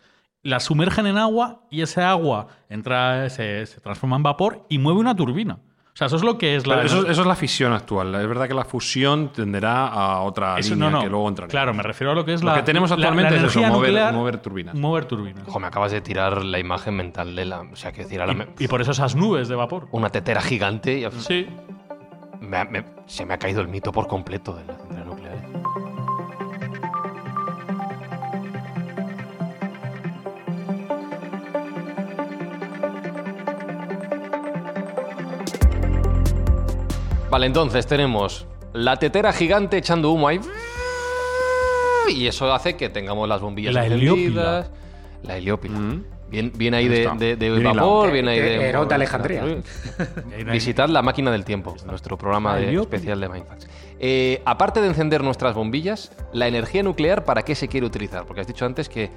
la 0.47 0.62
sumergen 0.62 1.08
en 1.08 1.17
agua 1.17 1.67
y 1.69 1.82
ese 1.82 2.01
agua 2.01 2.47
entra, 2.69 3.30
se, 3.30 3.65
transforma 3.84 4.15
en 4.15 4.23
vapor 4.23 4.65
y 4.69 4.77
mueve 4.77 4.99
una 4.99 5.13
turbina. 5.13 5.60
O 5.98 6.00
sea, 6.00 6.06
eso 6.06 6.18
es 6.18 6.22
lo 6.22 6.38
que 6.38 6.56
es 6.56 6.68
la. 6.68 6.84
Eso, 6.84 7.10
es 7.10 7.18
la 7.18 7.36
fisión 7.36 7.74
actual. 7.74 8.14
Es 8.14 8.28
verdad 8.28 8.48
que 8.48 8.54
la 8.54 8.66
fusión 8.66 9.32
tenderá 9.32 9.88
a 9.88 10.22
otra 10.22 10.60
línea 10.60 11.00
que 11.00 11.10
luego 11.10 11.28
entrará. 11.28 11.50
Claro, 11.50 11.74
me 11.74 11.82
refiero 11.82 12.12
a 12.12 12.14
lo 12.14 12.24
que 12.24 12.36
es 12.36 12.44
la. 12.44 12.52
Lo 12.52 12.58
que 12.58 12.66
tenemos 12.66 12.92
actualmente 12.92 13.36
es 13.36 13.42
eso, 13.42 13.60
mover, 13.64 14.38
turbinas. 14.38 14.76
Mover 14.76 15.06
turbinas. 15.06 15.48
Ojo, 15.48 15.60
me 15.60 15.66
acabas 15.66 15.92
de 15.92 16.02
tirar 16.02 16.46
la 16.46 16.60
imagen 16.60 16.96
mental 16.96 17.36
de 17.36 17.46
la. 17.46 17.62
O 17.62 17.76
sea, 17.76 17.92
que 17.94 18.04
decir, 18.04 18.22
y, 18.60 18.68
por 18.68 18.80
eso 18.80 18.92
esas 18.92 19.16
nubes 19.16 19.48
de 19.48 19.56
vapor. 19.56 19.88
Una 19.90 20.12
tetera 20.12 20.40
gigante. 20.40 21.00
Y... 21.00 21.08
Sí. 21.20 21.48
se 23.08 23.26
me 23.26 23.34
ha 23.34 23.40
caído 23.40 23.62
el 23.62 23.68
mito 23.68 23.92
por 23.92 24.06
completo 24.06 24.54
de 24.54 24.66
la 24.66 24.78
Vale, 37.30 37.46
entonces 37.46 37.86
tenemos 37.86 38.46
la 38.74 38.96
tetera 38.96 39.34
gigante 39.34 39.78
echando 39.78 40.12
humo 40.12 40.28
ahí. 40.28 40.40
Y 42.08 42.28
eso 42.28 42.54
hace 42.54 42.78
que 42.78 42.90
tengamos 42.90 43.28
las 43.28 43.42
bombillas 43.42 43.74
la 43.74 43.86
encendidas. 43.86 44.70
La 45.24 45.38
heliópila. 45.38 45.78
Mm. 45.78 46.04
Bien, 46.30 46.74
ahí 46.74 46.90
de, 46.90 47.06
vapor, 47.63 48.12
bien 48.12 48.28
ahí 48.28 48.40
de... 48.40 48.58
de 48.60 48.96
Alejandría. 48.96 49.44
Visitad 50.52 50.90
la 50.90 51.02
máquina 51.02 51.32
del 51.32 51.46
tiempo, 51.46 51.76
nuestro 51.86 52.18
programa 52.18 52.60
especial 52.60 53.22
de 53.22 53.30
Mindfax. 53.30 53.68
Eh, 54.00 54.42
aparte 54.46 54.82
de 54.82 54.88
encender 54.88 55.24
nuestras 55.24 55.56
bombillas, 55.56 56.12
la 56.34 56.48
energía 56.48 56.84
nuclear, 56.84 57.24
¿para 57.24 57.44
qué 57.44 57.56
se 57.56 57.70
quiere 57.70 57.86
utilizar? 57.86 58.26
Porque 58.26 58.42
has 58.42 58.48
dicho 58.48 58.66
antes 58.66 58.90
que 58.90 59.10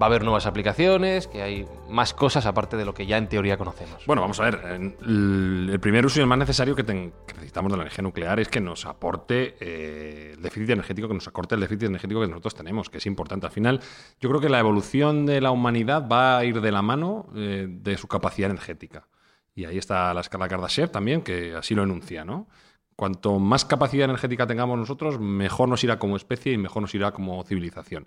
va 0.00 0.06
a 0.06 0.08
haber 0.08 0.24
nuevas 0.24 0.46
aplicaciones, 0.46 1.26
que 1.26 1.42
hay 1.42 1.66
más 1.88 2.14
cosas 2.14 2.46
aparte 2.46 2.76
de 2.76 2.84
lo 2.84 2.94
que 2.94 3.06
ya 3.06 3.18
en 3.18 3.28
teoría 3.28 3.56
conocemos. 3.56 4.06
Bueno, 4.06 4.22
vamos 4.22 4.40
a 4.40 4.44
ver. 4.44 4.60
El 5.02 5.78
primer 5.80 6.06
uso 6.06 6.20
y 6.20 6.22
el 6.22 6.26
más 6.26 6.38
necesario 6.38 6.74
que, 6.74 6.82
necesitamos 6.82 7.70
de 7.70 7.76
la 7.76 7.82
energía 7.84 8.02
nuclear 8.02 8.40
es 8.40 8.48
que 8.48 8.60
nos 8.60 8.86
aporte 8.86 9.56
eh, 9.60 10.32
el 10.34 10.42
déficit 10.42 10.70
energético, 10.70 11.08
que 11.08 11.14
nos 11.14 11.28
acorte 11.28 11.54
el 11.54 11.60
déficit 11.60 11.84
energético 11.84 12.20
que 12.20 12.28
nosotros 12.28 12.54
tenemos, 12.54 12.88
que 12.88 12.98
es 12.98 13.06
importante. 13.06 13.46
Al 13.46 13.52
final, 13.52 13.80
yo 14.20 14.28
creo 14.30 14.40
que 14.40 14.48
la 14.48 14.60
evolución 14.60 15.26
de 15.26 15.40
la 15.40 15.50
humanidad 15.50 16.08
va 16.08 16.38
a 16.38 16.44
ir 16.44 16.60
de 16.60 16.72
la 16.72 16.80
mano 16.80 17.26
eh, 17.34 17.66
de 17.68 17.96
su 17.98 18.08
capacidad 18.08 18.50
energética. 18.50 19.06
Y 19.54 19.66
ahí 19.66 19.76
está 19.76 20.14
la 20.14 20.22
escala 20.22 20.48
Kardashev 20.48 20.90
también, 20.90 21.22
que 21.22 21.54
así 21.54 21.74
lo 21.74 21.82
enuncia, 21.82 22.24
¿no? 22.24 22.48
Cuanto 22.96 23.38
más 23.38 23.64
capacidad 23.64 24.04
energética 24.04 24.46
tengamos 24.46 24.78
nosotros, 24.78 25.18
mejor 25.18 25.68
nos 25.68 25.82
irá 25.84 25.98
como 25.98 26.16
especie 26.16 26.52
y 26.52 26.58
mejor 26.58 26.82
nos 26.82 26.94
irá 26.94 27.12
como 27.12 27.42
civilización. 27.44 28.06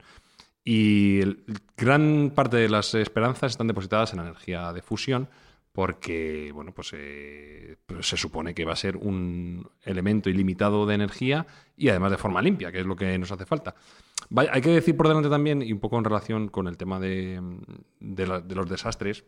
Y 0.65 1.19
gran 1.75 2.31
parte 2.33 2.57
de 2.57 2.69
las 2.69 2.93
esperanzas 2.95 3.51
están 3.51 3.67
depositadas 3.67 4.13
en 4.13 4.17
la 4.17 4.23
energía 4.23 4.71
de 4.71 4.81
fusión 4.81 5.27
porque 5.73 6.51
bueno, 6.53 6.71
pues, 6.71 6.91
eh, 6.93 7.75
pues, 7.85 8.07
se 8.07 8.15
supone 8.15 8.53
que 8.53 8.63
va 8.63 8.73
a 8.73 8.77
ser 8.77 8.95
un 8.95 9.67
elemento 9.81 10.29
ilimitado 10.29 10.85
de 10.85 10.95
energía 10.95 11.45
y 11.75 11.89
además 11.89 12.11
de 12.11 12.17
forma 12.17 12.41
limpia, 12.41 12.71
que 12.71 12.79
es 12.79 12.85
lo 12.85 12.95
que 12.95 13.17
nos 13.17 13.31
hace 13.31 13.45
falta. 13.45 13.75
hay 14.35 14.61
que 14.61 14.69
decir 14.69 14.95
por 14.95 15.07
delante 15.07 15.29
también, 15.29 15.63
y 15.63 15.73
un 15.73 15.79
poco 15.79 15.97
en 15.97 16.03
relación 16.03 16.47
con 16.47 16.67
el 16.67 16.77
tema 16.77 16.99
de, 16.99 17.41
los 17.99 18.69
desastres, 18.69 19.25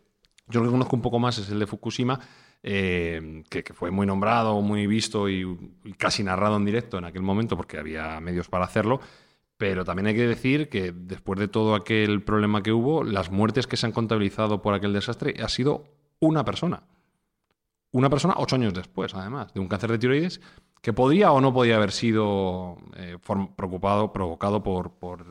yo 0.48 0.60
lo 0.60 0.66
que 0.66 0.72
conozco 0.72 0.94
un 0.94 1.02
poco 1.02 1.18
más 1.18 1.36
es 1.38 1.50
el 1.50 1.58
de 1.58 1.66
Fukushima, 1.66 2.20
eh, 2.62 3.42
que, 3.50 3.64
fue 3.74 3.90
muy 3.90 4.06
nombrado, 4.06 4.60
muy 4.62 4.86
visto 4.86 5.28
y, 5.28 5.44
casi 5.98 6.22
narrado 6.22 6.56
en 6.56 6.64
directo 6.64 6.98
en 6.98 7.06
aquel 7.06 7.22
momento 7.22 7.56
porque 7.56 7.76
había 7.76 8.20
medios 8.20 8.48
para 8.48 8.64
hacerlo. 8.64 9.00
Pero 9.56 9.84
también 9.84 10.06
hay 10.06 10.14
que 10.14 10.26
decir 10.26 10.68
que 10.68 10.92
después 10.92 11.38
de 11.38 11.48
todo 11.48 11.74
aquel 11.74 12.22
problema 12.22 12.62
que 12.62 12.72
hubo, 12.72 13.04
las 13.04 13.30
muertes 13.30 13.66
que 13.66 13.76
se 13.76 13.86
han 13.86 13.92
contabilizado 13.92 14.60
por 14.60 14.74
aquel 14.74 14.92
desastre 14.92 15.34
ha 15.42 15.48
sido 15.48 15.84
una 16.20 16.44
persona. 16.44 16.82
Una 17.92 18.10
persona 18.10 18.34
ocho 18.36 18.56
años 18.56 18.74
después, 18.74 19.14
además, 19.14 19.54
de 19.54 19.60
un 19.60 19.68
cáncer 19.68 19.90
de 19.90 19.98
tiroides 19.98 20.40
que 20.82 20.92
podría 20.92 21.32
o 21.32 21.40
no 21.40 21.52
podía 21.52 21.76
haber 21.76 21.90
sido 21.90 22.76
eh, 22.94 23.16
preocupado, 23.56 24.12
provocado 24.12 24.62
por, 24.62 25.24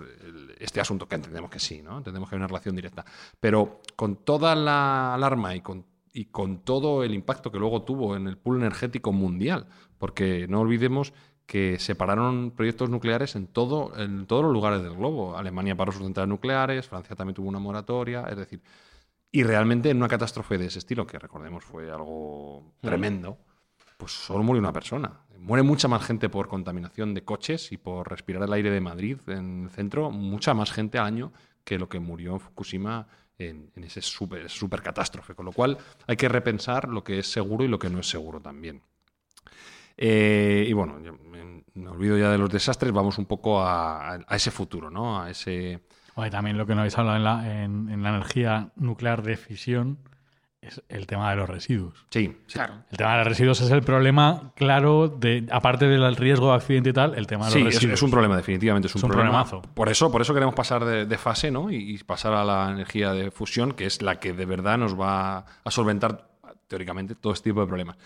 este 0.60 0.82
asunto, 0.82 1.08
que 1.08 1.16
entendemos 1.16 1.52
que 1.52 1.60
sí, 1.60 1.82
¿no? 1.82 2.00
Entendemos 2.00 2.28
que 2.28 2.36
hay 2.36 2.40
una 2.40 2.48
relación 2.48 2.76
directa. 2.76 3.06
Pero 3.40 3.82
con 3.96 4.18
toda 4.18 4.56
la 4.56 5.14
alarma 5.14 5.56
y 5.56 5.62
con, 5.62 5.86
y 6.12 6.26
con 6.26 6.60
todo 6.60 7.04
el 7.04 7.14
impacto 7.14 7.52
que 7.52 7.60
luego 7.60 7.84
tuvo 7.84 8.16
en 8.16 8.28
el 8.28 8.38
pool 8.38 8.58
energético 8.58 9.12
mundial, 9.14 9.68
porque 9.98 10.48
no 10.50 10.62
olvidemos 10.62 11.14
que 11.46 11.78
separaron 11.80 12.52
proyectos 12.52 12.90
nucleares 12.90 13.36
en, 13.36 13.48
todo, 13.48 13.98
en 13.98 14.26
todos 14.26 14.44
los 14.44 14.54
lugares 14.54 14.82
del 14.82 14.96
globo. 14.96 15.38
Alemania 15.38 15.76
paró 15.76 15.92
sus 15.92 16.02
centrales 16.02 16.30
nucleares, 16.30 16.88
Francia 16.88 17.16
también 17.16 17.36
tuvo 17.36 17.50
una 17.50 17.60
moratoria, 17.60 18.26
es 18.30 18.38
decir, 18.38 18.62
y 19.32 19.44
realmente 19.44 19.90
en 19.90 19.98
una 19.98 20.08
catástrofe 20.08 20.58
de 20.58 20.68
ese 20.68 20.80
estilo, 20.80 21.06
que 21.06 21.20
recordemos 21.20 21.64
fue 21.64 21.92
algo 21.92 22.62
mm. 22.62 22.86
tremendo, 22.86 23.38
pues 23.98 24.12
solo 24.12 24.44
murió 24.44 24.60
una 24.60 24.74
persona. 24.74 25.22
Muere 25.38 25.62
mucha 25.62 25.88
más 25.88 26.04
gente 26.04 26.30
por 26.30 26.48
contaminación 26.48 27.14
de 27.14 27.24
coches 27.24 27.72
y 27.72 27.78
por 27.78 28.10
respirar 28.10 28.44
el 28.44 28.54
aire 28.54 28.72
de 28.72 28.82
Madrid 28.82 29.20
en 29.28 29.66
el 29.66 29.70
centro, 29.70 30.10
mucha 30.10 30.54
más 30.54 30.72
gente 30.72 30.98
al 30.98 31.06
año 31.06 31.32
que 31.64 31.78
lo 31.78 31.88
que 31.88 32.00
murió 32.00 32.34
en 32.34 32.40
Fukushima 32.40 33.08
en, 33.38 33.72
en 33.76 33.84
ese 33.84 34.02
super, 34.02 34.50
super 34.50 34.82
catástrofe. 34.82 35.36
Con 35.36 35.46
lo 35.46 35.52
cual 35.52 35.78
hay 36.08 36.16
que 36.16 36.30
repensar 36.30 36.88
lo 36.88 37.04
que 37.04 37.20
es 37.20 37.28
seguro 37.28 37.64
y 37.64 37.68
lo 37.68 37.78
que 37.78 37.90
no 37.90 38.00
es 38.00 38.08
seguro 38.08 38.40
también. 38.40 38.82
Eh, 39.98 40.66
y 40.68 40.74
bueno, 40.74 40.98
me, 41.74 41.90
olvido 41.90 42.18
ya 42.18 42.30
de 42.30 42.38
los 42.38 42.50
desastres, 42.50 42.92
vamos 42.92 43.18
un 43.18 43.26
poco 43.26 43.62
a, 43.62 44.20
ese 44.30 44.52
futuro, 44.52 44.90
¿no? 44.90 45.22
A 45.22 45.30
ese... 45.30 45.82
también 46.32 46.58
lo 46.58 46.66
que 46.66 46.76
no 46.76 46.82
habéis 46.82 46.98
hablado 46.98 47.18
en 47.18 47.24
la, 47.24 47.64
en, 47.64 48.04
la 48.04 48.10
energía 48.10 48.70
nuclear 48.76 49.24
de 49.24 49.38
fisión 49.38 50.00
es 50.62 50.82
el 50.90 51.06
tema 51.06 51.30
de 51.30 51.36
los 51.36 51.48
residuos. 51.48 52.06
Sí, 52.10 52.36
claro. 52.52 52.74
El 52.90 52.98
tema 52.98 53.12
de 53.12 53.18
los 53.20 53.28
residuos 53.28 53.62
es 53.62 53.70
el 53.70 53.84
problema 53.84 54.52
claro, 54.56 55.08
de, 55.08 55.46
aparte 55.52 55.86
del 55.86 56.16
riesgo 56.16 56.50
de 56.50 56.56
accidente 56.56 56.90
y 56.90 56.94
tal, 56.94 57.16
el 57.16 57.28
tema 57.28 57.48
de 57.48 57.56
los 57.56 57.64
residuos. 57.66 57.94
Es, 57.94 58.00
es 58.00 58.02
un 58.02 58.12
problema, 58.12 58.36
definitivamente 58.36 58.88
es 58.88 58.96
un, 58.96 59.10
problema. 59.10 59.46
Por 59.46 59.90
eso, 59.90 60.12
por 60.12 60.22
eso 60.22 60.34
queremos 60.34 60.56
pasar 60.56 60.84
de, 60.84 61.18
fase 61.18 61.52
¿no? 61.52 61.72
y, 61.72 61.98
pasar 62.00 62.34
a 62.34 62.44
la 62.44 62.72
energía 62.72 63.14
de 63.14 63.32
fusión, 63.32 63.74
que 63.74 63.86
es 63.86 64.02
la 64.02 64.20
que 64.20 64.34
de 64.34 64.46
verdad 64.46 64.78
nos 64.78 65.00
va 65.00 65.46
a 65.64 65.72
solventar 65.72 66.36
teóricamente 66.68 67.16
todo 67.16 67.34
este 67.34 67.50
tipo 67.52 67.62
de 67.62 67.68
problemas. 67.68 67.98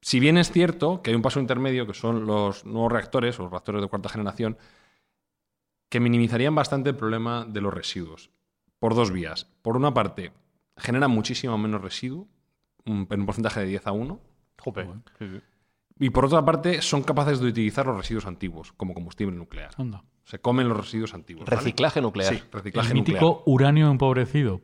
Si 0.00 0.20
bien 0.20 0.38
es 0.38 0.50
cierto 0.52 1.02
que 1.02 1.10
hay 1.10 1.16
un 1.16 1.22
paso 1.22 1.40
intermedio, 1.40 1.86
que 1.86 1.94
son 1.94 2.26
los 2.26 2.64
nuevos 2.64 2.92
reactores, 2.92 3.38
o 3.38 3.44
los 3.44 3.50
reactores 3.50 3.82
de 3.82 3.88
cuarta 3.88 4.08
generación, 4.08 4.56
que 5.88 6.00
minimizarían 6.00 6.54
bastante 6.54 6.90
el 6.90 6.96
problema 6.96 7.44
de 7.44 7.60
los 7.60 7.72
residuos. 7.72 8.30
Por 8.78 8.94
dos 8.94 9.10
vías. 9.10 9.46
Por 9.62 9.76
una 9.76 9.92
parte, 9.92 10.32
generan 10.76 11.10
muchísimo 11.10 11.58
menos 11.58 11.82
residuo, 11.82 12.28
en 12.84 13.06
un 13.10 13.26
porcentaje 13.26 13.60
de 13.60 13.66
10 13.66 13.86
a 13.86 13.92
1. 13.92 14.20
Y 15.98 16.10
por 16.10 16.26
otra 16.26 16.44
parte, 16.44 16.80
son 16.80 17.02
capaces 17.02 17.40
de 17.40 17.48
utilizar 17.48 17.86
los 17.86 17.96
residuos 17.96 18.26
antiguos 18.26 18.72
como 18.72 18.94
combustible 18.94 19.36
nuclear. 19.36 19.70
Se 20.24 20.38
comen 20.40 20.68
los 20.68 20.76
residuos 20.76 21.14
antiguos. 21.14 21.48
Reciclaje 21.48 22.00
nuclear. 22.00 22.34
Sí, 22.34 22.42
reciclaje 22.52 22.88
el 22.88 22.94
mítico 22.94 23.42
uranio 23.46 23.90
empobrecido. 23.90 24.60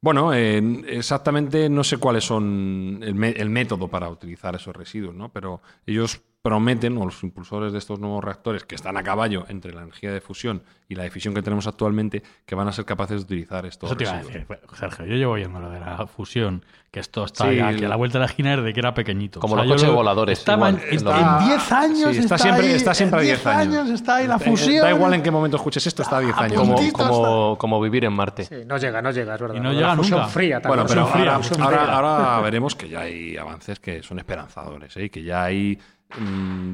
Bueno, 0.00 0.32
exactamente 0.32 1.68
no 1.68 1.82
sé 1.82 1.96
cuáles 1.96 2.22
son 2.22 3.00
el, 3.02 3.50
método 3.50 3.88
para 3.88 4.08
utilizar 4.08 4.54
esos 4.54 4.76
residuos, 4.76 5.14
¿no? 5.14 5.32
Pero 5.32 5.60
ellos 5.86 6.22
prometen, 6.42 6.96
o 6.98 7.04
los 7.04 7.22
impulsores 7.24 7.72
de 7.72 7.78
estos 7.78 7.98
nuevos 7.98 8.22
reactores, 8.24 8.64
que 8.64 8.74
están 8.74 8.96
a 8.96 9.02
caballo 9.02 9.44
entre 9.48 9.72
la 9.74 9.82
energía 9.82 10.12
de 10.12 10.20
fusión 10.20 10.62
y 10.88 10.94
la 10.94 11.02
de 11.02 11.10
fisión 11.10 11.34
que 11.34 11.42
tenemos 11.42 11.66
actualmente, 11.66 12.22
que 12.46 12.54
van 12.54 12.68
a 12.68 12.72
ser 12.72 12.84
capaces 12.84 13.18
de 13.18 13.24
utilizar 13.24 13.66
estos 13.66 13.90
Eso 13.90 13.96
te 13.96 14.04
iba 14.04 14.12
a 14.14 14.22
decir, 14.22 14.46
pues, 14.46 14.60
Sergio, 14.78 15.04
yo 15.04 15.16
llevo 15.16 15.32
oyendo 15.32 15.58
lo 15.60 15.68
de 15.68 15.80
la 15.80 16.06
fusión, 16.06 16.64
que 16.90 17.00
esto 17.00 17.24
está 17.24 17.44
Sí, 17.50 17.60
aquí 17.60 17.78
a 17.80 17.82
lo- 17.82 17.88
la 17.88 17.96
vuelta 17.96 18.14
de 18.18 18.20
la 18.20 18.26
esquina 18.30 18.56
desde 18.56 18.72
que 18.72 18.80
era 18.80 18.94
pequeñito. 18.94 19.40
Como 19.40 19.56
los 19.56 19.66
coches 19.66 19.90
voladores, 19.90 20.38
Estaban 20.38 20.76
igual, 20.76 20.88
está- 20.94 21.20
lo- 21.20 21.40
en 21.42 21.48
10 21.48 21.72
años 21.72 21.98
Sí, 21.98 22.06
está, 22.06 22.20
está, 22.20 22.38
siempre, 22.38 22.66
ahí, 22.66 22.72
está 22.72 22.94
siempre 22.94 23.18
a 23.18 23.22
en 23.22 23.26
10 23.26 23.46
años. 23.46 23.90
está 23.90 24.16
ahí 24.16 24.26
la 24.26 24.38
Da- 24.38 24.38
fusión. 24.38 24.82
Da 24.82 24.90
igual 24.90 25.12
en 25.14 25.22
qué 25.22 25.30
momento 25.30 25.56
escuches 25.58 25.86
esto, 25.86 26.02
está 26.02 26.16
a 26.18 26.20
10 26.20 26.36
años. 26.38 26.56
Como, 26.58 26.76
como, 26.92 27.58
como 27.58 27.80
vivir 27.82 28.04
en 28.06 28.12
Marte. 28.14 28.44
Sí, 28.44 28.54
no 28.64 28.78
llega, 28.78 29.02
no 29.02 29.10
llega, 29.10 29.34
es 29.34 29.40
verdad. 29.40 29.54
Y 29.56 29.60
no 29.60 29.70
La 29.72 29.74
llega 29.74 29.96
fusión 29.96 30.20
nunca. 30.20 30.32
fría 30.32 30.60
también. 30.62 30.86
Bueno, 30.86 30.88
pero 30.88 31.06
fusión 31.06 31.20
fría, 31.20 31.34
ahora, 31.66 31.76
ahora- 31.82 31.86
fría. 31.88 31.96
ahora 32.26 32.40
veremos 32.42 32.74
que 32.74 32.88
ya 32.88 33.00
hay 33.00 33.36
avances 33.36 33.80
que 33.80 34.02
son 34.02 34.18
esperanzadores, 34.20 34.96
¿eh? 34.96 35.04
y 35.04 35.10
que 35.10 35.22
ya 35.22 35.44
hay, 35.44 35.78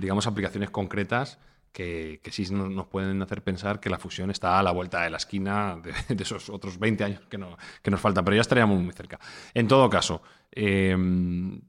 digamos, 0.01 0.27
aplicaciones 0.27 0.71
concretas 0.71 1.39
que, 1.73 2.21
que 2.23 2.31
sí 2.31 2.47
nos, 2.53 2.87
pueden 2.87 3.21
hacer 3.21 3.43
pensar 3.43 3.81
que 3.81 3.91
la 3.91 3.99
fusión 3.99 4.31
está 4.31 4.61
a 4.61 4.63
la 4.63 4.71
vuelta 4.71 5.03
de 5.03 5.11
la 5.11 5.17
esquina 5.17 5.77
de, 5.83 5.93
esos 6.23 6.49
otros 6.49 6.79
20 6.79 7.03
años 7.03 7.21
que, 7.29 7.37
no, 7.37 7.57
que 7.83 7.91
nos 7.91 8.01
faltan, 8.01 8.25
pero 8.25 8.37
ya 8.37 8.43
estaríamos 8.43 8.81
muy 8.81 8.93
cerca. 8.93 9.19
En 9.55 9.67
todo 9.67 9.91
caso, 9.91 10.23
eh, 10.53 10.97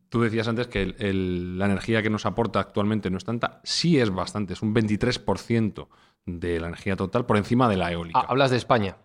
tú 0.10 0.22
decías 0.22 0.48
antes 0.48 0.68
que 0.68 0.84
el- 0.84 1.58
la 1.58 1.66
energía 1.66 2.04
que 2.04 2.12
nos 2.12 2.26
aporta 2.28 2.60
actualmente 2.60 3.10
no 3.10 3.18
es 3.18 3.26
tanta, 3.26 3.62
sí 3.64 4.00
es 4.00 4.12
bastante, 4.12 4.54
es 4.54 4.62
un 4.62 4.74
23% 4.76 5.90
de 6.28 6.60
la 6.60 6.68
energía 6.68 6.96
total 6.96 7.26
por 7.26 7.38
encima 7.38 7.68
de 7.68 7.78
la 7.78 7.92
eólica. 7.92 8.20
Ah, 8.20 8.26
hablas 8.30 8.52
de 8.52 8.58
España. 8.58 8.98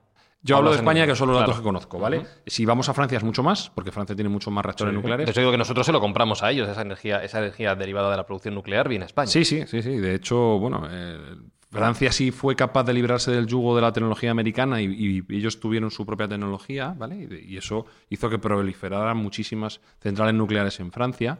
Yo 0.42 0.56
hablo 0.56 0.70
de 0.70 0.76
España, 0.76 1.06
que 1.06 1.14
son 1.14 1.28
los 1.28 1.38
datos 1.38 1.56
que 1.58 1.62
conozco, 1.62 1.98
¿vale? 1.98 2.24
Si 2.46 2.64
vamos 2.64 2.88
a 2.88 2.94
Francia 2.94 3.18
es 3.18 3.24
mucho 3.24 3.42
más, 3.42 3.70
porque 3.74 3.92
Francia 3.92 4.16
tiene 4.16 4.28
mucho 4.30 4.50
más 4.50 4.64
reactores 4.64 4.92
De 4.92 4.96
nucleares. 4.96 5.28
hecho, 5.28 5.40
digo 5.40 5.52
que 5.52 5.58
nosotros 5.58 5.84
se 5.84 5.92
lo 5.92 6.00
compramos 6.00 6.42
a 6.42 6.50
ellos, 6.50 6.68
esa 6.68 6.82
energía, 6.82 7.22
esa 7.22 7.38
energía 7.40 7.74
derivada 7.74 8.10
de 8.10 8.16
la 8.16 8.24
producción 8.26 8.54
nuclear 8.54 8.88
viene 8.88 9.04
a 9.04 9.06
España. 9.06 9.26
Sí, 9.26 9.44
sí, 9.44 9.64
sí, 9.66 9.82
sí. 9.82 9.96
De 9.98 10.14
hecho, 10.14 10.58
bueno, 10.58 10.86
eh, 10.90 11.18
Francia 11.70 12.10
sí 12.10 12.30
fue 12.30 12.56
capaz 12.56 12.84
de 12.84 12.94
librarse 12.94 13.30
del 13.30 13.46
yugo 13.46 13.76
de 13.76 13.82
la 13.82 13.92
tecnología 13.92 14.30
americana 14.30 14.80
y, 14.80 14.86
y 15.28 15.36
ellos 15.36 15.60
tuvieron 15.60 15.90
su 15.90 16.06
propia 16.06 16.26
tecnología, 16.26 16.94
¿vale? 16.96 17.28
Y 17.46 17.56
eso 17.56 17.84
hizo 18.08 18.30
que 18.30 18.38
proliferaran 18.38 19.16
muchísimas 19.18 19.80
centrales 20.00 20.34
nucleares 20.34 20.80
en 20.80 20.90
Francia. 20.90 21.38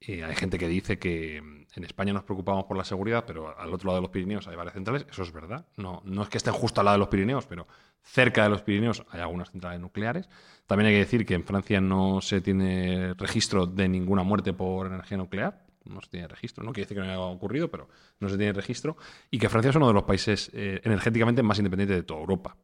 Eh, 0.00 0.24
hay 0.24 0.34
gente 0.34 0.58
que 0.58 0.66
dice 0.66 0.98
que 0.98 1.40
mm, 1.40 1.62
en 1.76 1.84
España 1.84 2.12
nos 2.12 2.24
preocupamos 2.24 2.64
por 2.64 2.76
la 2.76 2.84
seguridad, 2.84 3.24
pero 3.26 3.56
al 3.56 3.72
otro 3.72 3.86
lado 3.88 3.98
de 3.98 4.02
los 4.02 4.10
Pirineos 4.10 4.48
hay 4.48 4.56
varias 4.56 4.74
centrales. 4.74 5.06
Eso 5.08 5.22
es 5.22 5.32
verdad. 5.32 5.64
No, 5.76 6.02
no 6.04 6.22
es 6.22 6.28
que 6.28 6.38
estén 6.38 6.52
justo 6.52 6.80
al 6.80 6.86
lado 6.86 6.96
de 6.96 7.00
los 7.00 7.08
Pirineos, 7.08 7.46
pero 7.46 7.68
cerca 8.02 8.44
de 8.44 8.50
los 8.50 8.62
Pirineos 8.62 9.04
hay 9.10 9.20
algunas 9.20 9.50
centrales 9.50 9.80
nucleares. 9.80 10.28
También 10.66 10.88
hay 10.88 10.94
que 10.94 11.00
decir 11.00 11.26
que 11.26 11.34
en 11.34 11.44
Francia 11.44 11.80
no 11.80 12.20
se 12.20 12.40
tiene 12.40 13.14
registro 13.14 13.66
de 13.66 13.88
ninguna 13.88 14.22
muerte 14.22 14.52
por 14.52 14.86
energía 14.86 15.16
nuclear. 15.16 15.66
No 15.84 16.00
se 16.00 16.10
tiene 16.10 16.28
registro. 16.28 16.64
No 16.64 16.72
quiere 16.72 16.86
decir 16.86 16.96
que 16.96 17.04
no 17.04 17.10
haya 17.10 17.20
ocurrido, 17.20 17.70
pero 17.70 17.88
no 18.20 18.28
se 18.28 18.36
tiene 18.36 18.52
registro. 18.52 18.96
Y 19.30 19.38
que 19.38 19.48
Francia 19.48 19.70
es 19.70 19.76
uno 19.76 19.88
de 19.88 19.94
los 19.94 20.04
países 20.04 20.50
eh, 20.54 20.80
energéticamente 20.84 21.42
más 21.42 21.58
independientes 21.58 21.96
de 21.96 22.02
toda 22.04 22.20
Europa. 22.20 22.56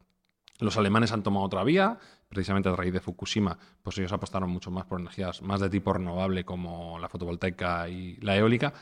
Los 0.61 0.77
alemanes 0.77 1.13
han 1.13 1.23
tomado 1.23 1.47
otra 1.47 1.63
vía, 1.63 1.99
precisamente 2.29 2.69
a 2.69 2.75
raíz 2.75 2.93
de 2.93 3.01
Fukushima, 3.01 3.59
pues 3.83 3.97
ellos 3.99 4.13
apostaron 4.13 4.51
mucho 4.51 4.73
más 4.73 4.87
por 4.87 4.99
energías 4.99 5.41
más 5.41 5.61
de 5.61 5.71
tipo 5.71 5.93
renovable 5.93 6.45
como 6.45 6.99
la 6.99 7.09
fotovoltaica 7.09 7.89
y 7.89 8.17
la 8.17 8.37
eólica, 8.37 8.73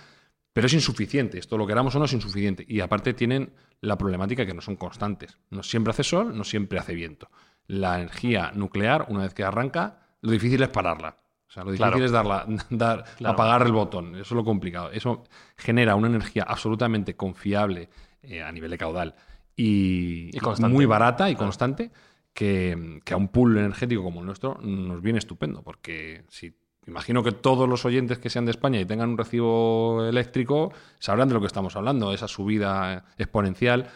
pero 0.56 0.68
es 0.68 0.72
insuficiente, 0.72 1.38
esto 1.38 1.58
lo 1.58 1.66
queramos 1.66 1.94
o 1.94 1.98
no 1.98 2.06
es 2.06 2.14
insuficiente. 2.14 2.64
Y 2.66 2.80
aparte 2.80 3.12
tienen 3.12 3.52
la 3.82 3.98
problemática 3.98 4.46
que 4.46 4.54
no 4.54 4.62
son 4.62 4.76
constantes. 4.76 5.36
No 5.50 5.62
siempre 5.62 5.90
hace 5.90 6.02
sol, 6.02 6.34
no 6.34 6.44
siempre 6.44 6.78
hace 6.78 6.94
viento. 6.94 7.28
La 7.66 7.96
energía 7.96 8.52
nuclear, 8.54 9.04
una 9.10 9.24
vez 9.24 9.34
que 9.34 9.44
arranca, 9.44 9.98
lo 10.22 10.30
difícil 10.30 10.62
es 10.62 10.70
pararla. 10.70 11.18
O 11.46 11.50
sea, 11.50 11.62
lo 11.62 11.72
difícil 11.72 11.90
Claro. 11.92 12.02
es 12.06 12.10
darla, 12.10 12.46
dar, 12.70 13.04
Claro. 13.18 13.34
apagar 13.34 13.66
el 13.66 13.72
botón. 13.72 14.14
Eso 14.14 14.22
es 14.22 14.30
lo 14.32 14.44
complicado. 14.46 14.90
Eso 14.92 15.24
genera 15.58 15.94
una 15.94 16.06
energía 16.06 16.44
absolutamente 16.48 17.14
confiable 17.16 17.90
eh, 18.22 18.42
a 18.42 18.50
nivel 18.50 18.70
de 18.70 18.78
caudal 18.78 19.14
y, 19.54 20.30
muy 20.60 20.86
barata 20.86 21.28
y 21.28 21.34
Claro. 21.34 21.44
constante 21.48 21.90
que, 22.32 23.00
que 23.04 23.12
a 23.12 23.18
un 23.18 23.28
pool 23.28 23.58
energético 23.58 24.02
como 24.02 24.20
el 24.20 24.26
nuestro 24.26 24.56
nos 24.62 25.02
viene 25.02 25.18
estupendo. 25.18 25.62
Porque 25.62 26.24
si 26.30 26.56
imagino 26.86 27.22
que 27.22 27.32
todos 27.32 27.68
los 27.68 27.84
oyentes 27.84 28.18
que 28.18 28.30
sean 28.30 28.44
de 28.44 28.52
España 28.52 28.80
y 28.80 28.84
tengan 28.84 29.10
un 29.10 29.18
recibo 29.18 30.04
eléctrico 30.06 30.72
sabrán 30.98 31.28
de 31.28 31.34
lo 31.34 31.40
que 31.40 31.46
estamos 31.46 31.76
hablando, 31.76 32.12
esa 32.12 32.28
subida 32.28 33.04
exponencial 33.18 33.90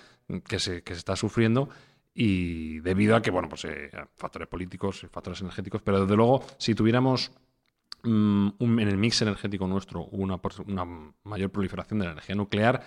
que 0.47 0.59
se, 0.59 0.83
que 0.83 0.95
se 0.95 0.99
está 0.99 1.17
sufriendo 1.17 1.69
y 2.15 2.81
debido 2.81 3.17
a 3.17 3.23
que, 3.23 3.31
bueno, 3.31 3.49
pues 3.49 3.65
eh, 3.65 3.91
factores 4.17 4.49
políticos, 4.49 5.07
factores 5.11 5.41
energéticos, 5.41 5.83
pero 5.83 6.03
desde 6.03 6.17
luego, 6.17 6.45
si 6.59 6.75
tuviéramos 6.75 7.31
mm, 8.03 8.49
en 8.61 8.89
el 8.89 8.97
mix 8.97 9.23
energético 9.23 9.67
nuestro 9.67 10.05
una, 10.07 10.41
una 10.67 11.13
mayor 11.25 11.51
proliferación 11.51 12.01
de 12.01 12.07
la 12.07 12.13
energía 12.13 12.35
nuclear, 12.35 12.83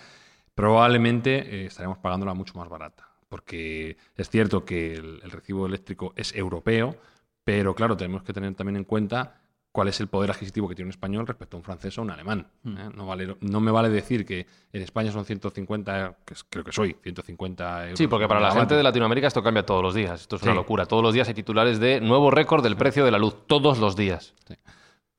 probablemente 0.54 1.38
eh, 1.38 1.66
estaríamos 1.66 1.98
pagándola 1.98 2.34
mucho 2.34 2.56
más 2.58 2.68
barata. 2.68 3.08
Porque 3.28 3.96
es 4.14 4.30
cierto 4.30 4.64
que 4.64 4.94
el 4.94 5.30
recibo 5.30 5.66
eléctrico 5.66 6.12
es 6.14 6.34
europeo, 6.36 6.96
pero 7.42 7.74
claro, 7.74 7.96
tenemos 7.96 8.22
que 8.22 8.32
tener 8.32 8.54
también 8.54 8.76
en 8.76 8.84
cuenta 8.84 9.40
cuál 9.74 9.88
es 9.88 9.98
el 9.98 10.06
poder 10.06 10.30
adquisitivo 10.30 10.68
que 10.68 10.76
tiene 10.76 10.86
un 10.86 10.90
español 10.90 11.26
respecto 11.26 11.56
a 11.56 11.58
un 11.58 11.64
francés 11.64 11.98
o 11.98 12.02
un 12.02 12.10
alemán. 12.12 12.46
¿eh? 12.64 12.90
No, 12.94 13.06
vale, 13.06 13.36
no 13.40 13.58
me 13.60 13.72
vale 13.72 13.88
decir 13.88 14.24
que 14.24 14.46
en 14.72 14.82
España 14.82 15.10
son 15.10 15.24
150, 15.24 16.18
que 16.24 16.34
es- 16.34 16.44
creo 16.44 16.62
que 16.62 16.70
soy, 16.70 16.94
150 17.02 17.82
euros. 17.86 17.98
Sí, 17.98 18.06
porque 18.06 18.28
para 18.28 18.38
la 18.38 18.52
gente 18.52 18.76
de 18.76 18.84
Latinoamérica 18.84 19.26
esto 19.26 19.42
cambia 19.42 19.66
todos 19.66 19.82
los 19.82 19.92
días. 19.92 20.20
Esto 20.20 20.36
es 20.36 20.42
una 20.44 20.54
locura. 20.54 20.86
Todos 20.86 21.02
los 21.02 21.12
días 21.12 21.26
hay 21.26 21.34
titulares 21.34 21.80
de 21.80 22.00
nuevo 22.00 22.30
récord 22.30 22.62
del 22.62 22.76
precio 22.76 23.04
de 23.04 23.10
la 23.10 23.18
luz. 23.18 23.48
Todos 23.48 23.78
los 23.80 23.96
días. 23.96 24.32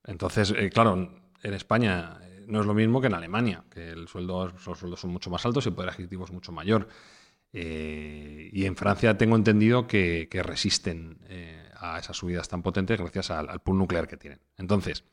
Entonces, 0.06 0.54
eh, 0.56 0.70
claro, 0.70 1.10
en 1.44 1.54
España 1.54 2.18
eh, 2.22 2.46
no 2.48 2.62
es 2.62 2.66
lo 2.66 2.74
mismo 2.74 3.02
que 3.02 3.08
en 3.08 3.14
Alemania, 3.16 3.64
que 3.70 3.90
el 3.90 4.08
sueldo, 4.08 4.48
los 4.66 4.80
sueldos 4.80 5.00
son 5.02 5.12
mucho 5.12 5.30
más 5.30 5.46
altos 5.46 5.66
y 5.66 5.70
el 5.70 5.76
poder 5.76 5.90
adquisitivo 5.90 6.24
es 6.24 6.32
mucho 6.32 6.52
mayor. 6.54 6.88
Eh, 7.58 8.50
y 8.52 8.66
en 8.66 8.76
Francia 8.76 9.18
tengo 9.18 9.38
entendido 9.38 9.88
que, 9.88 10.28
resisten 10.44 11.20
eh, 11.30 11.70
a 11.80 11.98
esas 12.00 12.18
subidas 12.18 12.50
tan 12.50 12.62
potentes 12.62 13.00
gracias 13.00 13.32
al, 13.32 13.50
al 13.50 13.62
pool 13.62 13.78
nuclear 13.78 14.10
que 14.10 14.18
tienen. 14.18 14.42
Entonces, 14.58 15.06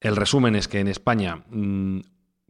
el 0.00 0.16
resumen 0.16 0.56
es 0.56 0.66
que 0.66 0.80
en 0.80 0.88
España, 0.88 1.44
mm, 1.50 2.00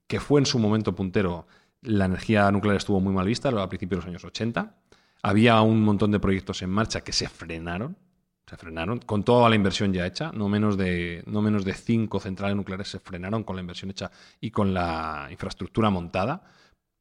que 0.06 0.18
fue 0.18 0.40
en 0.40 0.46
su 0.46 0.58
momento 0.58 0.94
puntero, 0.94 1.46
la 1.82 2.06
energía 2.06 2.50
nuclear 2.50 2.76
estuvo 2.76 3.00
muy 3.00 3.12
mal 3.12 3.26
vista 3.26 3.50
a 3.50 3.68
principios 3.68 3.98
de 3.98 4.06
los 4.06 4.06
años 4.06 4.24
80. 4.24 4.76
Había 5.22 5.60
un 5.60 5.82
montón 5.82 6.10
de 6.10 6.18
proyectos 6.18 6.62
en 6.62 6.70
marcha 6.70 7.02
que 7.02 7.12
se 7.12 7.28
frenaron, 7.28 7.98
se 8.46 8.56
frenaron, 8.56 8.98
con 9.00 9.24
toda 9.24 9.50
la 9.50 9.56
inversión 9.56 9.92
ya 9.92 10.06
hecha, 10.06 10.32
no 10.32 10.48
menos 10.48 10.78
de, 10.78 11.22
no 11.26 11.42
menos 11.42 11.66
de 11.66 11.74
cinco 11.74 12.18
centrales 12.18 12.56
nucleares 12.56 12.88
se 12.88 12.98
frenaron 12.98 13.44
con 13.44 13.56
la 13.56 13.60
inversión 13.60 13.90
hecha 13.90 14.10
y 14.40 14.50
con 14.50 14.72
la 14.72 15.28
infraestructura 15.30 15.90
montada, 15.90 16.44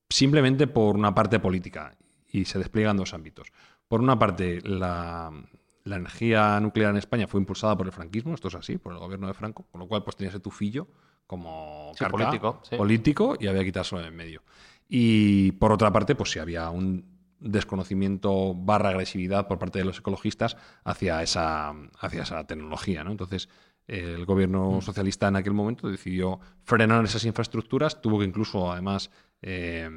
simplemente 0.10 0.68
por 0.68 0.98
una 0.98 1.16
parte 1.16 1.40
política, 1.40 1.96
y 2.32 2.46
se 2.46 2.60
despliegan 2.60 2.98
dos 2.98 3.14
ámbitos. 3.14 3.48
Por 3.88 4.02
una 4.02 4.18
parte, 4.18 4.62
la, 4.64 5.32
la 5.84 5.96
energía 5.96 6.60
nuclear 6.60 6.92
en 6.92 6.98
España 6.98 7.28
fue 7.28 7.40
impulsada 7.40 7.76
por 7.78 7.86
el 7.88 7.92
franquismo, 7.92 8.34
esto 8.34 8.48
es 8.48 8.56
así, 8.56 8.78
por 8.78 8.94
el 8.94 9.00
gobierno 9.00 9.28
de 9.28 9.34
Franco, 9.34 9.66
con 9.72 9.80
lo 9.80 9.88
cual 9.88 10.04
pues 10.04 10.16
tenía 10.16 10.30
ese 10.30 10.40
tufillo 10.40 10.88
como 11.28 11.92
Sí, 11.98 12.06
político, 12.06 12.60
sí. 12.64 12.76
político 12.76 13.36
y 13.40 13.48
había 13.48 13.62
que 13.62 13.68
quitárselo 13.68 14.02
en 14.04 14.16
medio. 14.16 14.44
Y 14.88 15.54
por 15.54 15.72
otra 15.72 15.92
parte, 15.92 16.16
pues 16.16 16.32
sí 16.32 16.40
había 16.40 16.70
un 16.70 17.06
desconocimiento 17.40 18.54
barra 18.54 18.90
agresividad 18.90 19.48
por 19.48 19.58
parte 19.58 19.80
de 19.80 19.86
los 19.86 19.98
ecologistas 20.00 20.58
hacia 20.84 21.24
esa, 21.24 21.74
hacia 22.00 22.24
esa 22.24 22.46
tecnología. 22.46 23.04
¿no? 23.04 23.12
Entonces, 23.12 23.50
el 23.88 24.26
gobierno 24.26 24.78
Mm. 24.78 24.82
socialista 24.82 25.28
en 25.30 25.38
aquel 25.38 25.54
momento 25.54 25.90
decidió 25.90 26.40
frenar 26.64 27.04
esas 27.06 27.26
infraestructuras, 27.26 28.02
tuvo 28.02 28.20
que 28.20 28.26
incluso, 28.26 28.72
además, 28.72 29.10
eh, 29.42 29.90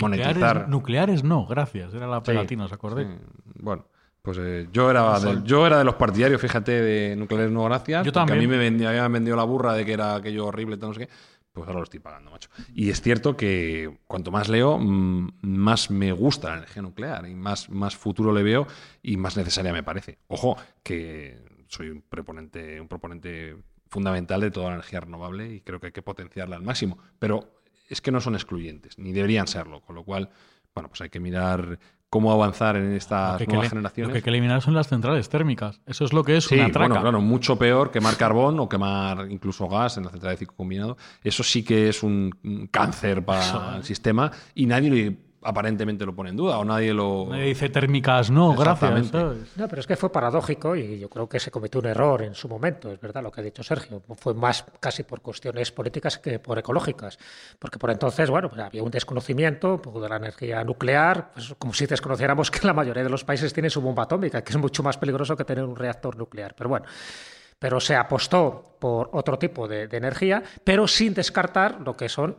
monetizar. 0.00 0.34
Nucleares, 0.34 0.68
nucleares 0.68 1.24
no, 1.24 1.46
gracias. 1.46 1.94
Era 1.94 2.06
la 2.06 2.22
pegatina, 2.22 2.64
¿os 2.64 2.72
acordéis? 2.72 3.08
Sí, 3.08 3.16
Bueno, 3.60 3.86
pues 4.22 4.38
eh, 4.40 4.68
yo, 4.72 4.90
era 4.90 5.18
de, 5.18 5.42
yo 5.44 5.66
era 5.66 5.78
de 5.78 5.84
los 5.84 5.94
partidarios, 5.94 6.40
fíjate, 6.40 6.72
de 6.72 7.16
nucleares 7.16 7.50
no 7.50 7.64
gracias. 7.64 8.04
Yo 8.04 8.12
también. 8.12 8.38
a 8.38 8.40
mí 8.42 8.46
me 8.46 8.58
vendía, 8.58 8.90
habían 8.90 9.12
vendido 9.12 9.36
la 9.36 9.44
burra 9.44 9.72
de 9.74 9.84
que 9.84 9.92
era 9.92 10.16
aquello 10.16 10.46
horrible, 10.46 10.76
tal, 10.76 10.90
no 10.90 10.94
sé 10.94 11.06
qué. 11.06 11.12
Pues 11.52 11.66
ahora 11.66 11.80
lo 11.80 11.84
estoy 11.84 11.98
pagando, 11.98 12.30
macho. 12.30 12.48
Y 12.72 12.90
es 12.90 13.00
cierto 13.00 13.36
que 13.36 13.98
cuanto 14.06 14.30
más 14.30 14.48
leo, 14.48 14.78
más 14.78 15.90
me 15.90 16.12
gusta 16.12 16.50
la 16.50 16.58
energía 16.58 16.82
nuclear 16.82 17.26
y 17.26 17.34
más, 17.34 17.68
más 17.70 17.96
futuro 17.96 18.32
le 18.32 18.44
veo 18.44 18.68
y 19.02 19.16
más 19.16 19.36
necesaria 19.36 19.72
me 19.72 19.82
parece. 19.82 20.18
Ojo, 20.28 20.56
que 20.84 21.64
soy 21.66 21.90
un 21.90 22.02
proponente, 22.02 22.80
un 22.80 22.86
proponente 22.86 23.56
fundamental 23.88 24.40
de 24.40 24.52
toda 24.52 24.68
la 24.68 24.74
energía 24.74 25.00
renovable 25.00 25.52
y 25.52 25.60
creo 25.60 25.80
que 25.80 25.86
hay 25.86 25.92
que 25.92 26.02
potenciarla 26.02 26.54
al 26.54 26.62
máximo. 26.62 26.98
Pero 27.18 27.59
es 27.90 28.00
que 28.00 28.10
no 28.10 28.20
son 28.20 28.34
excluyentes, 28.34 28.98
ni 28.98 29.12
deberían 29.12 29.46
serlo. 29.46 29.82
Con 29.82 29.96
lo 29.96 30.04
cual, 30.04 30.30
bueno, 30.74 30.88
pues 30.88 31.02
hay 31.02 31.10
que 31.10 31.20
mirar 31.20 31.78
cómo 32.08 32.32
avanzar 32.32 32.76
en 32.76 32.90
Lo 32.90 32.96
estas 32.96 33.38
que 33.38 33.46
generaciones. 33.46 34.08
Lo 34.08 34.12
que 34.12 34.18
hay 34.18 34.22
que 34.22 34.30
eliminar 34.30 34.62
son 34.62 34.74
las 34.74 34.88
centrales 34.88 35.28
térmicas. 35.28 35.80
Eso 35.86 36.04
es 36.04 36.12
lo 36.12 36.24
que 36.24 36.36
es 36.36 36.44
Sí, 36.44 36.54
una 36.56 36.70
traca. 36.70 36.88
bueno, 36.88 37.00
claro, 37.00 37.20
mucho 37.20 37.56
peor 37.56 37.90
quemar 37.90 38.16
carbón 38.16 38.58
o 38.58 38.68
quemar 38.68 39.30
incluso 39.30 39.68
gas 39.68 39.96
en 39.96 40.04
la 40.04 40.10
central 40.10 40.32
de 40.32 40.38
ciclo 40.38 40.56
combinado. 40.56 40.96
Eso 41.22 41.42
sí 41.42 41.62
que 41.62 41.88
es 41.88 42.02
un, 42.02 42.30
cáncer 42.70 43.24
para 43.24 43.76
el 43.76 43.84
sistema 43.84 44.30
y 44.54 44.66
nadie 44.66 44.90
le 44.90 45.29
aparentemente 45.42 46.04
lo 46.04 46.14
pone 46.14 46.30
en 46.30 46.36
duda 46.36 46.58
o 46.58 46.64
nadie 46.64 46.92
lo... 46.92 47.26
Nadie 47.30 47.46
dice 47.46 47.68
térmicas 47.68 48.30
no, 48.30 48.54
gracias. 48.54 49.12
No, 49.12 49.68
pero 49.68 49.80
es 49.80 49.86
que 49.86 49.96
fue 49.96 50.12
paradójico 50.12 50.76
y 50.76 50.98
yo 50.98 51.08
creo 51.08 51.28
que 51.28 51.40
se 51.40 51.50
cometió 51.50 51.80
un 51.80 51.86
error 51.86 52.22
en 52.22 52.34
su 52.34 52.48
momento, 52.48 52.90
es 52.90 53.00
verdad 53.00 53.22
lo 53.22 53.30
que 53.30 53.40
ha 53.40 53.44
dicho 53.44 53.62
Sergio. 53.62 54.02
Fue 54.16 54.34
más 54.34 54.64
casi 54.80 55.02
por 55.02 55.20
cuestiones 55.20 55.72
políticas 55.72 56.18
que 56.18 56.38
por 56.38 56.58
ecológicas. 56.58 57.18
Porque 57.58 57.78
por 57.78 57.90
entonces, 57.90 58.28
bueno, 58.30 58.48
pues 58.48 58.60
había 58.60 58.82
un 58.82 58.90
desconocimiento 58.90 59.74
un 59.74 59.80
poco 59.80 60.00
de 60.00 60.08
la 60.08 60.16
energía 60.16 60.62
nuclear, 60.64 61.32
pues 61.32 61.54
como 61.58 61.72
si 61.72 61.86
desconociéramos 61.86 62.50
que 62.50 62.66
la 62.66 62.72
mayoría 62.72 63.02
de 63.02 63.10
los 63.10 63.24
países 63.24 63.52
tienen 63.52 63.70
su 63.70 63.80
bomba 63.80 64.04
atómica, 64.04 64.42
que 64.42 64.52
es 64.52 64.58
mucho 64.58 64.82
más 64.82 64.98
peligroso 64.98 65.36
que 65.36 65.44
tener 65.44 65.64
un 65.64 65.76
reactor 65.76 66.16
nuclear. 66.16 66.54
Pero 66.54 66.70
bueno, 66.70 66.86
pero 67.58 67.80
se 67.80 67.96
apostó 67.96 68.69
por 68.80 69.10
otro 69.12 69.38
tipo 69.38 69.68
de, 69.68 69.88
energía, 69.90 70.42
pero 70.64 70.88
sin 70.88 71.14
descartar 71.14 71.80
lo 71.82 71.96
que 71.96 72.08
son 72.08 72.36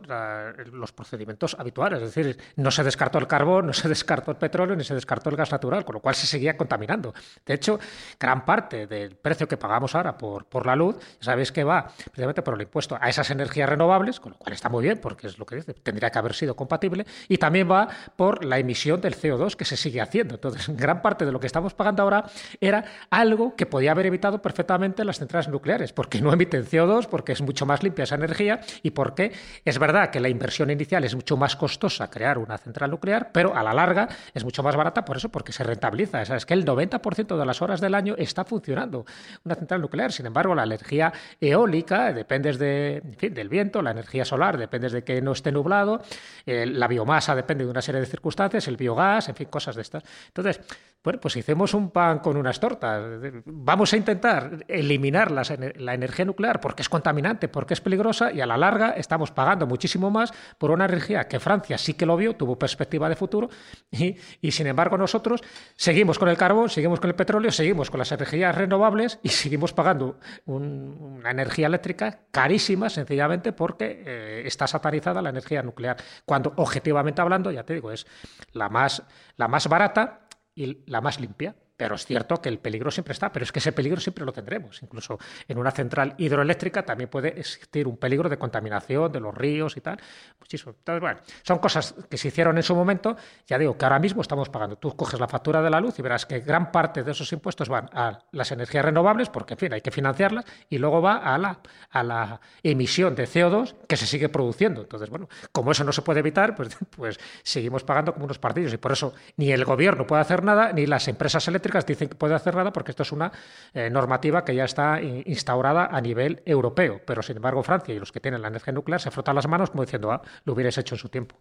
los 0.72 0.92
procedimientos 0.92 1.56
habituales. 1.58 2.02
Es 2.02 2.14
decir, 2.14 2.36
no 2.56 2.70
se 2.70 2.82
descartó 2.82 3.18
el 3.18 3.26
carbón, 3.26 3.66
no 3.66 3.72
se 3.72 3.88
descartó 3.92 4.32
el 4.32 4.36
petróleo, 4.36 4.76
ni 4.76 4.84
se 4.84 4.94
descartó 4.94 5.30
el 5.30 5.36
gas 5.36 5.52
natural, 5.52 5.84
con 5.84 5.94
lo 5.94 6.00
cual 6.00 6.14
se 6.14 6.26
seguía 6.26 6.56
contaminando. 6.56 7.14
De 7.46 7.54
hecho, 7.54 7.78
gran 8.18 8.44
parte 8.44 8.86
del 8.86 9.14
precio 9.14 9.46
que 9.46 9.56
pagamos 9.56 9.94
ahora 9.94 10.18
por, 10.18 10.46
por 10.46 10.66
la 10.66 10.74
luz, 10.74 10.96
sabéis 11.20 11.52
que 11.52 11.64
va 11.64 11.86
precisamente 11.86 12.42
por 12.42 12.54
el 12.54 12.62
impuesto 12.62 12.98
a 13.00 13.08
esas 13.08 13.30
energías 13.30 13.68
renovables, 13.68 14.18
con 14.18 14.32
lo 14.32 14.38
cual 14.38 14.52
está 14.52 14.68
muy 14.68 14.82
bien, 14.82 14.98
porque 14.98 15.28
es 15.28 15.38
lo 15.38 15.46
que 15.46 15.56
dice, 15.56 15.74
tendría 15.74 16.10
que 16.10 16.18
haber 16.18 16.34
sido 16.34 16.56
compatible, 16.56 17.06
y 17.28 17.38
también 17.38 17.70
va 17.70 17.88
por 18.16 18.44
la 18.44 18.58
emisión 18.58 19.00
del 19.00 19.16
CO2 19.16 19.54
que 19.54 19.64
se 19.64 19.76
sigue 19.76 20.00
haciendo. 20.00 20.34
Entonces, 20.34 20.68
gran 20.76 21.02
parte 21.02 21.24
de 21.24 21.32
lo 21.32 21.38
que 21.38 21.46
estamos 21.46 21.74
pagando 21.74 22.02
ahora 22.02 22.24
era 22.60 22.84
algo 23.10 23.54
que 23.54 23.66
podía 23.66 23.92
haber 23.92 24.06
evitado 24.06 24.42
perfectamente 24.42 25.04
las 25.04 25.18
centrales 25.18 25.48
nucleares, 25.48 25.92
porque 25.92 26.20
no 26.20 26.31
emiten 26.34 26.64
CO2, 26.64 27.06
porque 27.06 27.32
es 27.32 27.42
mucho 27.42 27.66
más 27.66 27.82
limpia 27.82 28.04
esa 28.04 28.14
energía 28.14 28.60
y 28.82 28.90
porque 28.90 29.32
es 29.64 29.78
verdad 29.78 30.10
que 30.10 30.20
la 30.20 30.28
inversión 30.28 30.70
inicial 30.70 31.04
es 31.04 31.14
mucho 31.14 31.36
más 31.36 31.56
costosa 31.56 32.10
crear 32.10 32.38
una 32.38 32.58
central 32.58 32.90
nuclear, 32.90 33.30
pero 33.32 33.56
a 33.56 33.62
la 33.62 33.72
larga 33.72 34.08
es 34.34 34.44
mucho 34.44 34.62
más 34.62 34.76
barata 34.76 35.04
por 35.04 35.16
eso, 35.16 35.28
porque 35.28 35.52
se 35.52 35.64
rentabiliza. 35.64 36.22
Es 36.22 36.46
que 36.46 36.54
el 36.54 36.64
90% 36.64 37.38
de 37.38 37.46
las 37.46 37.62
horas 37.62 37.80
del 37.80 37.94
año 37.94 38.14
está 38.18 38.44
funcionando 38.44 39.04
una 39.44 39.54
central 39.54 39.80
nuclear. 39.80 40.12
Sin 40.12 40.26
embargo, 40.26 40.54
la 40.54 40.64
energía 40.64 41.12
eólica 41.40 42.12
depende 42.12 42.52
de, 42.52 43.02
del 43.30 43.48
viento, 43.48 43.82
la 43.82 43.90
energía 43.90 44.24
solar 44.24 44.56
depende 44.58 44.88
de 44.88 45.02
que 45.04 45.20
no 45.20 45.32
esté 45.32 45.52
nublado, 45.52 46.02
eh, 46.46 46.66
la 46.66 46.88
biomasa 46.88 47.34
depende 47.34 47.64
de 47.64 47.70
una 47.70 47.82
serie 47.82 48.00
de 48.00 48.06
circunstancias, 48.06 48.66
el 48.68 48.76
biogás, 48.76 49.28
en 49.28 49.34
fin, 49.34 49.48
cosas 49.48 49.76
de 49.76 49.82
estas. 49.82 50.02
Entonces, 50.28 50.60
bueno, 51.04 51.18
pues 51.20 51.36
hicimos 51.36 51.74
un 51.74 51.90
pan 51.90 52.20
con 52.20 52.36
unas 52.36 52.60
tortas. 52.60 53.02
Vamos 53.44 53.92
a 53.92 53.96
intentar 53.96 54.64
eliminar 54.68 55.32
la 55.32 55.94
energía 55.94 56.24
nuclear 56.24 56.60
porque 56.60 56.82
es 56.82 56.88
contaminante, 56.88 57.48
porque 57.48 57.74
es 57.74 57.80
peligrosa 57.80 58.30
y 58.32 58.40
a 58.40 58.46
la 58.46 58.56
larga 58.56 58.90
estamos 58.90 59.32
pagando 59.32 59.66
muchísimo 59.66 60.10
más 60.10 60.32
por 60.58 60.70
una 60.70 60.84
energía 60.84 61.26
que 61.26 61.40
Francia 61.40 61.76
sí 61.76 61.94
que 61.94 62.06
lo 62.06 62.16
vio, 62.16 62.36
tuvo 62.36 62.56
perspectiva 62.56 63.08
de 63.08 63.16
futuro 63.16 63.50
y, 63.90 64.16
sin 64.52 64.66
embargo 64.68 64.96
nosotros 64.96 65.42
seguimos 65.74 66.18
con 66.18 66.28
el 66.28 66.36
carbón, 66.36 66.70
seguimos 66.70 67.00
con 67.00 67.10
el 67.10 67.16
petróleo, 67.16 67.50
seguimos 67.50 67.90
con 67.90 67.98
las 67.98 68.12
energías 68.12 68.54
renovables 68.54 69.18
y 69.22 69.30
seguimos 69.30 69.72
pagando 69.72 70.18
una 70.46 71.30
energía 71.30 71.66
eléctrica 71.66 72.20
carísima 72.30 72.88
sencillamente 72.88 73.52
porque 73.52 74.02
eh, 74.06 74.42
está 74.46 74.66
satanizada 74.66 75.20
la 75.20 75.30
energía 75.30 75.62
nuclear, 75.62 75.96
cuando 76.24 76.52
objetivamente 76.56 77.20
hablando, 77.20 77.50
ya 77.50 77.64
te 77.64 77.74
digo, 77.74 77.90
es 77.90 78.06
la 78.52 78.68
más, 78.68 79.02
la 79.36 79.48
más 79.48 79.68
barata 79.68 80.21
y 80.54 80.84
la 80.90 81.00
más 81.00 81.20
limpia. 81.20 81.56
Pero 81.82 81.96
es 81.96 82.06
cierto 82.06 82.40
que 82.40 82.48
el 82.48 82.60
peligro 82.60 82.92
siempre 82.92 83.10
está, 83.10 83.32
pero 83.32 83.42
es 83.42 83.50
que 83.50 83.58
ese 83.58 83.72
peligro 83.72 84.00
siempre 84.00 84.24
lo 84.24 84.32
tendremos. 84.32 84.80
Incluso 84.84 85.18
en 85.48 85.58
una 85.58 85.72
central 85.72 86.14
hidroeléctrica 86.16 86.84
también 86.84 87.10
puede 87.10 87.40
existir 87.40 87.88
un 87.88 87.96
peligro 87.96 88.28
de 88.28 88.38
contaminación 88.38 89.10
de 89.10 89.18
los 89.18 89.34
ríos 89.34 89.76
y 89.76 89.80
tal. 89.80 89.98
Muchísimo. 90.38 90.76
Entonces, 90.78 91.00
bueno, 91.00 91.18
son 91.42 91.58
cosas 91.58 91.96
que 92.08 92.16
se 92.16 92.28
hicieron 92.28 92.56
en 92.56 92.62
su 92.62 92.76
momento. 92.76 93.16
Ya 93.48 93.58
digo 93.58 93.76
que 93.76 93.84
ahora 93.84 93.98
mismo 93.98 94.22
estamos 94.22 94.48
pagando. 94.48 94.76
Tú 94.76 94.94
coges 94.94 95.18
la 95.18 95.26
factura 95.26 95.60
de 95.60 95.70
la 95.70 95.80
luz 95.80 95.98
y 95.98 96.02
verás 96.02 96.24
que 96.24 96.38
gran 96.38 96.70
parte 96.70 97.02
de 97.02 97.10
esos 97.10 97.32
impuestos 97.32 97.68
van 97.68 97.90
a 97.92 98.20
las 98.30 98.52
energías 98.52 98.84
renovables, 98.84 99.28
porque 99.28 99.54
en 99.54 99.58
fin, 99.58 99.72
hay 99.72 99.80
que 99.80 99.90
financiarlas, 99.90 100.44
y 100.70 100.78
luego 100.78 101.02
va 101.02 101.16
a 101.16 101.36
la, 101.36 101.58
a 101.90 102.02
la 102.04 102.40
emisión 102.62 103.16
de 103.16 103.24
CO2 103.24 103.74
que 103.88 103.96
se 103.96 104.06
sigue 104.06 104.28
produciendo. 104.28 104.82
Entonces, 104.82 105.10
bueno, 105.10 105.28
como 105.50 105.72
eso 105.72 105.82
no 105.82 105.90
se 105.90 106.02
puede 106.02 106.20
evitar, 106.20 106.54
pues, 106.54 106.76
pues 106.96 107.18
seguimos 107.42 107.82
pagando 107.82 108.12
como 108.12 108.26
unos 108.26 108.38
partidos. 108.38 108.72
Y 108.72 108.76
por 108.76 108.92
eso 108.92 109.14
ni 109.36 109.50
el 109.50 109.64
gobierno 109.64 110.06
puede 110.06 110.22
hacer 110.22 110.44
nada, 110.44 110.72
ni 110.72 110.86
las 110.86 111.08
empresas 111.08 111.48
eléctricas 111.48 111.71
dicen 111.86 112.08
que 112.08 112.14
puede 112.14 112.34
hacer 112.34 112.54
nada 112.54 112.72
porque 112.72 112.92
esto 112.92 113.02
es 113.02 113.12
una 113.12 113.32
eh, 113.74 113.90
normativa 113.90 114.44
que 114.44 114.54
ya 114.54 114.64
está 114.64 115.00
instaurada 115.02 115.86
a 115.86 116.00
nivel 116.00 116.42
europeo. 116.44 117.00
Pero 117.06 117.22
sin 117.22 117.36
embargo, 117.36 117.62
Francia 117.62 117.94
y 117.94 117.98
los 117.98 118.12
que 118.12 118.20
tienen 118.20 118.42
la 118.42 118.48
energía 118.48 118.72
nuclear 118.72 119.00
se 119.00 119.10
frotan 119.10 119.36
las 119.36 119.48
manos 119.48 119.70
como 119.70 119.84
diciendo, 119.84 120.12
ah, 120.12 120.22
lo 120.44 120.52
hubierais 120.52 120.76
hecho 120.78 120.94
en 120.94 120.98
su 120.98 121.08
tiempo. 121.08 121.36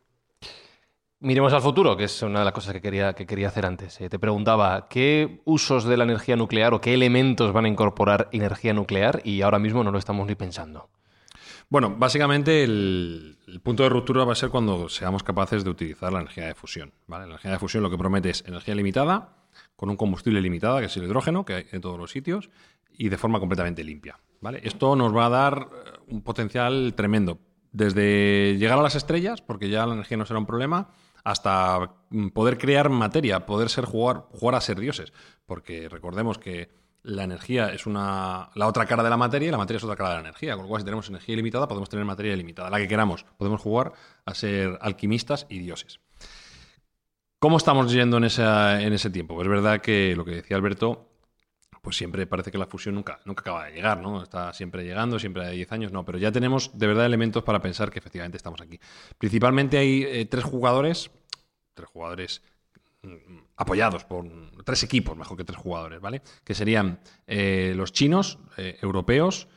Miremos 1.20 1.54
al 1.54 1.62
futuro, 1.62 1.96
que 1.96 2.06
es 2.06 2.22
una 2.24 2.40
de 2.40 2.46
las 2.46 2.54
cosas 2.54 2.74
que 2.74 2.82
quería, 2.82 3.14
que 3.14 3.28
quería 3.28 3.50
hacer 3.50 3.68
antes. 3.68 4.02
Eh, 4.02 4.10
te 4.10 4.18
preguntaba, 4.18 4.88
¿qué 4.90 5.42
usos 5.46 5.84
de 5.84 5.96
la 5.96 6.04
energía 6.04 6.36
nuclear 6.36 6.74
o 6.74 6.82
qué 6.82 6.96
elementos 6.96 7.54
van 7.54 7.66
a 7.66 7.68
incorporar 7.68 8.28
energía 8.32 8.74
nuclear? 8.74 9.22
Y 9.24 9.44
ahora 9.44 9.60
mismo 9.60 9.84
no 9.84 9.92
lo 9.92 10.00
estamos 10.00 10.26
ni 10.26 10.34
pensando. 10.34 10.90
Bueno, 11.70 11.96
básicamente 11.96 12.64
el, 12.64 13.38
punto 13.64 13.84
de 13.84 13.90
ruptura 13.90 14.26
va 14.26 14.34
a 14.34 14.36
ser 14.36 14.50
cuando 14.50 14.90
seamos 14.90 15.24
capaces 15.24 15.64
de 15.64 15.70
utilizar 15.70 16.12
la 16.12 16.20
energía 16.20 16.48
de 16.48 16.56
fusión. 16.56 16.92
¿vale? 17.08 17.26
La 17.26 17.30
energía 17.34 17.52
de 17.52 17.60
fusión 17.60 17.84
lo 17.84 17.90
que 17.90 17.98
promete 17.98 18.32
es 18.32 18.44
energía 18.46 18.74
limitada, 18.74 19.38
con 19.82 19.90
un 19.90 19.98
combustible 19.98 20.40
limitado, 20.44 20.78
que 20.78 20.86
es 20.86 20.96
el 20.96 21.06
hidrógeno, 21.06 21.44
que 21.44 21.56
hay 21.56 21.66
en 21.72 21.82
todos 21.82 21.98
los 21.98 22.12
sitios, 22.12 22.52
y 22.92 23.10
de 23.10 23.18
forma 23.18 23.40
completamente 23.40 23.84
limpia. 23.84 24.20
¿vale? 24.40 24.62
Esto 24.64 24.96
nos 24.96 25.12
va 25.12 25.26
a 25.26 25.30
dar 25.30 25.70
eh, 25.74 26.00
un 26.10 26.22
potencial 26.22 26.94
tremendo. 26.96 27.40
Desde 27.72 28.58
llegar 28.60 28.78
a 28.78 28.84
las 28.84 28.94
estrellas, 28.94 29.42
porque 29.42 29.70
ya 29.70 29.88
la 29.88 29.96
energía 29.96 30.18
no 30.18 30.28
será 30.28 30.38
un 30.38 30.46
problema, 30.46 30.90
hasta 31.24 31.96
mm, 32.12 32.28
poder 32.28 32.60
crear 32.60 32.92
materia, 32.92 33.48
poder 33.48 33.70
ser 33.70 33.86
jugar, 33.86 34.26
jugar 34.30 34.54
a 34.54 34.62
ser 34.62 34.80
dioses. 34.80 35.14
Porque 35.48 35.90
recordemos 35.90 36.38
que 36.38 36.70
la 37.02 37.24
energía 37.24 37.74
es 37.74 37.88
una, 37.88 38.52
la 38.54 38.68
otra 38.68 38.86
cara 38.86 39.02
de 39.02 39.10
la 39.10 39.18
materia 39.18 39.48
y 39.48 39.52
la 39.52 39.58
materia 39.58 39.80
es 39.80 39.84
otra 39.84 39.96
cara 39.96 40.10
de 40.10 40.16
la 40.18 40.22
energía. 40.30 40.54
Con 40.54 40.66
lo 40.66 40.70
cual, 40.70 40.82
si 40.82 40.86
tenemos 40.86 41.10
energía 41.10 41.34
ilimitada, 41.34 41.68
podemos 41.68 41.90
tener 41.90 42.06
materia 42.06 42.34
ilimitada, 42.34 42.70
la 42.70 42.78
que 42.78 42.88
queramos. 42.88 43.26
Podemos 43.36 43.60
jugar 43.60 43.94
a 44.26 44.36
ser 44.36 44.78
alquimistas 44.80 45.48
y 45.50 45.58
dioses. 45.58 46.02
¿Cómo 47.42 47.58
estamos 47.58 47.92
yendo 47.92 48.18
en, 48.18 48.26
en 48.26 48.94
ese 48.94 49.10
tiempo? 49.10 49.34
Pues 49.34 49.48
es 49.48 49.50
verdad 49.50 49.82
que 49.82 50.16
lo 50.16 50.24
que 50.24 50.30
decía 50.30 50.56
Alberto, 50.56 51.10
pues 51.82 51.98
siempre 51.98 52.28
parece 52.28 52.52
que 52.52 52.60
la 52.60 52.68
fusión 52.68 52.94
nunca, 52.94 53.20
nunca 53.26 53.42
acaba 53.42 53.66
de 53.66 53.72
llegar, 53.72 54.00
¿no? 54.00 54.22
Está 54.22 54.54
siempre 54.54 54.84
llegando, 54.84 55.18
siempre 55.18 55.48
hay 55.48 55.56
10 55.56 55.72
años, 55.72 55.92
no, 55.92 56.06
pero 56.06 56.20
ya 56.20 56.32
tenemos 56.32 56.78
de 56.78 56.86
verdad 56.86 57.08
elementos 57.08 57.42
para 57.42 57.60
pensar 57.60 57.90
que 57.90 57.98
efectivamente 57.98 58.38
estamos 58.38 58.62
aquí. 58.62 58.80
Principalmente 59.18 59.80
hay 59.80 60.04
eh, 60.04 60.26
tres 60.26 60.44
jugadores, 60.44 61.10
tres 61.74 61.90
jugadores 61.90 62.44
mm, 63.02 63.40
apoyados 63.56 64.06
por 64.06 64.24
tres 64.64 64.84
equipos, 64.84 65.18
mejor 65.18 65.36
que 65.36 65.44
tres 65.44 65.58
jugadores, 65.58 66.00
¿vale? 66.00 66.22
Que 66.44 66.54
serían 66.54 67.00
eh, 67.26 67.74
los 67.76 67.92
chinos, 67.92 68.38
eh, 68.58 68.78
europeos, 68.84 69.48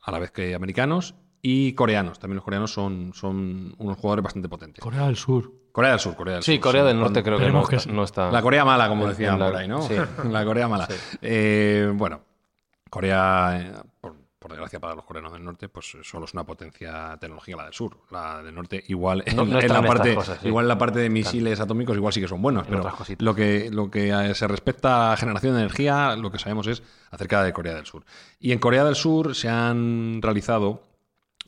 a 0.00 0.12
la 0.12 0.20
vez 0.20 0.30
que 0.30 0.54
americanos, 0.54 1.16
y 1.42 1.72
coreanos. 1.72 2.20
También 2.20 2.36
los 2.36 2.44
coreanos 2.44 2.72
son, 2.72 3.12
son 3.14 3.74
unos 3.78 3.98
jugadores 3.98 4.22
bastante 4.22 4.48
potentes. 4.48 4.80
Corea 4.80 5.06
del 5.06 5.16
Sur. 5.16 5.61
Corea 5.72 5.92
del 5.92 6.00
Sur, 6.00 6.14
Corea 6.14 6.34
del 6.34 6.42
sí, 6.42 6.58
Corea 6.58 6.84
del 6.84 7.00
Norte 7.00 7.22
creo 7.22 7.38
que 7.38 7.50
no, 7.90 8.04
está, 8.04 8.30
La 8.30 8.42
Corea 8.42 8.64
mala, 8.64 8.88
como 8.88 9.08
decían 9.08 9.38
por 9.38 9.56
ahí, 9.56 9.66
¿no? 9.66 9.82
Sí. 9.82 9.94
la 10.30 10.44
Corea 10.44 10.68
mala. 10.68 10.86
Eh, 11.22 11.90
bueno, 11.94 12.20
Corea, 12.90 13.58
eh, 13.58 13.72
por, 13.98 14.12
desgracia 14.50 14.80
para 14.80 14.94
los 14.94 15.04
coreanos 15.04 15.32
del 15.32 15.42
norte, 15.42 15.70
pues 15.70 15.96
solo 16.02 16.26
es 16.26 16.34
una 16.34 16.44
potencia 16.44 17.16
tecnológica 17.18 17.56
la 17.56 17.64
del 17.64 17.72
sur. 17.72 17.96
La 18.10 18.42
del 18.42 18.54
norte 18.54 18.84
igual 18.88 19.22
en, 19.24 19.36
la 19.36 19.82
parte, 19.82 20.18
igual 20.42 20.64
en 20.64 20.68
la 20.68 20.76
parte 20.76 20.98
de 20.98 21.08
misiles 21.08 21.58
atómicos 21.58 21.96
igual 21.96 22.12
sí 22.12 22.20
que 22.20 22.28
son 22.28 22.42
buenos, 22.42 22.66
pero 22.66 22.92
lo 23.20 23.34
que, 23.34 23.70
lo 23.72 23.90
que 23.90 24.34
se 24.34 24.48
respecta 24.48 25.12
a 25.12 25.16
generación 25.16 25.54
de 25.54 25.60
energía, 25.60 26.16
lo 26.16 26.30
que 26.30 26.38
sabemos 26.38 26.66
es 26.66 26.82
acerca 27.10 27.42
de 27.42 27.52
Corea 27.54 27.74
del 27.76 27.86
Sur. 27.86 28.04
Y 28.40 28.52
en 28.52 28.58
Corea 28.58 28.84
del 28.84 28.96
Sur 28.96 29.34
se 29.34 29.48
han 29.48 30.20
realizado 30.20 30.82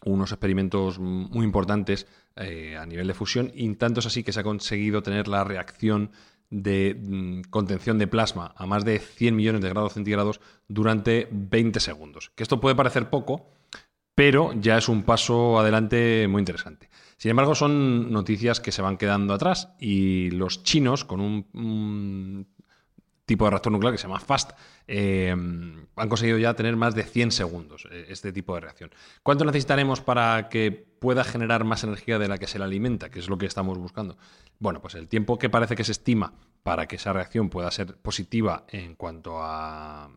unos 0.05 0.32
experimentos 0.32 0.98
muy 0.98 1.44
importantes 1.44 2.07
eh, 2.36 2.76
a 2.76 2.86
nivel 2.86 3.07
de 3.07 3.14
fusión, 3.14 3.50
y 3.55 3.74
tanto 3.74 4.00
es 4.00 4.07
así 4.07 4.22
que 4.22 4.32
se 4.32 4.40
ha 4.40 4.44
conseguido 4.44 5.02
tener 5.02 5.28
la 5.28 5.44
reacción 5.44 6.11
de 6.50 6.96
mm, 7.00 7.50
contención 7.50 7.98
de 7.98 8.07
plasma 8.07 8.55
a 8.57 8.66
más 8.66 8.84
de 8.84 8.98
100 8.98 9.34
millones 9.34 9.62
de 9.62 9.70
grados 9.70 9.94
centígrados 9.94 10.40
durante 10.68 11.28
20 11.30 11.80
segundos. 11.80 12.30
Que 12.34 12.42
esto 12.42 12.61
puede 12.61 12.76
parecer 12.76 13.11
poco, 13.11 13.50
pero 14.14 14.52
ya 14.52 14.78
es 14.78 14.88
un 14.88 15.02
paso 15.02 15.59
adelante 15.59 16.28
muy 16.28 16.40
interesante. 16.40 16.88
Sin 17.16 17.30
embargo, 17.30 17.55
son 17.55 18.12
noticias 18.12 18.61
que 18.61 18.72
se 18.72 18.82
van 18.82 18.96
quedando 18.96 19.34
atrás 19.34 19.70
y 19.80 20.30
los 20.30 20.62
chinos, 20.62 21.05
con 21.05 21.20
un 21.20 22.46
tipo 23.26 23.44
de 23.44 23.50
reactor 23.50 23.72
nuclear 23.72 23.92
que 23.92 23.98
se 23.98 24.06
llama 24.06 24.20
FAST, 24.20 24.52
eh, 24.86 25.30
han 25.30 26.08
conseguido 26.08 26.38
ya 26.38 26.54
tener 26.54 26.76
más 26.76 26.94
de 26.94 27.04
100 27.04 27.32
segundos 27.32 27.88
eh, 27.90 28.06
este 28.08 28.32
tipo 28.32 28.54
de 28.54 28.60
reacción. 28.60 28.90
¿Cuánto 29.22 29.44
necesitaremos 29.44 30.00
para 30.00 30.48
que 30.48 30.72
pueda 30.72 31.24
generar 31.24 31.64
más 31.64 31.84
energía 31.84 32.18
de 32.18 32.28
la 32.28 32.38
que 32.38 32.46
se 32.46 32.58
le 32.58 32.64
alimenta, 32.64 33.10
que 33.10 33.18
es 33.18 33.28
lo 33.28 33.38
que 33.38 33.46
estamos 33.46 33.78
buscando? 33.78 34.18
Bueno, 34.58 34.80
pues 34.80 34.94
el 34.94 35.08
tiempo 35.08 35.38
que 35.38 35.48
parece 35.48 35.76
que 35.76 35.84
se 35.84 35.92
estima 35.92 36.34
para 36.62 36.86
que 36.86 36.96
esa 36.96 37.12
reacción 37.12 37.50
pueda 37.50 37.70
ser 37.70 37.96
positiva 37.96 38.64
en 38.68 38.94
cuanto 38.94 39.38
a, 39.40 40.10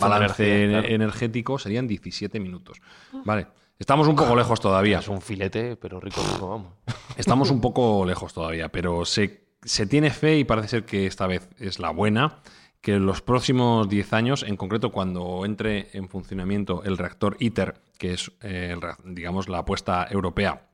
balance 0.00 0.64
energético 0.94 1.58
serían 1.58 1.86
17 1.86 2.40
minutos. 2.40 2.80
Vale. 3.24 3.48
Estamos 3.78 4.08
un 4.08 4.16
poco 4.16 4.34
lejos 4.34 4.60
todavía. 4.60 4.98
Es 4.98 5.08
un 5.08 5.20
filete, 5.20 5.76
pero 5.76 6.00
rico, 6.00 6.20
rico, 6.32 6.48
vamos. 6.48 6.72
Estamos 7.16 7.50
un 7.50 7.60
poco 7.60 8.04
lejos 8.04 8.34
todavía, 8.34 8.70
pero 8.70 9.04
se, 9.04 9.47
se 9.62 9.86
tiene 9.86 10.10
fe 10.10 10.38
y 10.38 10.44
parece 10.44 10.68
ser 10.68 10.84
que 10.84 11.06
esta 11.06 11.26
vez 11.26 11.48
es 11.58 11.78
la 11.78 11.90
buena 11.90 12.40
que 12.80 12.94
en 12.94 13.06
los 13.06 13.22
próximos 13.22 13.88
10 13.88 14.12
años, 14.12 14.42
en 14.44 14.56
concreto 14.56 14.92
cuando 14.92 15.44
entre 15.44 15.88
en 15.92 16.08
funcionamiento 16.08 16.84
el 16.84 16.96
reactor 16.96 17.36
ITER, 17.40 17.74
que 17.98 18.12
es, 18.12 18.30
eh, 18.42 18.76
digamos, 19.04 19.48
la 19.48 19.58
apuesta 19.58 20.06
europea 20.10 20.68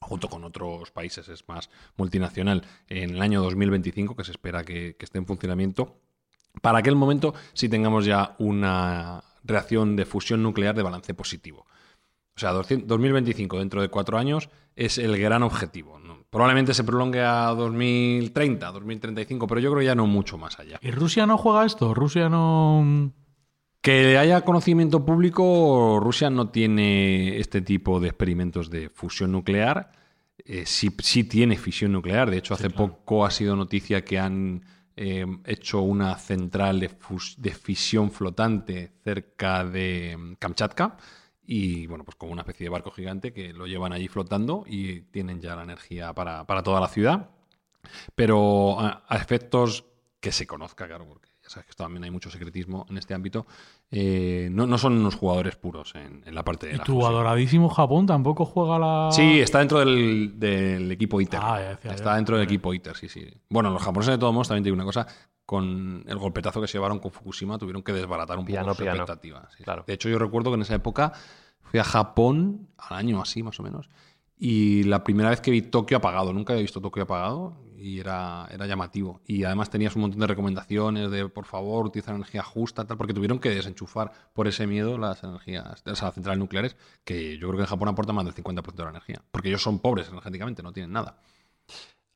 junto 0.00 0.28
con 0.28 0.44
otros 0.44 0.90
países, 0.90 1.28
es 1.28 1.46
más 1.46 1.68
multinacional, 1.96 2.64
en 2.88 3.10
el 3.10 3.22
año 3.22 3.42
2025, 3.42 4.16
que 4.16 4.24
se 4.24 4.30
espera 4.30 4.64
que, 4.64 4.96
esté 4.98 5.18
en 5.18 5.26
funcionamiento, 5.26 5.98
para 6.62 6.78
aquel 6.78 6.96
momento 6.96 7.34
sí 7.52 7.68
tengamos 7.68 8.06
ya 8.06 8.34
una 8.38 9.22
reacción 9.44 9.96
de 9.96 10.06
fusión 10.06 10.42
nuclear 10.42 10.74
de 10.74 10.82
balance 10.82 11.12
positivo. 11.14 11.66
O 12.36 12.40
sea, 12.40 12.52
2025, 12.52 13.58
dentro 13.58 13.82
de 13.82 13.88
cuatro 13.88 14.18
años, 14.18 14.48
es 14.76 14.98
el 14.98 15.18
gran 15.18 15.42
objetivo. 15.42 16.00
Probablemente 16.30 16.74
se 16.74 16.84
prolongue 16.84 17.22
a 17.22 17.46
2030, 17.48 18.70
2035, 18.70 19.46
pero 19.48 19.60
yo 19.60 19.72
creo 19.72 19.82
ya 19.82 19.96
no 19.96 20.06
mucho 20.06 20.38
más 20.38 20.58
allá. 20.60 20.78
¿Y 20.80 20.92
Rusia 20.92 21.26
no 21.26 21.36
juega 21.36 21.66
esto? 21.66 21.92
¿Rusia 21.92 22.28
no...? 22.28 23.12
Que 23.82 24.18
haya 24.18 24.42
conocimiento 24.42 25.06
público, 25.06 25.98
Rusia 26.00 26.28
no 26.28 26.50
tiene 26.50 27.38
este 27.38 27.62
tipo 27.62 27.98
de 27.98 28.08
experimentos 28.08 28.68
de 28.70 28.90
fusión 28.90 29.32
nuclear. 29.32 29.90
Eh, 30.44 30.64
sí, 30.66 30.90
tiene 31.24 31.56
fisión 31.56 31.92
nuclear. 31.92 32.30
De 32.30 32.36
hecho, 32.36 32.54
hace 32.54 32.70
poco 32.70 33.24
ha 33.24 33.30
sido 33.30 33.56
noticia 33.56 34.04
que 34.04 34.18
han 34.18 34.62
eh, 34.96 35.24
hecho 35.46 35.80
una 35.80 36.14
central 36.16 36.78
de, 36.78 36.90
de, 37.38 37.50
fisión 37.52 38.10
flotante 38.10 38.92
cerca 39.02 39.64
de 39.64 40.16
mm, 40.16 40.34
Kamchatka. 40.34 40.96
Y 41.52 41.88
bueno, 41.88 42.04
pues 42.04 42.14
como 42.14 42.30
una 42.30 42.42
especie 42.42 42.62
de 42.62 42.70
barco 42.70 42.92
gigante 42.92 43.32
que 43.32 43.52
lo 43.52 43.66
llevan 43.66 43.92
allí 43.92 44.06
flotando 44.06 44.62
y 44.68 45.00
tienen 45.00 45.40
ya 45.40 45.56
la 45.56 45.64
energía 45.64 46.12
para, 46.12 46.44
toda 46.62 46.80
la 46.80 46.86
ciudad. 46.86 47.30
Pero 48.14 48.78
a, 48.78 49.02
a 49.08 49.16
efectos 49.16 49.84
que 50.20 50.30
se 50.30 50.46
conozca, 50.46 50.86
claro, 50.86 51.08
porque 51.08 51.30
sabes 51.50 51.66
que 51.66 51.74
también 51.74 52.04
hay 52.04 52.10
mucho 52.10 52.30
secretismo 52.30 52.86
en 52.88 52.96
este 52.98 53.12
ámbito, 53.12 53.46
eh, 53.90 54.48
no, 54.52 54.78
son 54.78 54.98
unos 54.98 55.16
jugadores 55.16 55.56
puros 55.56 55.94
en, 55.96 56.22
la 56.32 56.44
parte 56.44 56.68
de... 56.68 56.76
¿Y 56.76 56.78
tu 56.78 57.04
adoradísimo 57.04 57.68
Japón 57.68 58.06
tampoco 58.06 58.44
juega 58.44 58.78
la...? 58.78 59.08
Sí, 59.10 59.40
está 59.40 59.58
dentro 59.58 59.80
del, 59.80 60.88
equipo 60.92 61.20
ITER. 61.20 61.40
Ah, 61.42 61.78
está 61.82 62.14
dentro 62.14 62.36
del 62.36 62.44
equipo 62.44 62.72
ITER, 62.72 62.96
sí, 62.96 63.08
sí. 63.08 63.26
Bueno, 63.48 63.70
los 63.70 63.82
japoneses 63.82 64.12
de 64.12 64.18
todos 64.18 64.32
modos 64.32 64.46
también 64.46 64.62
tienen 64.62 64.80
una 64.80 64.84
cosa, 64.84 65.06
con 65.50 66.04
el 66.06 66.16
golpetazo 66.16 66.60
que 66.60 66.68
se 66.68 66.74
llevaron 66.74 67.00
con 67.00 67.10
Fukushima 67.10 67.58
tuvieron 67.58 67.82
que 67.82 67.92
desbaratar 67.92 68.38
un 68.38 68.46
poco 68.46 68.72
su 68.72 68.84
expectativa. 68.84 69.48
Claro. 69.64 69.82
De 69.84 69.94
hecho, 69.94 70.08
yo 70.08 70.16
recuerdo 70.16 70.52
que 70.52 70.54
en 70.54 70.62
esa 70.62 70.76
época 70.76 71.12
fui 71.62 71.80
a 71.80 71.82
Japón, 71.82 72.68
al 72.78 72.98
año 72.98 73.20
así 73.20 73.42
más 73.42 73.58
o 73.58 73.64
menos, 73.64 73.90
y 74.38 74.84
la 74.84 75.02
primera 75.02 75.30
vez 75.30 75.40
que 75.40 75.50
vi 75.50 75.62
Tokio 75.62 75.96
apagado, 75.96 76.32
nunca 76.32 76.52
había 76.52 76.62
visto 76.62 76.80
Tokio 76.80 77.02
apagado, 77.02 77.56
y 77.76 77.98
era, 77.98 78.46
era 78.52 78.64
llamativo. 78.68 79.22
Y 79.26 79.42
además 79.42 79.70
tenías 79.70 79.96
un 79.96 80.02
montón 80.02 80.20
de 80.20 80.28
recomendaciones 80.28 81.10
de, 81.10 81.28
por 81.28 81.46
favor, 81.46 81.84
utilizar 81.84 82.14
energía 82.14 82.44
justa, 82.44 82.86
tal, 82.86 82.96
porque 82.96 83.12
tuvieron 83.12 83.40
que 83.40 83.50
desenchufar 83.50 84.12
por 84.32 84.46
ese 84.46 84.68
miedo 84.68 84.98
las 84.98 85.24
energías, 85.24 85.82
las 85.84 85.98
centrales 85.98 86.38
nucleares, 86.38 86.76
que 87.02 87.38
yo 87.38 87.48
creo 87.48 87.56
que 87.56 87.62
en 87.62 87.70
Japón 87.70 87.88
aporta 87.88 88.12
más 88.12 88.24
del 88.24 88.36
50% 88.36 88.72
de 88.72 88.84
la 88.84 88.90
energía, 88.90 89.20
porque 89.32 89.48
ellos 89.48 89.62
son 89.62 89.80
pobres 89.80 90.10
energéticamente, 90.10 90.62
no 90.62 90.72
tienen 90.72 90.92
nada. 90.92 91.18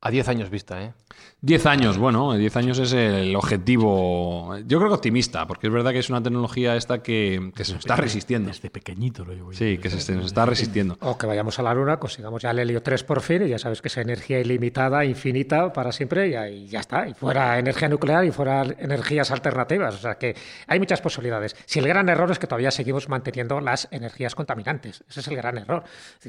A 0.01 0.11
10 0.11 0.27
años 0.27 0.49
vista, 0.49 0.81
¿eh? 0.83 0.93
10 1.41 1.65
años, 1.67 1.97
bueno, 1.99 2.33
10 2.33 2.57
años 2.57 2.79
es 2.79 2.93
el 2.93 3.35
objetivo, 3.35 4.57
yo 4.65 4.79
creo 4.79 4.89
que 4.89 4.95
optimista, 4.95 5.45
porque 5.45 5.67
es 5.67 5.73
verdad 5.73 5.91
que 5.91 5.99
es 5.99 6.09
una 6.09 6.21
tecnología 6.23 6.75
esta 6.75 7.03
que, 7.03 7.51
se 7.55 7.73
nos 7.73 7.85
está 7.85 7.95
resistiendo. 7.95 8.47
Desde 8.47 8.71
pequeñito 8.71 9.23
lo 9.23 9.33
llevo 9.33 9.53
Sí, 9.53 9.77
que 9.77 9.91
se, 9.91 10.15
nos 10.15 10.25
está 10.25 10.47
resistiendo. 10.47 10.97
O 11.01 11.17
que 11.19 11.27
vayamos 11.27 11.59
a 11.59 11.61
la 11.61 11.73
Luna, 11.75 11.97
consigamos 11.97 12.41
ya 12.41 12.49
el 12.49 12.59
helio 12.59 12.81
3 12.81 13.03
por 13.03 13.21
fin 13.21 13.43
y 13.45 13.49
ya 13.49 13.59
sabes 13.59 13.83
que 13.83 13.89
es 13.89 13.97
energía 13.97 14.39
ilimitada, 14.39 15.05
infinita 15.05 15.71
para 15.71 15.91
siempre 15.91 16.29
y, 16.29 16.33
ahí 16.33 16.67
ya 16.67 16.79
está. 16.79 17.07
Y 17.07 17.13
fuera 17.13 17.59
energía 17.59 17.89
nuclear 17.89 18.25
y 18.25 18.31
fuera 18.31 18.63
energías 18.63 19.29
alternativas. 19.29 19.93
O 19.93 19.99
sea 19.99 20.15
que 20.15 20.35
hay 20.65 20.79
muchas 20.79 21.01
posibilidades. 21.01 21.55
Si 21.65 21.77
el 21.77 21.87
gran 21.87 22.09
error 22.09 22.31
es 22.31 22.39
que 22.39 22.47
todavía 22.47 22.71
seguimos 22.71 23.07
manteniendo 23.07 23.61
las 23.61 23.87
energías 23.91 24.33
contaminantes. 24.33 25.03
Ese 25.07 25.19
es 25.19 25.27
el 25.27 25.35
gran 25.35 25.59
error. 25.59 25.83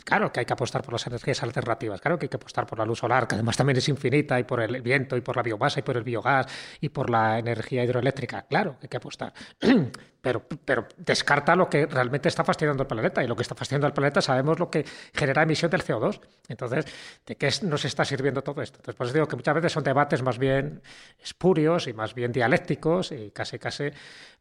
Claro 0.05 0.31
que 0.31 0.41
hay 0.41 0.47
que 0.47 0.53
apostar 0.53 0.83
por 0.83 0.93
las 0.93 1.07
energías 1.07 1.43
alternativas, 1.43 2.03
claro 2.03 2.19
que 2.19 2.27
hay 2.27 2.31
que 2.31 2.37
apostar 2.37 2.67
por 2.67 2.79
la 2.79 2.85
luz 2.85 2.99
solar, 2.99 3.27
que 3.27 3.35
además 3.35 3.57
también 3.57 3.66
es 3.75 3.89
infinita 3.89 4.39
y 4.39 4.45
por 4.45 4.61
el 4.61 4.83
viento 4.83 5.17
y 5.17 5.21
por 5.21 5.37
la 5.37 5.43
biomasa 5.43 5.81
y 5.81 5.83
por 5.83 5.97
el 5.97 6.05
biogás 6.05 6.47
y 6.81 6.89
por 6.91 7.11
la 7.11 7.39
energía 7.39 7.85
hidroeléctrica. 7.85 8.43
Claro, 8.43 8.77
hay 8.83 8.89
que 8.89 8.97
apostar. 8.97 9.33
Pero, 10.27 10.43
pero 10.65 10.89
descarta 10.97 11.55
lo 11.55 11.71
que 11.71 11.87
realmente 11.87 12.29
está 12.29 12.43
fastidiando 12.43 12.83
el 12.83 12.89
planeta 12.89 13.23
y 13.23 13.29
lo 13.29 13.37
que 13.37 13.43
está 13.43 13.55
fastidiando 13.55 13.87
el 13.87 13.93
planeta 13.93 14.21
sabemos 14.21 14.59
lo 14.59 14.69
que 14.69 14.85
genera 15.15 15.45
emisión 15.45 15.71
del 15.71 15.85
CO2. 15.85 16.21
Entonces, 16.49 16.85
¿de 17.25 17.37
qué 17.37 17.49
nos 17.63 17.85
está 17.85 18.05
sirviendo 18.05 18.43
todo 18.43 18.61
esto? 18.61 18.79
Entonces, 18.79 18.97
pues 18.99 19.13
digo 19.13 19.29
que 19.29 19.37
muchas 19.37 19.55
veces 19.55 19.71
son 19.71 19.85
debates 19.85 20.25
más 20.25 20.37
bien 20.39 20.83
espurios 21.23 21.87
y 21.87 21.93
más 21.93 22.13
bien 22.13 22.33
dialécticos 22.33 23.13
y 23.13 23.31
casi 23.31 23.61
casi 23.61 23.93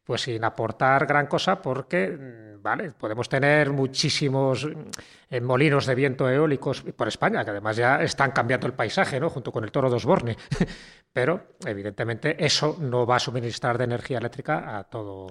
pues 0.05 0.21
sin 0.21 0.43
aportar 0.43 1.07
gran 1.07 1.25
cosa 1.25 1.59
porque, 1.61 2.09
mm, 2.09 2.61
vale, 2.61 2.91
podemos 2.91 3.27
tener 3.27 3.71
muchísimos 3.71 4.65
mm, 4.65 5.43
molinos 5.43 5.87
de 5.87 5.95
viento 5.95 6.29
eólicos 6.29 6.83
por 6.83 7.07
España, 7.07 7.43
que 7.43 7.49
además 7.49 7.75
ya 7.75 8.01
están 8.01 8.31
cambiando 8.31 8.67
el 8.67 8.73
paisaje, 8.73 9.19
¿no? 9.19 9.29
Junto 9.29 9.51
con 9.51 9.63
el 9.63 9.71
toro 9.71 9.89
de 9.89 9.95
Osborne. 9.95 10.37
Pero, 11.11 11.55
evidentemente, 11.65 12.35
eso 12.43 12.77
no 12.79 13.05
va 13.05 13.15
a 13.15 13.19
suministrar 13.19 13.77
de 13.77 13.85
energía 13.85 14.19
eléctrica 14.19 14.77
a, 14.77 14.83
todo, 14.83 15.27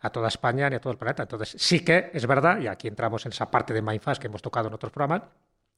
a 0.00 0.10
toda 0.10 0.28
España 0.28 0.68
ni 0.68 0.76
a 0.76 0.80
todo 0.80 0.92
el 0.92 0.98
planeta. 0.98 1.22
Entonces, 1.22 1.54
sí 1.58 1.84
que 1.84 2.10
es 2.12 2.26
verdad, 2.26 2.60
y 2.60 2.66
aquí 2.66 2.88
entramos 2.88 3.24
en 3.24 3.32
esa 3.32 3.50
parte 3.50 3.72
de 3.72 3.80
Mindfast 3.80 4.20
que 4.20 4.26
hemos 4.26 4.42
tocado 4.42 4.68
en 4.68 4.74
otros 4.74 4.92
programas, 4.92 5.22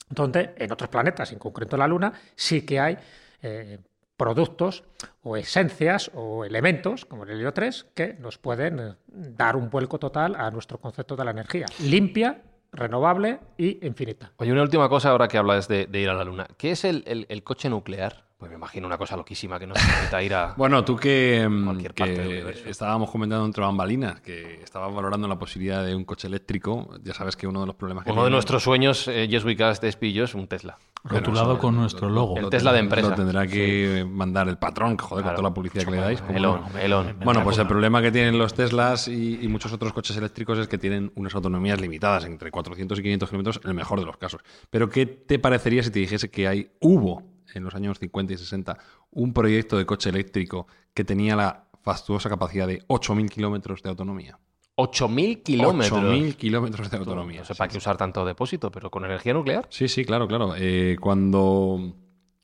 donde 0.08 0.54
en 0.56 0.72
otros 0.72 0.90
planetas, 0.90 1.30
en 1.32 1.38
concreto 1.38 1.76
la 1.76 1.86
Luna, 1.86 2.12
sí 2.34 2.62
que 2.62 2.80
hay 2.80 2.98
eh, 3.42 3.78
productos 4.20 4.84
o 5.22 5.38
esencias 5.38 6.10
o 6.12 6.44
elementos, 6.44 7.06
como 7.06 7.24
el 7.24 7.30
helio 7.30 7.54
3, 7.54 7.86
que 7.94 8.12
nos 8.20 8.36
pueden 8.36 8.78
eh, 8.78 8.94
dar 9.08 9.56
un 9.56 9.70
vuelco 9.70 9.98
total 9.98 10.36
a 10.36 10.50
nuestro 10.50 10.76
concepto 10.76 11.16
de 11.16 11.24
la 11.24 11.30
energía. 11.30 11.64
Limpia, 11.78 12.42
renovable 12.70 13.40
y 13.56 13.86
infinita. 13.86 14.32
Oye, 14.36 14.52
una 14.52 14.60
última 14.60 14.90
cosa 14.90 15.08
ahora 15.08 15.26
que 15.26 15.38
hablas 15.38 15.68
de, 15.68 15.88
ir 15.90 16.10
a 16.10 16.14
la 16.14 16.24
Luna. 16.24 16.46
¿Qué 16.58 16.72
es 16.72 16.84
el 16.84 17.42
coche 17.44 17.70
nuclear? 17.70 18.29
Pues 18.40 18.50
me 18.50 18.56
imagino 18.56 18.86
una 18.86 18.96
cosa 18.96 19.18
loquísima 19.18 19.58
que 19.58 19.66
no 19.66 19.74
se 19.74 19.86
necesita 19.86 20.22
ir 20.22 20.32
a. 20.32 20.54
bueno, 20.56 20.82
tú 20.82 20.96
que, 20.96 21.46
mm, 21.46 21.64
cualquier 21.66 21.94
parte 21.94 22.70
estábamos 22.70 23.10
comentando 23.10 23.44
entre 23.44 23.62
bambalinas 23.62 24.22
que 24.22 24.62
estabas 24.62 24.94
valorando 24.94 25.28
la 25.28 25.38
posibilidad 25.38 25.84
de 25.84 25.94
un 25.94 26.06
coche 26.06 26.26
eléctrico, 26.26 26.88
ya 27.04 27.12
sabes 27.12 27.36
que 27.36 27.46
uno 27.46 27.60
de 27.60 27.66
los 27.66 27.76
problemas 27.76 28.06
que. 28.06 28.12
Uno 28.12 28.24
de 28.24 28.30
nuestros 28.30 28.62
sueños, 28.62 29.06
eh, 29.08 29.28
Yes 29.28 29.44
We 29.44 29.56
Cast 29.56 29.84
es 29.84 30.34
un 30.34 30.48
Tesla. 30.48 30.78
Rotulado 31.04 31.58
con 31.58 31.76
nuestro 31.76 32.08
logo. 32.08 32.38
El 32.38 32.48
Tesla 32.48 32.72
de 32.72 32.78
empresa. 32.78 33.10
Lo 33.10 33.14
tendrá 33.14 33.46
que 33.46 34.06
mandar 34.08 34.48
el 34.48 34.56
patrón, 34.56 34.96
que 34.96 35.04
joder, 35.04 35.22
con 35.22 35.34
toda 35.34 35.48
la 35.48 35.54
publicidad 35.54 35.84
que 35.84 35.90
le 35.90 35.98
dais. 35.98 36.22
Melón, 36.30 36.62
melón. 36.72 37.16
Bueno, 37.22 37.44
pues 37.44 37.58
el 37.58 37.66
problema 37.66 38.00
que 38.00 38.10
tienen 38.10 38.38
los 38.38 38.54
Teslas 38.54 39.06
y, 39.06 39.46
muchos 39.48 39.70
otros 39.74 39.92
coches 39.92 40.16
eléctricos 40.16 40.58
es 40.58 40.66
que 40.66 40.78
tienen 40.78 41.12
unas 41.14 41.34
autonomías 41.34 41.78
limitadas, 41.78 42.24
entre 42.24 42.50
400 42.50 42.98
y 43.00 43.02
500 43.02 43.28
kilómetros, 43.28 43.60
en 43.64 43.68
el 43.68 43.76
mejor 43.76 44.00
de 44.00 44.06
los 44.06 44.16
casos. 44.16 44.40
Pero, 44.70 44.88
¿qué 44.88 45.04
te 45.04 45.38
parecería 45.38 45.82
si 45.82 45.90
te 45.90 45.98
dijese 45.98 46.30
que 46.30 46.48
hay 46.48 46.70
hubo 46.80 47.29
en 47.54 47.64
los 47.64 47.74
años 47.74 47.98
50 47.98 48.32
y 48.32 48.36
60 48.36 48.78
un 49.10 49.32
proyecto 49.32 49.76
de 49.78 49.86
coche 49.86 50.10
eléctrico 50.10 50.66
que 50.94 51.04
tenía 51.04 51.36
la 51.36 51.66
fastuosa 51.82 52.28
capacidad 52.28 52.66
de 52.66 52.86
8.000 52.86 53.28
kilómetros 53.28 53.82
de 53.82 53.88
autonomía. 53.88 54.38
8.000 54.76 55.42
kilómetros. 55.42 56.02
8.000 56.02 56.36
kilómetros 56.36 56.90
de 56.90 56.96
autonomía. 56.96 57.40
No 57.40 57.46
sé 57.46 57.54
para 57.54 57.68
qué 57.68 57.78
usar 57.78 57.96
tanto 57.96 58.24
depósito, 58.24 58.70
pero 58.70 58.90
con 58.90 59.04
energía 59.04 59.34
nuclear. 59.34 59.66
Sí, 59.70 59.88
sí, 59.88 60.04
claro, 60.04 60.26
claro. 60.26 60.54
Eh, 60.56 60.96
cuando 61.00 61.94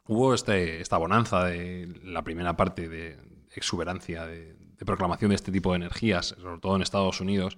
hubo 0.06 0.34
este, 0.34 0.80
esta 0.80 0.98
bonanza 0.98 1.44
de 1.44 1.88
la 2.04 2.22
primera 2.22 2.56
parte 2.56 2.88
de 2.88 3.18
exuberancia, 3.54 4.26
de 4.26 4.56
proclamación 4.84 5.30
de 5.30 5.36
este 5.36 5.50
tipo 5.50 5.70
de 5.70 5.76
energías, 5.76 6.36
sobre 6.40 6.60
todo 6.60 6.76
en 6.76 6.82
Estados 6.82 7.20
Unidos, 7.20 7.56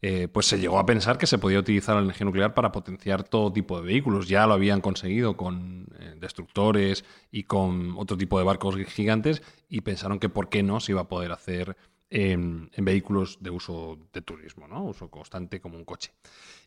eh, 0.00 0.28
pues 0.28 0.46
se 0.46 0.58
llegó 0.58 0.78
a 0.78 0.86
pensar 0.86 1.18
que 1.18 1.26
se 1.26 1.38
podía 1.38 1.58
utilizar 1.58 1.96
la 1.96 2.02
energía 2.02 2.24
nuclear 2.24 2.54
para 2.54 2.70
potenciar 2.70 3.24
todo 3.24 3.52
tipo 3.52 3.80
de 3.80 3.86
vehículos. 3.86 4.28
Ya 4.28 4.46
lo 4.46 4.54
habían 4.54 4.80
conseguido 4.80 5.36
con 5.36 5.86
eh, 5.98 6.14
destructores 6.18 7.04
y 7.30 7.44
con 7.44 7.94
otro 7.96 8.16
tipo 8.16 8.38
de 8.38 8.44
barcos 8.44 8.76
gigantes 8.86 9.42
y 9.68 9.80
pensaron 9.80 10.18
que 10.18 10.28
por 10.28 10.48
qué 10.48 10.62
no 10.62 10.80
se 10.80 10.92
iba 10.92 11.02
a 11.02 11.08
poder 11.08 11.32
hacer 11.32 11.76
en, 12.10 12.70
vehículos 12.76 13.38
de 13.40 13.50
uso 13.50 13.98
de 14.12 14.22
turismo, 14.22 14.68
¿no? 14.68 14.84
uso 14.84 15.10
constante 15.10 15.60
como 15.60 15.76
un 15.76 15.84
coche. 15.84 16.12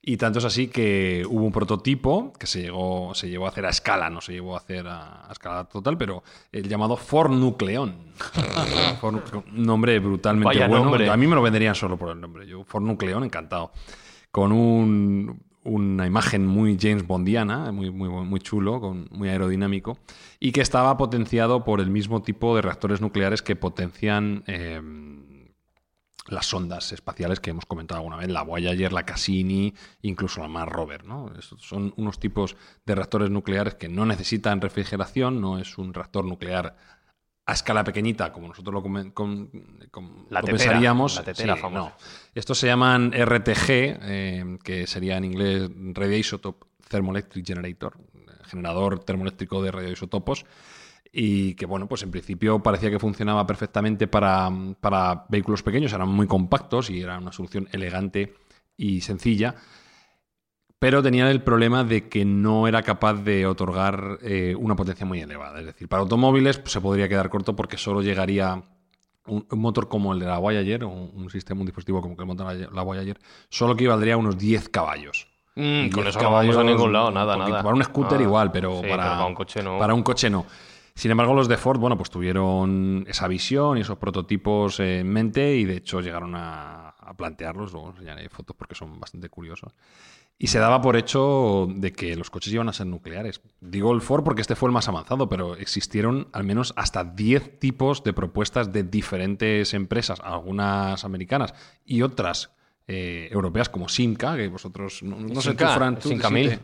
Y 0.03 0.17
tanto 0.17 0.39
es 0.39 0.45
así 0.45 0.67
que 0.67 1.23
hubo 1.29 1.45
un 1.45 1.51
prototipo 1.51 2.33
que 2.33 2.47
se 2.47 2.61
llegó, 2.61 3.13
se 3.13 3.29
llevó 3.29 3.45
a 3.45 3.49
hacer 3.49 3.67
a 3.67 3.69
escala, 3.69 4.09
no 4.09 4.19
se 4.19 4.33
llevó 4.33 4.55
a 4.55 4.57
hacer 4.57 4.87
a, 4.87 5.27
escala 5.31 5.65
total, 5.65 5.95
pero 5.95 6.23
el 6.51 6.67
llamado 6.67 6.97
Ford 6.97 7.31
Nucleón. 7.31 7.97
un 9.03 9.63
nombre 9.63 9.99
brutalmente 9.99 10.67
bueno. 10.67 11.11
A 11.11 11.17
mí 11.17 11.27
me 11.27 11.35
lo 11.35 11.43
venderían 11.43 11.75
solo 11.75 11.97
por 11.97 12.09
el 12.09 12.19
nombre. 12.19 12.47
Yo, 12.47 12.63
Ford 12.63 12.83
Nucleón, 12.83 13.23
encantado. 13.23 13.71
Con 14.31 15.39
una 15.63 16.07
imagen 16.07 16.47
muy 16.47 16.79
James 16.81 17.05
Bondiana, 17.05 17.71
muy, 17.71 17.91
muy, 17.91 18.09
muy 18.09 18.39
chulo, 18.39 18.81
con, 18.81 19.07
muy 19.11 19.29
aerodinámico, 19.29 19.99
y 20.39 20.51
que 20.51 20.61
estaba 20.61 20.97
potenciado 20.97 21.63
por 21.63 21.79
el 21.79 21.91
mismo 21.91 22.23
tipo 22.23 22.55
de 22.55 22.63
reactores 22.63 23.01
nucleares 23.01 23.43
que 23.43 23.55
potencian 23.55 24.43
eh, 24.47 24.81
las 26.27 26.45
sondas 26.45 26.91
espaciales 26.91 27.39
que 27.39 27.49
hemos 27.49 27.65
comentado 27.65 27.99
alguna 27.99 28.17
vez, 28.17 28.29
la 28.29 28.43
Voyager, 28.43 28.93
la 28.93 29.05
Cassini, 29.05 29.73
incluso 30.01 30.41
la 30.41 30.47
Mars 30.47 30.71
Rover. 30.71 31.05
¿no? 31.05 31.31
son 31.39 31.93
unos 31.97 32.19
tipos 32.19 32.55
de 32.85 32.95
reactores 32.95 33.29
nucleares 33.29 33.75
que 33.75 33.89
no 33.89 34.05
necesitan 34.05 34.61
refrigeración, 34.61 35.41
no 35.41 35.57
es 35.57 35.77
un 35.77 35.93
reactor 35.93 36.25
nuclear 36.25 36.75
a 37.45 37.53
escala 37.53 37.83
pequeñita, 37.83 38.31
como 38.31 38.47
nosotros 38.47 38.73
lo, 38.73 38.83
pensaríamos. 40.43 41.15
La 41.15 41.23
tetera 41.23 41.55
no. 41.55 41.93
Estos 42.35 42.59
se 42.59 42.67
llaman 42.67 43.11
RTG, 43.11 43.69
eh, 43.69 44.57
que 44.63 44.85
sería 44.85 45.17
en 45.17 45.25
inglés 45.25 45.69
Radioisotope 45.93 46.67
Thermoelectric 46.87 47.47
Generator, 47.47 47.97
generador 48.45 49.03
termoeléctrico 49.03 49.63
de 49.63 49.71
radioisotopos 49.71 50.45
y 51.11 51.55
que, 51.55 51.65
bueno, 51.65 51.87
pues 51.87 52.03
en 52.03 52.11
principio 52.11 52.63
parecía 52.63 52.89
que 52.89 52.99
funcionaba 52.99 53.45
perfectamente 53.45 54.07
para, 54.07 54.49
para, 54.79 55.25
vehículos 55.27 55.61
pequeños, 55.61 55.91
eran 55.91 56.09
muy 56.09 56.27
compactos 56.27 56.89
y 56.89 57.01
era 57.01 57.17
una 57.17 57.33
solución 57.33 57.67
elegante 57.71 58.33
y 58.77 59.01
sencilla, 59.01 59.55
pero 60.79 61.03
tenía 61.03 61.29
el 61.29 61.43
problema 61.43 61.83
de 61.83 62.07
que 62.07 62.25
no 62.25 62.67
era 62.67 62.81
capaz 62.81 63.15
de 63.15 63.45
otorgar 63.45 64.19
eh, 64.21 64.55
una 64.57 64.75
potencia 64.75 65.05
muy 65.05 65.19
elevada. 65.19 65.59
Es 65.59 65.65
decir, 65.65 65.87
para 65.87 66.01
automóviles 66.01 66.57
pues, 66.57 66.71
se 66.71 66.81
podría 66.81 67.09
quedar 67.09 67.29
corto 67.29 67.55
porque 67.55 67.77
solo 67.77 68.01
llegaría 68.01 68.63
un, 69.27 69.45
motor 69.51 69.89
como 69.89 70.13
el 70.13 70.19
de 70.19 70.25
la 70.25 70.39
Voyager, 70.39 70.85
un, 70.85 71.11
un 71.13 71.29
sistema, 71.29 71.59
un 71.59 71.67
dispositivo 71.67 72.01
como 72.01 72.13
el 72.13 72.17
que 72.17 72.25
monta 72.25 72.53
la, 72.53 72.81
Voyager, 72.83 73.19
solo 73.49 73.73
equivaldría 73.73 74.15
a 74.15 74.17
unos 74.17 74.37
10 74.37 74.69
caballos. 74.69 75.27
Mm, 75.55 75.89
con 75.89 76.07
eso 76.07 76.21
no 76.21 76.31
vamos 76.31 76.55
a 76.55 76.63
ningún 76.63 76.93
lado, 76.93 77.11
nada, 77.11 77.35
nada. 77.35 77.61
Para 77.61 77.75
un 77.75 77.83
scooter 77.83 78.19
ah, 78.19 78.23
igual, 78.23 78.51
pero, 78.51 78.81
para, 78.81 79.25
un 79.25 79.35
coche 79.35 79.61
no. 79.61 79.77
Para 79.77 79.93
un 79.93 80.01
coche 80.01 80.29
no. 80.29 80.45
Sin 80.95 81.11
embargo, 81.11 81.33
los 81.33 81.47
de 81.47 81.57
Ford, 81.57 81.79
bueno, 81.79 81.97
pues 81.97 82.09
tuvieron 82.09 83.05
esa 83.07 83.27
visión 83.27 83.77
y 83.77 83.81
esos 83.81 83.97
prototipos 83.97 84.79
en 84.79 85.07
mente 85.07 85.55
y 85.55 85.65
de 85.65 85.77
hecho 85.77 86.01
llegaron 86.01 86.33
a, 86.35 86.95
plantearlos. 87.17 87.73
Luego 87.73 87.89
enseñaré 87.89 88.29
fotos 88.29 88.55
porque 88.55 88.75
son 88.75 88.99
bastante 88.99 89.29
curiosos. 89.29 89.73
Y 90.37 90.47
se 90.47 90.59
daba 90.59 90.81
por 90.81 90.95
hecho 90.95 91.67
de 91.69 91.91
que 91.91 92.15
los 92.15 92.29
coches 92.29 92.53
iban 92.53 92.69
a 92.69 92.73
ser 92.73 92.87
nucleares. 92.87 93.41
Digo 93.59 93.93
el 93.93 94.01
Ford 94.01 94.23
porque 94.23 94.41
este 94.41 94.55
fue 94.55 94.69
el 94.69 94.73
más 94.73 94.87
avanzado, 94.87 95.29
pero 95.29 95.55
existieron 95.55 96.29
al 96.33 96.43
menos 96.45 96.73
hasta 96.77 97.03
10 97.03 97.59
tipos 97.59 98.03
de 98.03 98.13
propuestas 98.13 98.71
de 98.71 98.83
diferentes 98.83 99.73
empresas, 99.73 100.19
algunas 100.23 101.03
americanas 101.05 101.53
y 101.85 102.01
otras 102.01 102.51
eh, 102.93 103.29
europeas 103.31 103.69
como 103.69 103.87
Simca, 103.87 104.35
que 104.35 104.49
vosotros, 104.49 105.01
no, 105.01 105.41
sé 105.41 105.53
tú, 105.53 105.63
Fran, 105.63 105.97
tú, 105.97 106.09
Simca 106.09 106.29
Mil. 106.29 106.59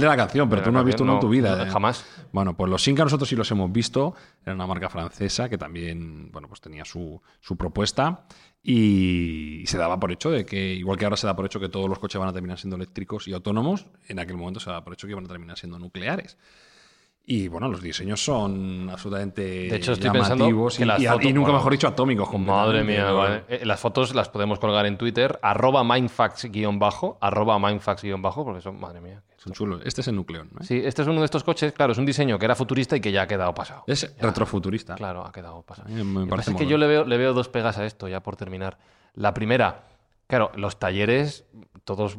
de 0.00 0.06
la 0.06 0.16
canción, 0.16 0.48
pero, 0.48 0.62
tú 0.62 0.72
no 0.72 0.78
has 0.78 0.86
visto 0.86 1.02
uno 1.02 1.14
en 1.14 1.20
tu 1.20 1.28
vida. 1.28 1.62
¿eh? 1.62 1.70
Jamás. 1.70 2.02
Bueno, 2.32 2.56
pues 2.56 2.70
los 2.70 2.82
Simca 2.82 3.04
nosotros 3.04 3.28
sí 3.28 3.36
los 3.36 3.50
hemos 3.50 3.70
visto, 3.70 4.14
era 4.42 4.54
una 4.54 4.66
marca 4.66 4.88
francesa 4.88 5.50
que 5.50 5.58
también, 5.58 6.32
bueno, 6.32 6.48
pues 6.48 6.62
tenía 6.62 6.86
su, 6.86 7.20
su 7.40 7.58
propuesta 7.58 8.24
y 8.62 9.64
se 9.66 9.76
daba 9.76 10.00
por 10.00 10.12
hecho 10.12 10.30
de 10.30 10.46
que, 10.46 10.72
igual 10.72 10.96
que 10.96 11.04
ahora 11.04 11.18
se 11.18 11.26
da 11.26 11.36
por 11.36 11.44
hecho 11.44 11.60
que 11.60 11.68
todos 11.68 11.90
los 11.90 11.98
coches 11.98 12.18
van 12.18 12.30
a 12.30 12.32
terminar 12.32 12.58
siendo 12.58 12.76
eléctricos 12.76 13.28
y 13.28 13.34
autónomos, 13.34 13.86
en 14.08 14.18
aquel 14.18 14.38
momento 14.38 14.60
se 14.60 14.70
daba 14.70 14.82
por 14.82 14.94
hecho 14.94 15.06
que 15.06 15.12
iban 15.12 15.26
a 15.26 15.28
terminar 15.28 15.58
siendo 15.58 15.78
nucleares. 15.78 16.38
Y 17.28 17.48
bueno, 17.48 17.68
los 17.68 17.82
diseños 17.82 18.24
son 18.24 18.88
absolutamente 18.88 19.42
de 19.42 19.74
hecho, 19.74 19.94
estoy 19.94 20.10
llamativos 20.12 20.76
pensando 20.76 21.24
y, 21.24 21.28
y, 21.28 21.32
nunca 21.32 21.50
mejor 21.50 21.72
dicho 21.72 21.88
atómicos. 21.88 22.32
Madre 22.38 22.84
mía, 22.84 23.44
eh, 23.48 23.62
las 23.64 23.80
fotos 23.80 24.14
las 24.14 24.28
podemos 24.28 24.60
colgar 24.60 24.86
en 24.86 24.96
Twitter, 24.96 25.36
arroba 25.42 25.82
mindfax-bajo, 25.82 27.18
arroba 27.20 27.58
mindfax-bajo, 27.58 28.44
porque 28.44 28.60
son, 28.60 28.78
madre 28.78 29.00
mía. 29.00 29.24
Son 29.38 29.52
chulos. 29.52 29.82
Este 29.84 30.02
es 30.02 30.08
el 30.08 30.14
Nucleón. 30.14 30.50
Sí, 30.60 30.80
este 30.84 31.02
es 31.02 31.08
uno 31.08 31.18
de 31.18 31.24
estos 31.24 31.42
coches, 31.42 31.72
claro, 31.72 31.92
es 31.92 31.98
un 31.98 32.06
diseño 32.06 32.38
que 32.38 32.44
era 32.44 32.54
futurista 32.54 32.96
y 32.96 33.00
que 33.00 33.10
ya 33.10 33.22
ha 33.22 33.26
quedado 33.26 33.52
pasado. 33.52 33.82
Es 33.88 34.14
retrofuturista. 34.20 34.94
Claro, 34.94 35.26
ha 35.26 35.32
quedado 35.32 35.62
pasado. 35.62 35.88
Me 35.88 36.28
parece 36.28 36.54
que 36.54 36.66
yo 36.66 36.78
le 36.78 36.86
veo, 36.86 37.04
le 37.04 37.16
veo 37.16 37.34
dos 37.34 37.48
pegas 37.48 37.76
a 37.78 37.86
esto, 37.86 38.06
ya 38.06 38.22
por 38.22 38.36
terminar. 38.36 38.78
La 39.14 39.34
primera, 39.34 39.88
claro, 40.28 40.52
los 40.54 40.78
talleres, 40.78 41.44
todos 41.82 42.18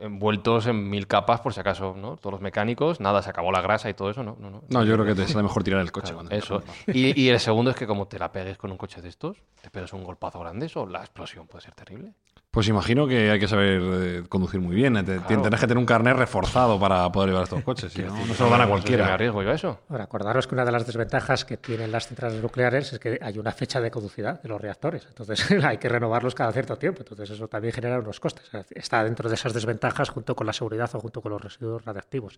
envueltos 0.00 0.66
en 0.66 0.88
mil 0.88 1.06
capas 1.06 1.40
por 1.40 1.54
si 1.54 1.60
acaso, 1.60 1.94
¿no? 1.96 2.16
Todos 2.16 2.32
los 2.32 2.40
mecánicos, 2.40 3.00
nada, 3.00 3.22
se 3.22 3.30
acabó 3.30 3.52
la 3.52 3.60
grasa 3.60 3.88
y 3.88 3.94
todo 3.94 4.10
eso, 4.10 4.22
¿no? 4.22 4.36
No, 4.40 4.62
no, 4.68 4.84
yo 4.84 4.94
creo 4.94 5.06
que 5.06 5.14
te 5.14 5.22
es 5.22 5.36
mejor 5.36 5.62
tirar 5.62 5.80
el 5.80 5.92
coche. 5.92 6.14
eso. 6.30 6.62
Y, 6.86 7.20
y, 7.20 7.28
el 7.28 7.38
segundo 7.38 7.70
es 7.70 7.76
que 7.76 7.86
como 7.86 8.06
te 8.06 8.18
la 8.18 8.32
pegues 8.32 8.58
con 8.58 8.70
un 8.70 8.76
coche 8.76 9.00
de 9.02 9.08
estos, 9.08 9.36
te 9.60 9.70
pegas 9.70 9.92
un 9.92 10.02
golpazo 10.02 10.40
grande, 10.40 10.66
eso, 10.66 10.86
la 10.86 11.00
explosión 11.00 11.46
puede 11.46 11.62
ser 11.62 11.74
terrible. 11.74 12.14
Pues 12.50 12.66
imagino 12.66 13.06
que 13.06 13.30
hay 13.30 13.38
que 13.38 13.46
saber 13.46 13.80
eh, 13.80 14.22
conducir 14.28 14.60
muy 14.60 14.74
bien. 14.74 14.94
Tienes 15.04 15.60
que 15.60 15.66
tener 15.68 15.78
un 15.78 15.86
carnet 15.86 16.16
reforzado 16.16 16.80
para 16.80 17.10
poder 17.12 17.28
llevar 17.28 17.44
estos 17.44 17.62
coches. 17.62 17.96
no, 17.96 18.34
se 18.34 18.42
lo 18.42 18.50
dan 18.50 18.62
a 18.62 18.66
cualquiera. 18.66 19.06
Me 19.06 19.12
arriesgo 19.12 19.40
yo 19.44 19.50
a 19.52 19.54
eso. 19.54 19.78
Ahora, 19.88 20.04
acordaros 20.04 20.48
que 20.48 20.56
una 20.56 20.64
de 20.64 20.72
las 20.72 20.84
desventajas 20.84 21.44
que 21.44 21.58
tienen 21.58 21.92
las 21.92 22.08
centrales 22.08 22.42
nucleares 22.42 22.92
es 22.92 22.98
que 22.98 23.20
hay 23.22 23.38
una 23.38 23.52
fecha 23.52 23.80
de 23.80 23.92
caducidad 23.92 24.42
de 24.42 24.48
los 24.48 24.60
reactores. 24.60 25.06
Entonces 25.06 25.48
hay 25.64 25.78
que 25.78 25.88
renovarlos 25.88 26.34
cada 26.34 26.50
cierto 26.50 26.76
tiempo. 26.76 27.02
Entonces 27.02 27.30
eso 27.30 27.46
también 27.46 27.72
genera 27.72 28.00
unos 28.00 28.18
costes. 28.18 28.50
Está 28.70 29.04
dentro 29.04 29.28
de 29.28 29.36
esas 29.36 29.54
desventajas 29.54 30.08
junto 30.08 30.34
con 30.34 30.44
la 30.44 30.52
seguridad 30.52 30.90
o 30.94 30.98
junto 30.98 31.22
con 31.22 31.30
los 31.30 31.40
residuos 31.40 31.84
radiactivos. 31.84 32.36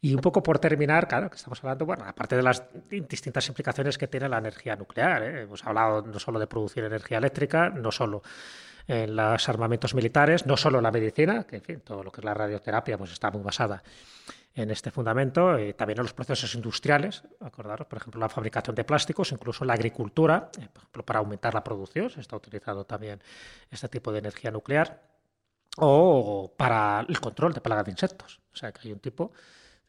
Y 0.00 0.14
un 0.14 0.20
poco 0.20 0.40
por 0.40 0.60
terminar, 0.60 1.08
claro, 1.08 1.28
que 1.28 1.36
estamos 1.36 1.58
hablando, 1.64 1.84
bueno, 1.84 2.04
aparte 2.06 2.36
de 2.36 2.44
las 2.44 2.62
distintas 2.88 3.48
implicaciones 3.48 3.98
que 3.98 4.06
tiene 4.06 4.28
la 4.28 4.38
energía 4.38 4.76
nuclear. 4.76 5.24
¿eh? 5.24 5.42
Hemos 5.42 5.66
hablado 5.66 6.02
no 6.02 6.20
solo 6.20 6.38
de 6.38 6.46
producir 6.46 6.84
energía 6.84 7.18
eléctrica, 7.18 7.70
no 7.70 7.90
solo 7.90 8.22
en 8.86 9.16
los 9.16 9.48
armamentos 9.48 9.94
militares, 9.94 10.46
no 10.46 10.56
solo 10.56 10.80
la 10.80 10.90
medicina, 10.90 11.44
que 11.44 11.56
en 11.56 11.62
fin, 11.62 11.80
todo 11.80 12.02
lo 12.02 12.10
que 12.10 12.20
es 12.20 12.24
la 12.24 12.34
radioterapia 12.34 12.98
pues 12.98 13.12
está 13.12 13.30
muy 13.30 13.42
basada 13.42 13.82
en 14.54 14.70
este 14.70 14.90
fundamento, 14.90 15.58
y 15.58 15.72
también 15.72 15.98
en 15.98 16.04
los 16.04 16.12
procesos 16.12 16.54
industriales, 16.54 17.22
acordaros, 17.40 17.86
por 17.86 17.98
ejemplo, 17.98 18.20
la 18.20 18.28
fabricación 18.28 18.76
de 18.76 18.84
plásticos, 18.84 19.32
incluso 19.32 19.64
la 19.64 19.72
agricultura, 19.72 20.50
eh, 20.58 20.68
por 20.70 20.82
ejemplo, 20.82 21.04
para 21.04 21.20
aumentar 21.20 21.54
la 21.54 21.64
producción, 21.64 22.10
se 22.10 22.20
está 22.20 22.36
utilizando 22.36 22.84
también 22.84 23.22
este 23.70 23.88
tipo 23.88 24.12
de 24.12 24.18
energía 24.18 24.50
nuclear, 24.50 25.00
o 25.78 26.52
para 26.54 27.04
el 27.08 27.18
control 27.18 27.54
de 27.54 27.62
plagas 27.62 27.86
de 27.86 27.92
insectos. 27.92 28.40
O 28.52 28.56
sea, 28.56 28.72
que 28.72 28.86
hay 28.86 28.92
un 28.92 29.00
tipo 29.00 29.32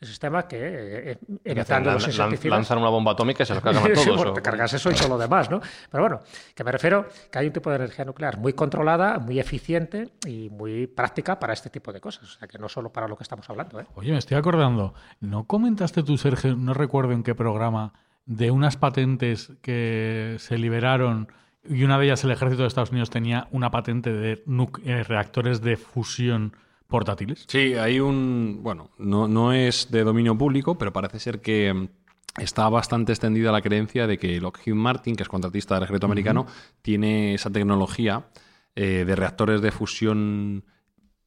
sistema 0.06 0.48
que, 0.48 1.12
eh, 1.12 1.18
evitando 1.44 1.92
los 1.92 2.08
insecticidas... 2.08 2.58
Lanzan 2.58 2.78
una 2.80 2.90
bomba 2.90 3.14
atómica 3.14 3.44
y 3.44 3.46
se 3.46 3.54
los 3.54 3.64
cargan 3.64 3.84
a 3.84 3.94
todos. 3.94 4.22
sí, 4.22 4.34
te 4.34 4.42
cargas 4.42 4.74
eso 4.74 4.92
y 4.92 4.96
todo 4.96 5.10
lo 5.10 5.18
demás, 5.18 5.50
¿no? 5.50 5.62
Pero 5.90 6.04
bueno, 6.04 6.20
que 6.54 6.64
me 6.64 6.72
refiero 6.72 7.08
que 7.32 7.40
hay 7.40 7.48
un 7.48 7.54
tipo 7.54 7.70
de 7.70 7.78
energía 7.78 8.06
nuclear 8.06 8.38
muy 8.38 8.54
controlada, 8.54 9.20
muy 9.20 9.40
eficiente 9.40 10.14
y 10.26 10.50
muy 10.50 10.88
práctica 10.88 11.40
para 11.40 11.54
este 11.54 11.70
tipo 11.70 11.92
de 11.92 12.02
cosas. 12.02 12.24
O 12.24 12.40
sea, 12.40 12.48
que 12.48 12.58
no 12.58 12.70
solo 12.70 12.92
para 12.92 13.08
lo 13.08 13.16
que 13.16 13.24
estamos 13.24 13.50
hablando, 13.50 13.80
¿eh? 13.80 13.86
Oye, 13.96 14.12
me 14.12 14.18
estoy 14.18 14.38
acordando, 14.38 14.94
¿no 15.20 15.46
comentaste 15.46 16.04
tú, 16.04 16.18
Sergio, 16.18 16.56
no 16.56 16.74
recuerdo 16.74 17.14
en 17.14 17.24
qué 17.24 17.36
programa, 17.36 17.94
de 18.26 18.52
unas 18.52 18.78
patentes 18.78 19.52
que 19.62 20.38
se 20.40 20.58
liberaron 20.58 21.28
y 21.66 21.84
una 21.84 21.98
de 21.98 22.06
ellas 22.06 22.24
el 22.24 22.32
ejército 22.32 22.64
de 22.64 22.68
Estados 22.68 22.92
Unidos 22.92 23.10
tenía 23.10 23.48
una 23.52 23.72
patente 23.72 24.12
de 24.12 24.44
eh, 24.86 25.04
reactores 25.04 25.62
de 25.62 25.78
fusión 25.78 26.56
portátiles. 26.88 27.46
Sí, 27.48 27.76
hay 27.76 28.00
un. 28.00 28.60
Bueno, 28.62 28.92
no, 28.98 29.28
no 29.28 29.54
es 29.54 29.90
de 29.92 30.04
dominio 30.04 30.38
público, 30.38 30.78
pero 30.78 30.94
parece 30.94 31.20
ser 31.20 31.42
que 31.42 31.74
mm, 31.74 31.88
está 32.42 32.70
bastante 32.70 33.12
extendida 33.12 33.52
la 33.52 33.62
creencia 33.62 34.08
de 34.08 34.18
que 34.18 34.40
Lockheed 34.40 34.74
Martin, 34.74 35.16
que 35.16 35.24
es 35.24 35.30
contratista 35.30 35.76
del 35.76 35.84
ejército 35.84 36.06
americano, 36.06 36.46
tiene 36.82 37.34
esa 37.34 37.50
tecnología 37.50 38.28
eh, 38.76 39.04
de 39.06 39.16
reactores 39.16 39.62
de 39.62 39.72
fusión 39.72 40.66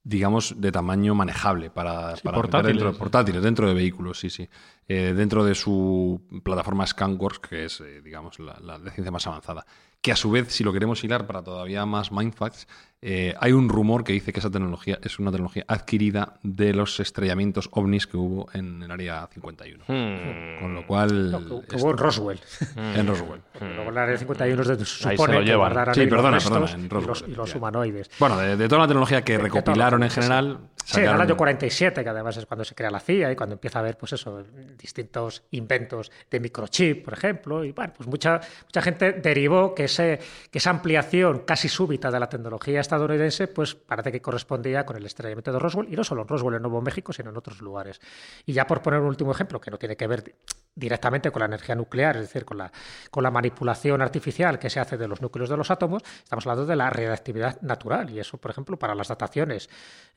digamos, 0.06 0.60
de 0.60 0.70
tamaño 0.70 1.16
manejable 1.16 1.68
para, 1.68 2.14
portátiles, 2.22 2.76
dentro, 2.76 2.96
portátiles, 2.96 3.42
dentro 3.42 3.66
de 3.66 3.74
vehículos, 3.74 4.20
sí, 4.20 4.30
sí. 4.30 4.48
Eh, 4.86 5.12
dentro 5.16 5.44
de 5.44 5.56
su 5.56 6.22
plataforma 6.44 6.86
ScanWorks, 6.86 7.40
que 7.40 7.64
es, 7.64 7.80
eh, 7.80 8.02
digamos, 8.02 8.38
la, 8.38 8.56
la, 8.60 8.78
de 8.78 8.92
ciencia 8.92 9.10
más 9.10 9.26
avanzada. 9.26 9.66
Que 10.06 10.12
a 10.12 10.16
su 10.16 10.30
vez, 10.30 10.52
si 10.52 10.62
lo 10.62 10.72
queremos 10.72 11.02
hilar 11.02 11.26
para 11.26 11.42
todavía 11.42 11.84
más 11.84 12.12
mindfacts, 12.12 12.68
eh, 13.02 13.34
hay 13.40 13.52
un 13.52 13.68
rumor 13.68 14.04
que 14.04 14.12
dice 14.12 14.32
que 14.32 14.40
esa 14.40 14.50
tecnología 14.50 14.98
es 15.02 15.18
una 15.18 15.30
tecnología 15.30 15.64
adquirida 15.68 16.34
de 16.42 16.72
los 16.72 16.98
estrellamientos 16.98 17.68
ovnis 17.72 18.06
que 18.06 18.16
hubo 18.16 18.48
en 18.54 18.82
el 18.82 18.90
área 18.90 19.28
51. 19.32 19.84
Hmm. 19.86 20.60
Con 20.60 20.74
lo 20.74 20.86
cual. 20.86 21.64
que, 21.68 21.76
hubo 21.76 21.90
en 21.90 21.98
Roswell. 21.98 22.40
en 22.76 23.06
Roswell. 23.06 23.42
Luego 23.60 23.82
en 23.82 23.88
el 23.88 23.98
área 23.98 24.16
51 24.16 24.64
se 24.64 24.84
supone 24.84 25.44
que 25.44 25.54
guardaran 25.54 25.94
sí, 25.94 26.06
perdona, 26.06 26.38
perdona, 26.38 26.70
en 26.70 26.88
Roswell, 26.88 27.32
y, 27.32 27.34
los, 27.34 27.54
humanoides. 27.54 28.10
Bueno, 28.18 28.38
de, 28.38 28.68
toda 28.68 28.82
la 28.82 28.86
tecnología 28.86 29.22
que 29.22 29.38
recopilaron 29.38 30.02
en 30.02 30.10
general. 30.10 30.58
Sí, 30.84 31.00
en 31.00 31.10
el 31.10 31.20
año 31.20 31.36
47, 31.36 32.04
que 32.04 32.08
además 32.08 32.36
es 32.36 32.46
cuando 32.46 32.64
se 32.64 32.76
crea 32.76 32.90
la 32.90 33.00
CIA 33.00 33.32
y 33.32 33.36
cuando 33.36 33.54
empieza 33.54 33.80
a 33.80 33.82
haber, 33.82 33.98
pues 33.98 34.12
eso, 34.12 34.44
distintos 34.78 35.42
inventos 35.50 36.12
de 36.30 36.38
microchip, 36.38 37.04
por 37.04 37.14
ejemplo. 37.14 37.64
Y 37.64 37.72
bueno, 37.72 37.92
pues 37.96 38.08
mucha, 38.08 38.40
mucha 38.66 38.82
gente 38.82 39.12
derivó 39.12 39.74
que, 39.74 39.88
que 39.96 40.58
esa 40.58 40.70
ampliación 40.70 41.40
casi 41.40 41.68
súbita 41.68 42.10
de 42.10 42.20
la 42.20 42.28
tecnología 42.28 42.80
estadounidense, 42.80 43.48
pues 43.48 43.74
parece 43.74 44.12
que 44.12 44.20
correspondía 44.20 44.84
con 44.84 44.96
el 44.96 45.06
estrellamiento 45.06 45.52
de 45.52 45.58
Roswell, 45.58 45.92
y 45.92 45.96
no 45.96 46.04
solo 46.04 46.22
en 46.22 46.28
Roswell, 46.28 46.56
en 46.56 46.62
Nuevo 46.62 46.80
México, 46.80 47.12
sino 47.12 47.30
en 47.30 47.36
otros 47.36 47.60
lugares. 47.60 48.00
Y 48.44 48.52
ya 48.52 48.66
por 48.66 48.82
poner 48.82 49.00
un 49.00 49.08
último 49.08 49.32
ejemplo, 49.32 49.60
que 49.60 49.70
no 49.70 49.78
tiene 49.78 49.96
que 49.96 50.06
ver 50.06 50.34
directamente 50.76 51.30
con 51.30 51.40
la 51.40 51.46
energía 51.46 51.74
nuclear, 51.74 52.16
es 52.16 52.22
decir, 52.22 52.44
con 52.44 52.58
la, 52.58 52.70
con 53.10 53.22
la 53.24 53.30
manipulación 53.30 54.02
artificial 54.02 54.58
que 54.58 54.70
se 54.70 54.78
hace 54.78 54.96
de 54.96 55.08
los 55.08 55.22
núcleos 55.22 55.48
de 55.48 55.56
los 55.56 55.70
átomos, 55.70 56.02
estamos 56.22 56.46
hablando 56.46 56.66
de 56.66 56.76
la 56.76 56.90
radiactividad 56.90 57.60
natural. 57.62 58.10
Y 58.10 58.20
eso, 58.20 58.36
por 58.36 58.50
ejemplo, 58.50 58.78
para 58.78 58.94
las 58.94 59.08
dataciones 59.08 59.68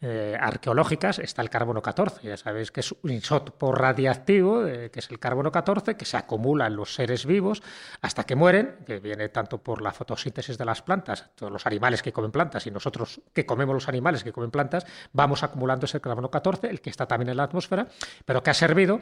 eh, 0.02 0.38
arqueológicas 0.40 1.20
está 1.20 1.42
el 1.42 1.50
carbono 1.50 1.82
14. 1.82 2.28
Ya 2.28 2.38
sabéis 2.38 2.72
que 2.72 2.82
es 2.82 2.94
un 3.02 3.12
isótopo 3.12 3.72
radiactivo, 3.72 4.66
eh, 4.66 4.92
que 4.92 5.00
es 5.00 5.10
el 5.10 5.18
carbono 5.18 5.52
14, 5.52 5.96
que 5.96 6.06
se 6.06 6.18
acumula 6.18 6.68
en 6.68 6.76
los 6.76 6.94
seres 6.94 7.26
vivos 7.26 7.64
hasta 8.02 8.26
que 8.26 8.36
mueren, 8.36 8.76
que 8.86 9.00
viene 9.00 9.30
tanto 9.30 9.60
por 9.60 9.82
la 9.82 9.94
fotosíntesis 9.94 10.58
de 10.58 10.66
las 10.66 10.82
plantas, 10.82 11.30
todos 11.36 11.52
los 11.52 11.66
animales 11.66 12.02
que 12.02 12.12
comen 12.12 12.32
plantas 12.32 12.68
y 12.68 12.72
nosotros 12.72 13.22
que 13.34 13.46
comemos 13.46 13.74
los 13.74 13.88
animales 13.88 14.24
que 14.24 14.34
comen 14.34 14.52
plantas, 14.52 14.86
vamos 15.14 15.44
acumulando 15.44 15.86
ese 15.86 16.02
carbono 16.02 16.30
14, 16.30 16.70
el 16.70 16.82
que 16.82 16.90
está 16.90 17.06
también 17.06 17.30
en 17.30 17.38
la 17.38 17.44
atmósfera, 17.44 17.88
pero 18.26 18.44
que 18.44 18.50
ha 18.50 18.54
servido 18.54 19.00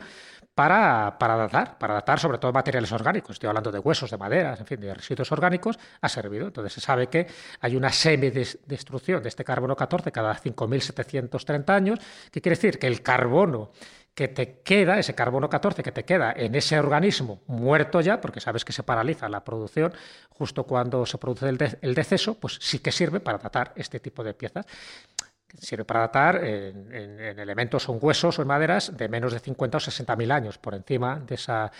para, 0.54 1.18
para 1.20 1.47
para 1.50 1.94
datar 1.94 2.20
sobre 2.20 2.38
todo 2.38 2.52
materiales 2.52 2.92
orgánicos. 2.92 3.32
Estoy 3.32 3.48
hablando 3.48 3.72
de 3.72 3.80
huesos, 3.80 4.12
de 4.12 4.18
maderas, 4.18 4.60
en 4.60 4.66
fin, 4.66 4.80
de 4.80 4.94
residuos 4.94 5.32
orgánicos, 5.32 5.80
ha 6.02 6.10
servido. 6.10 6.48
Entonces 6.48 6.74
se 6.74 6.82
sabe 6.82 7.08
que 7.08 7.28
hay 7.62 7.76
una 7.76 7.92
semidestrucción 7.92 9.22
de 9.22 9.30
este 9.30 9.44
carbono 9.44 9.76
14 9.76 10.12
cada 10.12 10.36
5.730 10.36 11.70
años, 11.70 12.00
que 12.32 12.42
quiere 12.42 12.56
decir 12.56 12.80
que 12.80 12.88
el 12.88 13.02
carbono 13.02 13.72
que 14.18 14.28
te 14.28 14.62
queda, 14.62 14.98
ese 14.98 15.14
carbono 15.14 15.48
14 15.48 15.84
que 15.84 15.92
te 15.92 16.04
queda 16.04 16.34
en 16.36 16.56
ese 16.56 16.80
organismo 16.80 17.42
muerto 17.46 18.02
ya, 18.02 18.20
porque 18.20 18.40
sabes 18.40 18.66
que 18.66 18.74
se 18.74 18.82
paraliza 18.82 19.30
la 19.30 19.44
producción 19.44 19.94
justo 20.30 20.64
cuando 20.64 21.06
se 21.06 21.20
produce 21.20 21.48
el, 21.48 21.78
el 21.82 21.94
deceso, 21.94 22.34
pues 22.34 22.58
sí 22.60 22.80
que 22.80 22.92
sirve 22.92 23.20
para 23.20 23.38
datar 23.38 23.74
este 23.76 24.00
tipo 24.00 24.24
de 24.24 24.34
piezas 24.34 24.66
sirve 25.60 25.86
para 25.86 26.02
datar 26.02 26.44
en, 26.44 26.92
elementos 27.40 27.88
o 27.90 27.94
en 27.94 28.00
huesos 28.02 28.38
o 28.38 28.42
en 28.42 28.48
maderas 28.48 28.96
de 28.96 29.08
menos 29.10 29.34
de 29.34 29.40
50 29.40 29.78
o 29.78 29.80
60 29.80 30.16
mil 30.16 30.32
años. 30.32 30.58
Por 30.58 30.76
encima 30.76 31.20
de 31.20 31.36
esa, 31.36 31.72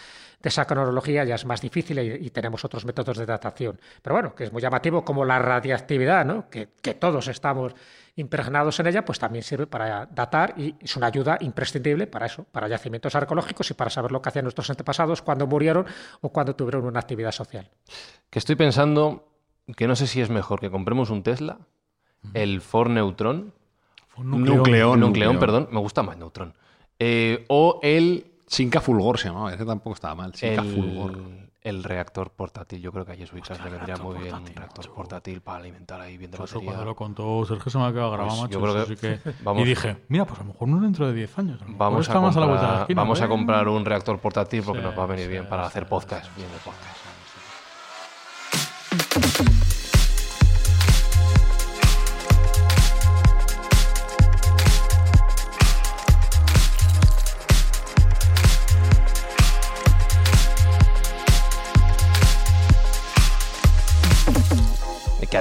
de 0.42 0.50
esa 0.50 0.66
cronología 0.66 1.24
ya 1.24 1.36
es 1.36 1.46
más 1.46 1.62
difícil 1.62 2.00
y, 2.00 2.30
tenemos 2.30 2.64
otros 2.64 2.86
métodos 2.86 3.18
de 3.18 3.26
datación. 3.26 3.80
Pero 4.02 4.16
bueno, 4.16 4.36
que 4.36 4.46
es 4.46 4.54
muy 4.54 4.62
llamativo 4.62 5.04
como 5.04 5.26
la 5.26 5.40
radiactividad, 5.40 6.26
¿no? 6.26 6.50
que, 6.50 6.70
que 6.82 6.94
todos 6.94 7.28
estamos 7.28 7.74
impregnados 8.18 8.80
en 8.80 8.88
ella, 8.88 9.06
pues 9.06 9.20
también 9.20 9.44
sirve 9.44 9.68
para 9.68 10.08
datar 10.08 10.56
y 10.58 10.76
es 10.80 10.96
una 10.98 11.08
ayuda 11.08 11.38
imprescindible 11.40 12.08
para 12.08 12.26
eso, 12.26 12.46
para 12.46 12.68
yacimientos 12.68 13.16
arqueológicos 13.16 13.70
y 13.70 13.74
para 13.76 13.90
saber 13.90 14.12
lo 14.12 14.22
que 14.22 14.30
hacían 14.30 14.44
nuestros 14.46 14.70
antepasados 14.70 15.22
cuando 15.22 15.46
murieron 15.46 15.86
o 16.22 16.30
cuando 16.30 16.56
tuvieron 16.56 16.86
una 16.86 17.00
actividad 17.00 17.32
social. 17.32 17.70
Que 18.30 18.40
estoy 18.40 18.56
pensando 18.56 19.28
que 19.76 19.88
no 19.88 19.96
sé 19.96 20.08
si 20.08 20.22
es 20.22 20.30
mejor 20.30 20.60
que 20.60 20.72
compremos 20.72 21.10
un 21.12 21.24
Tesla, 21.24 21.60
el 22.34 22.62
Ford 22.62 22.90
Neutron, 22.90 23.54
Nucleón. 24.24 25.00
Nucleón, 25.00 25.40
perdón. 25.40 25.68
Me 25.72 25.80
gusta 25.80 26.04
más 26.04 26.18
Neutron. 26.18 26.54
Eh, 27.00 27.46
o 27.50 27.80
el... 27.84 28.26
Sinca 28.50 28.80
Fulgor 28.80 29.20
se 29.20 29.28
llamaba, 29.28 29.54
ese 29.54 29.66
tampoco 29.66 29.94
estaba 29.94 30.16
mal. 30.16 30.34
Sinca 30.34 30.62
el, 30.62 30.74
Fulgor. 30.74 31.20
El 31.62 31.84
reactor 31.84 32.30
portátil. 32.30 32.82
Yo 32.82 32.94
creo 32.94 33.06
que 33.06 33.12
a 33.12 33.16
Jesuitas 33.18 33.62
le 33.62 33.70
vendría 33.70 33.98
muy 33.98 34.18
bien 34.20 34.34
un 34.36 34.46
reactor 34.48 34.90
portátil 34.94 35.42
para 35.42 35.58
alimentar 35.60 36.00
ahí 36.00 36.18
bien 36.18 36.32
de 36.32 36.38
Pues 36.38 36.52
batería. 36.54 36.70
cuando 36.72 36.86
lo 36.86 36.96
contó 36.96 37.46
Sergio 37.46 37.70
se 37.70 37.78
me 37.78 37.84
ha 37.88 37.92
quedado 37.92 38.12
grabado, 38.12 38.40
Pues 38.40 38.50
yo 38.52 38.60
macho. 38.62 38.72
creo 38.72 38.84
eso 38.84 38.88
que- 38.96 38.96
sí 39.18 39.22
que- 39.22 39.34
vamos- 39.44 39.64
y 39.64 39.66
dije, 39.66 39.98
mira, 40.08 40.24
pues 40.26 40.40
a 40.40 40.44
lo 40.44 40.54
mejor 40.54 40.68
no 40.70 40.80
dentro 40.80 41.08
de 41.08 41.14
10 41.14 41.38
años. 41.40 41.58
a 41.62 41.66
lo 41.66 41.72
mejor 41.72 41.78
Vamos, 41.78 41.98
a 41.98 42.02
está 42.10 42.22
más 42.22 42.38
a 42.38 42.40
la 42.40 42.46
vuelta 42.46 42.62
de 42.62 42.68
la 42.68 42.70
comprar, 42.70 42.82
esquina, 42.84 43.02
vamos 43.02 43.22
a 43.22 43.26
¿eh? 43.26 43.28
comprar 43.28 43.68
un 43.68 43.84
reactor 43.86 44.20
portátil 44.20 44.64
porque 44.64 44.80
Sí, 44.82 44.88
nos 44.88 44.98
va 44.98 45.04
a 45.04 45.08
venir 45.08 45.26
sí, 45.26 45.32
bien 45.32 45.50
para 45.50 45.64
sí, 45.64 45.68
hacer 45.68 45.84
sí, 45.84 45.90
podcast. 45.90 46.26
sí, 46.26 46.32
Bien 46.38 46.48
de 46.50 46.58
podcast. 46.60 46.98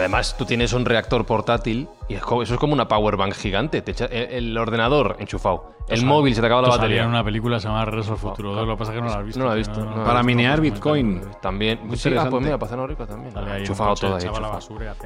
Además 0.06 0.36
tú 0.38 0.44
tienes 0.44 0.72
un 0.72 0.84
reactor 0.84 1.26
portátil 1.26 1.88
y 2.08 2.14
es 2.14 2.22
eso 2.42 2.54
es 2.54 2.60
como 2.60 2.72
una 2.72 2.86
power 2.88 3.16
bank 3.16 3.34
gigante. 3.34 3.82
Te 3.82 3.92
echa- 3.92 4.06
el, 4.06 4.30
el 4.48 4.58
ordenador 4.58 5.16
enchufado, 5.18 5.72
el 5.88 6.04
móvil 6.04 6.34
se 6.34 6.40
te 6.40 6.46
acaba 6.46 6.62
la 6.62 6.68
batería. 6.68 7.02
en 7.02 7.08
una 7.08 7.24
película 7.24 7.56
que 7.56 7.60
se 7.62 7.68
llama 7.68 7.80
al 7.82 7.88
Futuro. 8.16 8.54
Lo 8.64 8.74
que 8.74 8.78
pasa 8.78 8.92
es 8.92 8.96
que 8.96 9.02
no 9.02 9.08
la 9.08 9.18
has 9.18 9.24
visto. 9.24 9.40
No 9.40 9.46
la 9.46 9.54
he 9.54 9.58
visto, 9.58 9.84
no 9.84 10.02
he 10.02 10.04
Para 10.04 10.22
minear 10.22 10.60
Bitcoin. 10.60 11.22
También. 11.42 11.80
Sí, 11.96 12.14
ah, 12.16 12.26
pues 12.30 12.42
mira, 12.42 12.58
para 12.58 12.86
rico 12.86 13.06
también. 13.06 13.36
Un 13.36 13.48
enchufado 13.48 13.94
todo 13.94 14.16
ahí, 14.16 14.28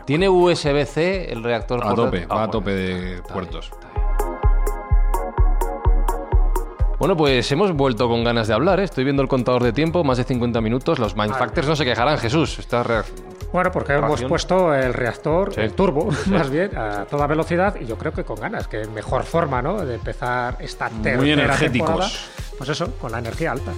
¿Tiene 0.05 0.29
USB-C 0.29 1.33
el 1.33 1.43
reactor 1.43 1.81
A 1.83 1.95
tope, 1.95 2.03
portátil? 2.03 2.31
va 2.31 2.35
a 2.35 2.39
bueno, 2.39 2.51
tope 2.51 2.71
de 2.71 3.15
está 3.17 3.33
puertos. 3.35 3.65
está 3.67 3.79
bien. 3.79 3.90
Bueno, 7.01 7.17
pues 7.17 7.51
hemos 7.51 7.73
vuelto 7.73 8.09
con 8.09 8.23
ganas 8.23 8.47
de 8.47 8.53
hablar. 8.55 8.79
¿eh? 8.79 8.85
Estoy 8.85 9.05
viendo 9.05 9.23
el 9.23 9.29
contador 9.29 9.63
de 9.65 9.73
tiempo, 9.73 10.05
más 10.05 10.19
de 10.19 10.25
50 10.25 10.61
minutos. 10.61 10.99
Los 10.99 11.17
Mindfactors 11.17 11.67
no 11.67 11.75
se 11.75 11.85
quejarán, 11.87 12.19
Jesús. 12.19 12.59
Está 12.59 12.83
re- 12.83 13.03
Bueno, 13.55 13.73
porque 13.73 13.95
hemos 13.95 14.23
puesto 14.25 14.75
el 14.75 14.93
reactor, 14.93 15.55
Sí. 15.55 15.63
el 15.63 15.73
turbo, 15.73 16.11
más 16.27 16.51
bien, 16.51 16.77
a 16.77 17.07
toda 17.07 17.27
velocidad 17.27 17.75
y 17.81 17.87
yo 17.87 17.97
creo 17.97 18.13
que 18.13 18.23
con 18.23 18.37
ganas, 18.39 18.69
que 18.69 18.83
es 18.83 18.91
mejor 18.91 19.25
forma, 19.25 19.63
¿no? 19.63 19.81
De 19.85 19.95
empezar 19.95 20.57
esta 20.61 20.91
Muy 20.91 21.03
tercera 21.03 21.33
energéticos. 21.33 21.89
temporada. 21.89 22.11
Pues 22.59 22.69
eso, 22.71 22.93
con 23.01 23.11
la 23.13 23.19
energía 23.19 23.53
alta. 23.53 23.73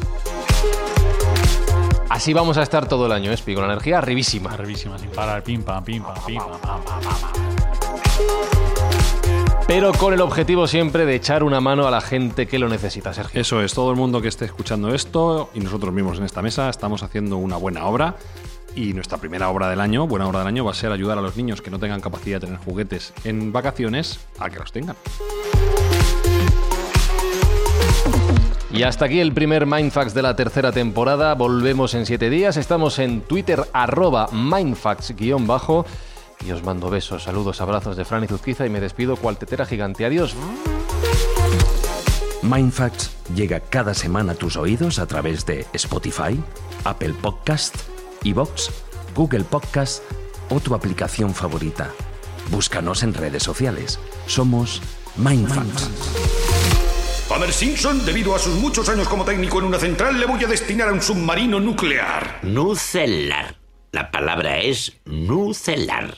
Así 2.11 2.33
vamos 2.35 2.59
a 2.59 2.63
estar 2.65 2.87
todo 2.89 3.07
el 3.07 3.13
año, 3.13 3.31
Espi, 3.33 3.55
con 3.55 3.65
la 3.67 3.73
energía 3.73 3.99
arribísima. 3.99 4.53
Arribísima, 4.53 4.99
sin 4.99 5.11
parar. 5.11 5.43
Pim, 5.45 5.63
pam, 5.63 5.83
pim, 5.85 6.03
pam, 6.03 6.15
pim, 6.27 6.39
pam, 6.39 6.61
pam, 6.61 6.81
pam, 6.83 7.01
pam. 7.01 8.62
Pero 9.67 9.93
con 9.93 10.13
el 10.13 10.21
objetivo 10.21 10.67
siempre 10.67 11.07
de 11.07 11.15
echar 11.15 11.43
una 11.45 11.61
mano 11.61 11.87
a 11.87 11.91
la 11.91 12.01
gente 12.01 12.47
que 12.47 12.59
lo 12.59 12.69
necesita, 12.69 13.15
Sergio. 13.15 13.41
Eso 13.41 13.63
es, 13.63 13.73
todo 13.73 13.91
el 13.91 13.97
mundo 13.97 14.21
que 14.21 14.29
esté 14.29 14.45
escuchando 14.45 14.95
esto 14.95 15.51
y 15.55 15.61
nosotros 15.61 15.95
mismos 15.95 16.19
en 16.19 16.25
esta 16.25 16.43
mesa 16.43 16.69
estamos 16.69 17.03
haciendo 17.03 17.37
una 17.39 17.57
buena 17.57 17.87
obra. 17.87 18.17
Y 18.75 18.93
nuestra 18.93 19.19
primera 19.19 19.49
obra 19.51 19.69
del 19.69 19.81
año, 19.81 20.07
buena 20.07 20.27
obra 20.27 20.41
del 20.41 20.49
año, 20.49 20.65
va 20.65 20.73
a 20.73 20.75
ser 20.75 20.93
ayudar 20.93 21.19
a 21.19 21.21
los 21.21 21.37
niños 21.37 21.63
que 21.63 21.71
no 21.71 21.79
tengan 21.79 22.01
capacidad 22.01 22.41
de 22.41 22.47
tener 22.47 22.61
juguetes 22.61 23.13
en 23.25 23.53
vacaciones 23.53 24.21
a 24.39 24.51
que 24.51 24.59
los 24.59 24.73
tengan. 24.73 24.97
Y 28.73 28.85
hasta 28.85 29.05
aquí 29.05 29.21
el 29.21 29.33
primer 29.33 29.67
Mindfax 29.67 30.15
de 30.15 30.23
la 30.23 30.35
tercera 30.35 30.73
temporada. 30.73 31.35
Volvemos 31.35 31.93
en 31.95 32.07
siete 32.07 32.31
días. 32.31 32.57
Estamos 32.57 32.99
en 32.99 33.21
Twitter, 33.21 33.63
arroba 33.75 34.29
Mindfax-bajo. 34.33 35.85
Y 36.47 36.51
os 36.53 36.63
mando 36.63 36.91
besos, 36.91 37.25
saludos, 37.25 37.61
abrazos 37.61 37.97
de 37.97 38.05
Fran 38.05 38.25
y 38.25 38.27
Zuzquiza 38.27 38.67
y 38.67 38.71
me 38.71 38.81
despido 38.81 39.17
cual 39.17 39.39
tetera 39.39 39.67
gigante. 39.67 40.05
Adiós. 40.05 40.35
Mindfacts 42.43 43.13
llega 43.35 43.61
cada 43.61 43.95
semana 43.95 44.33
a 44.33 44.35
tus 44.35 44.57
oídos 44.57 44.99
a 44.99 45.07
través 45.07 45.47
de 45.47 45.65
Spotify, 45.75 46.39
Apple 46.85 47.15
Podcast, 47.21 47.77
Evox, 48.25 48.71
Google 49.15 49.45
Podcast 49.45 50.03
o 50.51 50.59
tu 50.59 50.75
aplicación 50.75 51.33
favorita. 51.35 51.91
Búscanos 52.51 53.05
en 53.05 53.15
redes 53.15 53.45
sociales. 53.45 54.01
Somos 54.27 54.83
Mindfacts. 55.17 55.91
Homer 57.29 57.53
Simpson, 57.53 58.05
debido 58.05 58.35
a 58.35 58.39
sus 58.39 58.55
muchos 58.57 58.89
años 58.89 59.09
como 59.09 59.25
técnico 59.25 59.59
en 59.61 59.67
una 59.67 59.79
central, 59.79 60.21
le 60.21 60.27
voy 60.27 60.43
a 60.45 60.49
destinar 60.49 60.89
a 60.89 60.93
un 60.93 61.01
submarino 61.01 61.61
nuclear. 61.61 62.41
Nucelar. 62.43 63.57
La 63.93 64.11
palabra 64.11 64.59
es 64.59 65.01
nucelar. 65.05 66.17